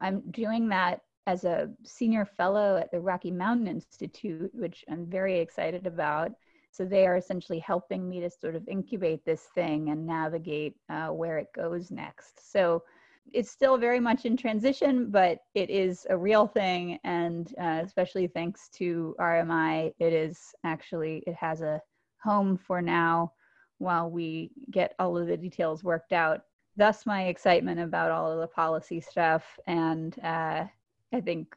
I'm 0.00 0.22
doing 0.30 0.68
that 0.68 1.00
as 1.26 1.44
a 1.44 1.70
senior 1.84 2.24
fellow 2.24 2.76
at 2.76 2.90
the 2.90 3.00
Rocky 3.00 3.32
Mountain 3.32 3.66
Institute, 3.66 4.50
which 4.54 4.84
I'm 4.88 5.06
very 5.06 5.40
excited 5.40 5.86
about. 5.86 6.30
So 6.70 6.84
they 6.84 7.06
are 7.06 7.16
essentially 7.16 7.58
helping 7.58 8.08
me 8.08 8.20
to 8.20 8.30
sort 8.30 8.54
of 8.54 8.66
incubate 8.68 9.24
this 9.24 9.48
thing 9.54 9.90
and 9.90 10.06
navigate 10.06 10.76
uh, 10.88 11.08
where 11.08 11.38
it 11.38 11.48
goes 11.54 11.90
next. 11.90 12.52
So 12.52 12.84
it's 13.32 13.50
still 13.50 13.76
very 13.76 14.00
much 14.00 14.24
in 14.24 14.36
transition, 14.36 15.10
but 15.10 15.38
it 15.54 15.70
is 15.70 16.06
a 16.10 16.16
real 16.16 16.46
thing. 16.46 16.98
And 17.04 17.52
uh, 17.60 17.82
especially 17.84 18.26
thanks 18.26 18.68
to 18.74 19.14
RMI, 19.20 19.92
it 19.98 20.12
is 20.12 20.54
actually, 20.64 21.22
it 21.26 21.34
has 21.34 21.62
a 21.62 21.80
home 22.22 22.56
for 22.56 22.82
now 22.82 23.32
while 23.78 24.10
we 24.10 24.50
get 24.70 24.94
all 24.98 25.16
of 25.16 25.26
the 25.26 25.36
details 25.36 25.84
worked 25.84 26.12
out. 26.12 26.42
Thus, 26.76 27.06
my 27.06 27.24
excitement 27.26 27.80
about 27.80 28.10
all 28.10 28.30
of 28.30 28.40
the 28.40 28.46
policy 28.46 29.00
stuff 29.00 29.58
and 29.66 30.18
uh, 30.22 30.64
I 31.12 31.20
think 31.20 31.54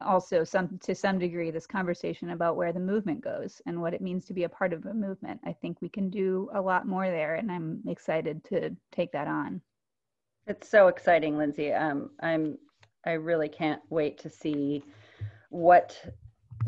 also 0.00 0.44
some 0.44 0.78
to 0.82 0.94
some 0.94 1.18
degree 1.18 1.50
this 1.50 1.66
conversation 1.66 2.30
about 2.30 2.56
where 2.56 2.72
the 2.72 2.80
movement 2.80 3.22
goes 3.22 3.62
and 3.66 3.80
what 3.80 3.94
it 3.94 4.02
means 4.02 4.26
to 4.26 4.34
be 4.34 4.44
a 4.44 4.48
part 4.48 4.72
of 4.72 4.84
a 4.86 4.94
movement. 4.94 5.40
I 5.44 5.52
think 5.52 5.80
we 5.80 5.88
can 5.88 6.10
do 6.10 6.50
a 6.52 6.60
lot 6.60 6.86
more 6.86 7.06
there, 7.06 7.36
and 7.36 7.50
I'm 7.50 7.80
excited 7.88 8.44
to 8.44 8.76
take 8.92 9.12
that 9.12 9.28
on. 9.28 9.60
It's 10.50 10.68
so 10.68 10.88
exciting, 10.88 11.38
Lindsay. 11.38 11.72
Um, 11.72 12.10
I'm 12.20 12.58
I 13.06 13.12
really 13.12 13.48
can't 13.48 13.80
wait 13.88 14.18
to 14.18 14.28
see 14.28 14.82
what 15.50 15.96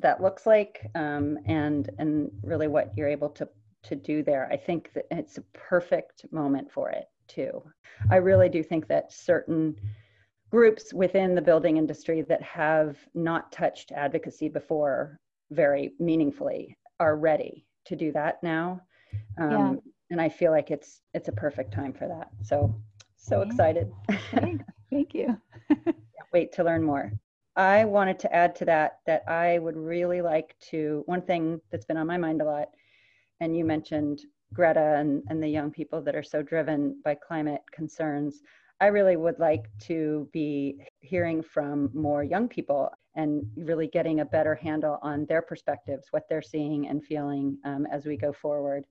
that 0.01 0.22
looks 0.22 0.47
like 0.47 0.89
um, 0.95 1.37
and 1.47 1.91
and 1.99 2.30
really 2.45 2.68
what 2.68 2.97
you're 2.97 3.09
able 3.09 3.28
to 3.30 3.49
to 3.83 3.97
do 3.97 4.22
there. 4.22 4.49
I 4.53 4.57
think 4.57 4.93
that 4.93 5.07
it's 5.11 5.37
a 5.39 5.43
perfect 5.53 6.26
moment 6.30 6.70
for 6.70 6.91
it 6.91 7.07
too. 7.26 7.61
I 8.09 8.16
really 8.16 8.49
do 8.49 8.62
think 8.62 8.87
that 8.87 9.12
certain 9.12 9.74
groups 10.53 10.95
within 10.95 11.35
the 11.35 11.43
building 11.43 11.76
industry 11.76 12.22
that 12.22 12.43
have 12.43 12.97
not 13.14 13.51
touched 13.51 13.91
advocacy 13.91 14.49
before 14.49 15.18
very 15.51 15.93
meaningfully 15.99 16.76
are 17.01 17.16
ready 17.16 17.66
to 17.87 17.97
do 17.97 18.12
that 18.12 18.41
now. 18.45 18.80
Um, 19.39 19.51
yeah. 19.51 19.74
And 20.12 20.20
I 20.20 20.28
feel 20.28 20.53
like 20.53 20.70
it's 20.70 21.01
it's 21.14 21.26
a 21.26 21.33
perfect 21.33 21.72
time 21.72 21.93
for 21.93 22.07
that. 22.07 22.28
So 22.43 22.72
so 23.23 23.39
yeah. 23.39 23.49
excited. 23.49 23.93
Thank 24.91 25.14
you. 25.14 25.41
wait 26.33 26.53
to 26.53 26.64
learn 26.64 26.83
more. 26.83 27.12
I 27.57 27.85
wanted 27.85 28.18
to 28.20 28.35
add 28.35 28.55
to 28.57 28.64
that 28.66 28.99
that 29.07 29.23
I 29.29 29.59
would 29.59 29.77
really 29.77 30.23
like 30.23 30.57
to 30.70 31.03
one 31.07 31.23
thing 31.23 31.61
that's 31.70 31.85
been 31.85 31.97
on 31.97 32.07
my 32.07 32.16
mind 32.16 32.43
a 32.43 32.45
lot, 32.45 32.68
and 33.41 33.57
you 33.57 33.64
mentioned 33.64 34.23
Greta 34.53 34.97
and, 34.97 35.23
and 35.29 35.43
the 35.43 35.49
young 35.49 35.70
people 35.70 36.03
that 36.03 36.14
are 36.14 36.23
so 36.23 36.43
driven 36.43 37.01
by 37.05 37.14
climate 37.14 37.62
concerns. 37.73 38.43
I 38.81 38.87
really 38.87 39.16
would 39.16 39.39
like 39.39 39.66
to 39.83 40.29
be 40.33 40.83
hearing 41.01 41.43
from 41.43 41.91
more 41.95 42.25
young 42.25 42.49
people 42.49 42.91
and 43.14 43.45
really 43.57 43.87
getting 43.87 44.20
a 44.20 44.25
better 44.25 44.55
handle 44.55 44.99
on 45.03 45.27
their 45.27 45.43
perspectives, 45.43 46.09
what 46.11 46.25
they're 46.29 46.43
seeing 46.43 46.89
and 46.89 47.05
feeling 47.05 47.59
um, 47.64 47.87
as 47.93 48.07
we 48.07 48.16
go 48.16 48.33
forward. 48.33 48.85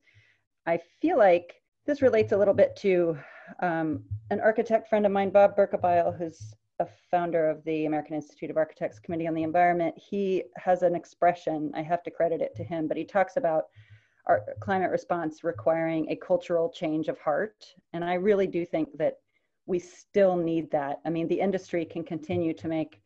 I 0.66 0.80
feel 1.02 1.18
like 1.18 1.61
this 1.86 2.02
relates 2.02 2.32
a 2.32 2.38
little 2.38 2.54
bit 2.54 2.76
to 2.78 3.18
um, 3.62 4.04
an 4.30 4.40
architect 4.40 4.88
friend 4.88 5.06
of 5.06 5.12
mine, 5.12 5.30
Bob 5.30 5.56
Berkebile, 5.56 6.18
who's 6.18 6.54
a 6.80 6.88
founder 7.10 7.50
of 7.50 7.64
the 7.64 7.86
American 7.86 8.16
Institute 8.16 8.50
of 8.50 8.58
Architects 8.58 9.00
Committee 9.00 9.28
on 9.28 9.34
the 9.34 9.44
Environment. 9.44 9.94
He 9.98 10.44
has 10.58 10.84
an 10.84 10.96
expression, 10.96 11.72
I 11.76 11.82
have 11.82 12.04
to 12.04 12.12
credit 12.12 12.42
it 12.42 12.56
to 12.56 12.64
him, 12.64 12.88
but 12.88 12.98
he 12.98 13.06
talks 13.06 13.38
about 13.38 13.66
our 14.26 14.42
climate 14.60 14.92
response 14.92 15.44
requiring 15.44 16.10
a 16.10 16.16
cultural 16.16 16.70
change 16.70 17.08
of 17.08 17.20
heart. 17.20 17.66
And 17.94 18.04
I 18.04 18.16
really 18.16 18.48
do 18.48 18.66
think 18.66 18.98
that 18.98 19.16
we 19.66 19.80
still 19.80 20.36
need 20.36 20.72
that. 20.72 21.00
I 21.06 21.10
mean, 21.10 21.28
the 21.28 21.40
industry 21.40 21.86
can 21.86 22.04
continue 22.04 22.54
to 22.54 22.68
make 22.68 23.02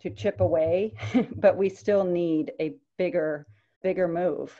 to 0.00 0.10
chip 0.10 0.40
away, 0.40 0.94
but 1.36 1.56
we 1.56 1.68
still 1.68 2.04
need 2.04 2.52
a 2.60 2.74
bigger, 2.98 3.46
bigger 3.82 4.08
move. 4.08 4.54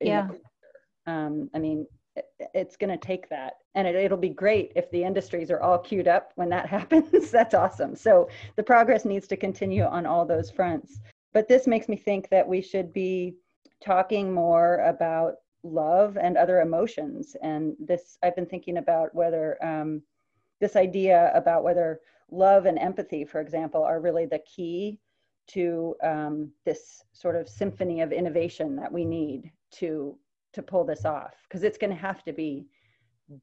Yeah. 0.00 0.28
Um, 1.06 1.50
I 1.54 1.58
mean, 1.58 1.86
it's 2.54 2.76
going 2.76 2.90
to 2.90 3.06
take 3.06 3.28
that, 3.28 3.54
and 3.74 3.86
it, 3.86 3.94
it'll 3.94 4.18
be 4.18 4.30
great 4.30 4.72
if 4.76 4.90
the 4.90 5.04
industries 5.04 5.50
are 5.50 5.60
all 5.60 5.78
queued 5.78 6.08
up 6.08 6.32
when 6.34 6.48
that 6.50 6.66
happens. 6.76 7.30
That's 7.30 7.54
awesome. 7.54 7.94
So 7.94 8.28
the 8.56 8.62
progress 8.62 9.04
needs 9.04 9.26
to 9.28 9.36
continue 9.36 9.84
on 9.84 10.06
all 10.06 10.24
those 10.24 10.50
fronts. 10.50 11.00
But 11.32 11.48
this 11.48 11.66
makes 11.66 11.88
me 11.88 11.96
think 11.96 12.28
that 12.30 12.46
we 12.46 12.60
should 12.60 12.92
be 12.92 13.36
talking 13.82 14.32
more 14.32 14.78
about 14.80 15.34
love 15.62 16.16
and 16.16 16.36
other 16.36 16.60
emotions. 16.60 17.36
And 17.42 17.74
this, 17.78 18.18
I've 18.22 18.34
been 18.34 18.46
thinking 18.46 18.78
about 18.78 19.14
whether 19.14 19.62
um, 19.64 20.02
this 20.60 20.76
idea 20.76 21.30
about 21.34 21.62
whether 21.62 22.00
love 22.30 22.66
and 22.66 22.78
empathy, 22.78 23.24
for 23.24 23.40
example, 23.40 23.82
are 23.82 24.00
really 24.00 24.26
the 24.26 24.40
key 24.40 24.98
to 25.48 25.96
um, 26.02 26.50
this 26.64 27.02
sort 27.12 27.36
of 27.36 27.48
symphony 27.48 28.00
of 28.02 28.12
innovation 28.12 28.76
that 28.76 28.92
we 28.92 29.04
need 29.04 29.50
to 29.72 30.16
to 30.52 30.62
pull 30.62 30.84
this 30.84 31.04
off 31.04 31.34
because 31.48 31.62
it's 31.62 31.78
going 31.78 31.90
to 31.90 31.96
have 31.96 32.22
to 32.24 32.32
be 32.32 32.66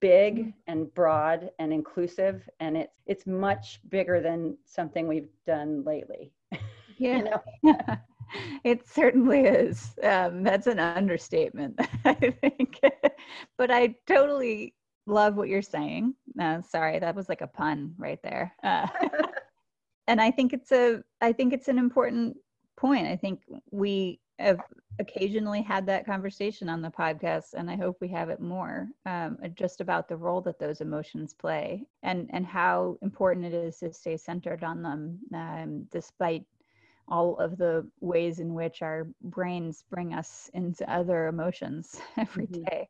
big 0.02 0.38
mm-hmm. 0.40 0.50
and 0.68 0.94
broad 0.94 1.50
and 1.60 1.72
inclusive 1.72 2.48
and 2.60 2.76
it's 2.78 2.94
it's 3.06 3.26
much 3.26 3.80
bigger 3.90 4.20
than 4.20 4.58
something 4.66 5.08
we've 5.08 5.30
done 5.46 5.84
lately 5.86 6.34
yeah 6.98 7.18
you 7.18 7.24
know? 7.24 7.76
it 8.66 8.86
certainly 8.86 9.46
is 9.46 9.96
um, 10.04 10.44
that's 10.44 10.68
an 10.68 10.80
understatement 10.80 11.80
i 12.06 12.14
think 12.14 12.82
but 13.58 13.72
i 13.72 13.96
totally 14.06 14.74
love 15.08 15.36
what 15.36 15.48
you're 15.48 15.62
saying. 15.62 16.14
Uh, 16.40 16.62
sorry, 16.62 17.00
that 17.00 17.16
was 17.16 17.30
like 17.30 17.42
a 17.42 17.48
pun 17.48 17.96
right 17.98 18.20
there. 18.24 18.54
Uh, 18.64 18.88
and 20.08 20.22
I 20.22 20.30
think 20.30 20.54
it's 20.54 20.72
a, 20.72 21.02
I 21.22 21.32
think 21.32 21.54
it's 21.54 21.70
an 21.70 21.80
important 21.80 22.38
point. 22.76 23.08
I 23.08 23.16
think 23.16 23.42
we 23.72 24.20
have 24.40 24.60
occasionally 25.00 25.62
had 25.62 25.86
that 25.86 26.06
conversation 26.06 26.70
on 26.70 26.82
the 26.82 26.90
podcast, 26.90 27.54
and 27.54 27.70
I 27.70 27.76
hope 27.76 27.98
we 28.00 28.08
have 28.10 28.30
it 28.30 28.40
more, 28.40 28.88
um, 29.06 29.38
just 29.56 29.82
about 29.82 30.08
the 30.08 30.18
role 30.18 30.42
that 30.42 30.60
those 30.60 30.82
emotions 30.82 31.34
play 31.34 31.86
and 32.04 32.30
and 32.32 32.46
how 32.46 32.98
important 33.02 33.46
it 33.46 33.54
is 33.54 33.78
to 33.78 33.94
stay 33.94 34.18
centered 34.18 34.64
on 34.64 34.82
them, 34.82 35.20
um, 35.34 35.88
despite 35.92 36.46
all 37.08 37.38
of 37.38 37.58
the 37.58 37.88
ways 38.02 38.40
in 38.40 38.54
which 38.54 38.82
our 38.82 39.08
brains 39.24 39.84
bring 39.90 40.14
us 40.14 40.50
into 40.54 40.90
other 40.92 41.28
emotions 41.28 42.00
every 42.18 42.48
mm-hmm. 42.48 42.64
day 42.64 42.88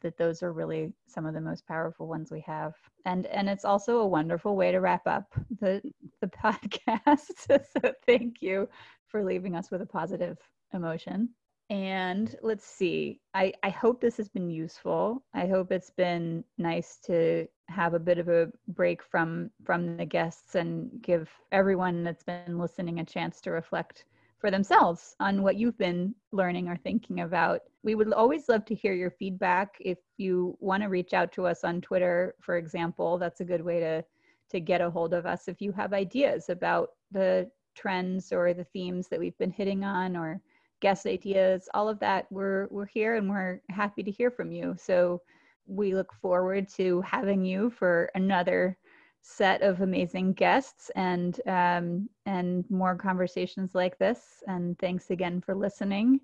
that 0.00 0.18
those 0.18 0.42
are 0.42 0.52
really 0.52 0.92
some 1.06 1.24
of 1.26 1.32
the 1.32 1.40
most 1.40 1.66
powerful 1.66 2.08
ones 2.08 2.30
we 2.30 2.40
have 2.40 2.74
and 3.06 3.26
and 3.26 3.48
it's 3.48 3.64
also 3.64 3.98
a 3.98 4.06
wonderful 4.06 4.56
way 4.56 4.72
to 4.72 4.80
wrap 4.80 5.06
up 5.06 5.32
the 5.60 5.80
the 6.20 6.26
podcast 6.44 7.30
so 7.36 7.92
thank 8.04 8.42
you 8.42 8.68
for 9.06 9.24
leaving 9.24 9.54
us 9.54 9.70
with 9.70 9.82
a 9.82 9.86
positive 9.86 10.38
emotion 10.74 11.28
and 11.70 12.36
let's 12.42 12.66
see 12.66 13.20
i 13.34 13.52
i 13.62 13.70
hope 13.70 14.00
this 14.00 14.16
has 14.16 14.28
been 14.28 14.50
useful 14.50 15.22
i 15.34 15.46
hope 15.46 15.72
it's 15.72 15.90
been 15.90 16.44
nice 16.58 16.98
to 16.98 17.46
have 17.68 17.94
a 17.94 17.98
bit 17.98 18.18
of 18.18 18.28
a 18.28 18.48
break 18.68 19.02
from 19.02 19.50
from 19.64 19.96
the 19.96 20.04
guests 20.04 20.54
and 20.54 20.90
give 21.00 21.30
everyone 21.52 22.02
that's 22.04 22.22
been 22.22 22.58
listening 22.58 23.00
a 23.00 23.04
chance 23.04 23.40
to 23.40 23.50
reflect 23.50 24.04
for 24.42 24.50
themselves 24.50 25.14
on 25.20 25.40
what 25.42 25.56
you've 25.56 25.78
been 25.78 26.12
learning 26.32 26.68
or 26.68 26.76
thinking 26.76 27.20
about. 27.20 27.60
We 27.84 27.94
would 27.94 28.12
always 28.12 28.48
love 28.48 28.64
to 28.66 28.74
hear 28.74 28.92
your 28.92 29.12
feedback. 29.12 29.76
If 29.78 29.98
you 30.18 30.56
want 30.58 30.82
to 30.82 30.88
reach 30.88 31.14
out 31.14 31.30
to 31.34 31.46
us 31.46 31.62
on 31.62 31.80
Twitter, 31.80 32.34
for 32.40 32.56
example, 32.56 33.18
that's 33.18 33.40
a 33.40 33.44
good 33.44 33.64
way 33.64 33.78
to 33.78 34.04
to 34.50 34.60
get 34.60 34.80
a 34.82 34.90
hold 34.90 35.14
of 35.14 35.26
us. 35.26 35.46
If 35.46 35.62
you 35.62 35.70
have 35.72 35.92
ideas 35.94 36.50
about 36.50 36.90
the 37.12 37.48
trends 37.74 38.32
or 38.32 38.52
the 38.52 38.64
themes 38.64 39.08
that 39.08 39.20
we've 39.20 39.38
been 39.38 39.52
hitting 39.52 39.84
on 39.84 40.16
or 40.16 40.42
guest 40.82 41.06
ideas, 41.06 41.68
all 41.72 41.88
of 41.88 41.98
that, 42.00 42.26
we're 42.30 42.66
we're 42.70 42.86
here 42.86 43.14
and 43.14 43.30
we're 43.30 43.62
happy 43.70 44.02
to 44.02 44.10
hear 44.10 44.30
from 44.30 44.52
you. 44.52 44.74
So 44.78 45.22
we 45.66 45.94
look 45.94 46.12
forward 46.12 46.68
to 46.76 47.00
having 47.02 47.44
you 47.44 47.70
for 47.70 48.10
another 48.14 48.76
set 49.22 49.62
of 49.62 49.80
amazing 49.80 50.32
guests 50.32 50.90
and 50.96 51.40
um, 51.46 52.08
and 52.26 52.68
more 52.68 52.96
conversations 52.96 53.74
like 53.74 53.96
this. 53.98 54.42
And 54.48 54.78
thanks 54.78 55.10
again 55.10 55.40
for 55.40 55.54
listening. 55.54 56.20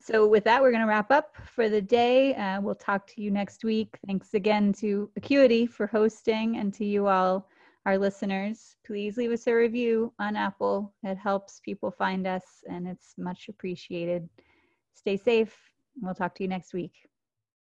So 0.00 0.26
with 0.26 0.44
that, 0.44 0.60
we're 0.60 0.72
going 0.72 0.82
to 0.82 0.88
wrap 0.88 1.10
up 1.10 1.36
for 1.46 1.70
the 1.70 1.80
day. 1.80 2.34
Uh, 2.34 2.60
we'll 2.60 2.74
talk 2.74 3.06
to 3.06 3.22
you 3.22 3.30
next 3.30 3.64
week. 3.64 3.96
Thanks 4.06 4.34
again 4.34 4.72
to 4.74 5.08
Acuity 5.16 5.64
for 5.64 5.86
hosting 5.86 6.58
and 6.58 6.74
to 6.74 6.84
you 6.84 7.06
all, 7.06 7.48
our 7.86 7.98
listeners. 7.98 8.76
Please 8.86 9.16
leave 9.16 9.30
us 9.30 9.46
a 9.46 9.54
review 9.54 10.12
on 10.18 10.36
Apple. 10.36 10.94
It 11.02 11.16
helps 11.16 11.60
people 11.60 11.90
find 11.90 12.26
us 12.26 12.42
and 12.68 12.86
it's 12.86 13.14
much 13.18 13.48
appreciated. 13.48 14.28
Stay 14.94 15.16
safe. 15.16 15.54
We'll 16.00 16.14
talk 16.14 16.34
to 16.36 16.42
you 16.42 16.48
next 16.48 16.72
week. 16.72 16.92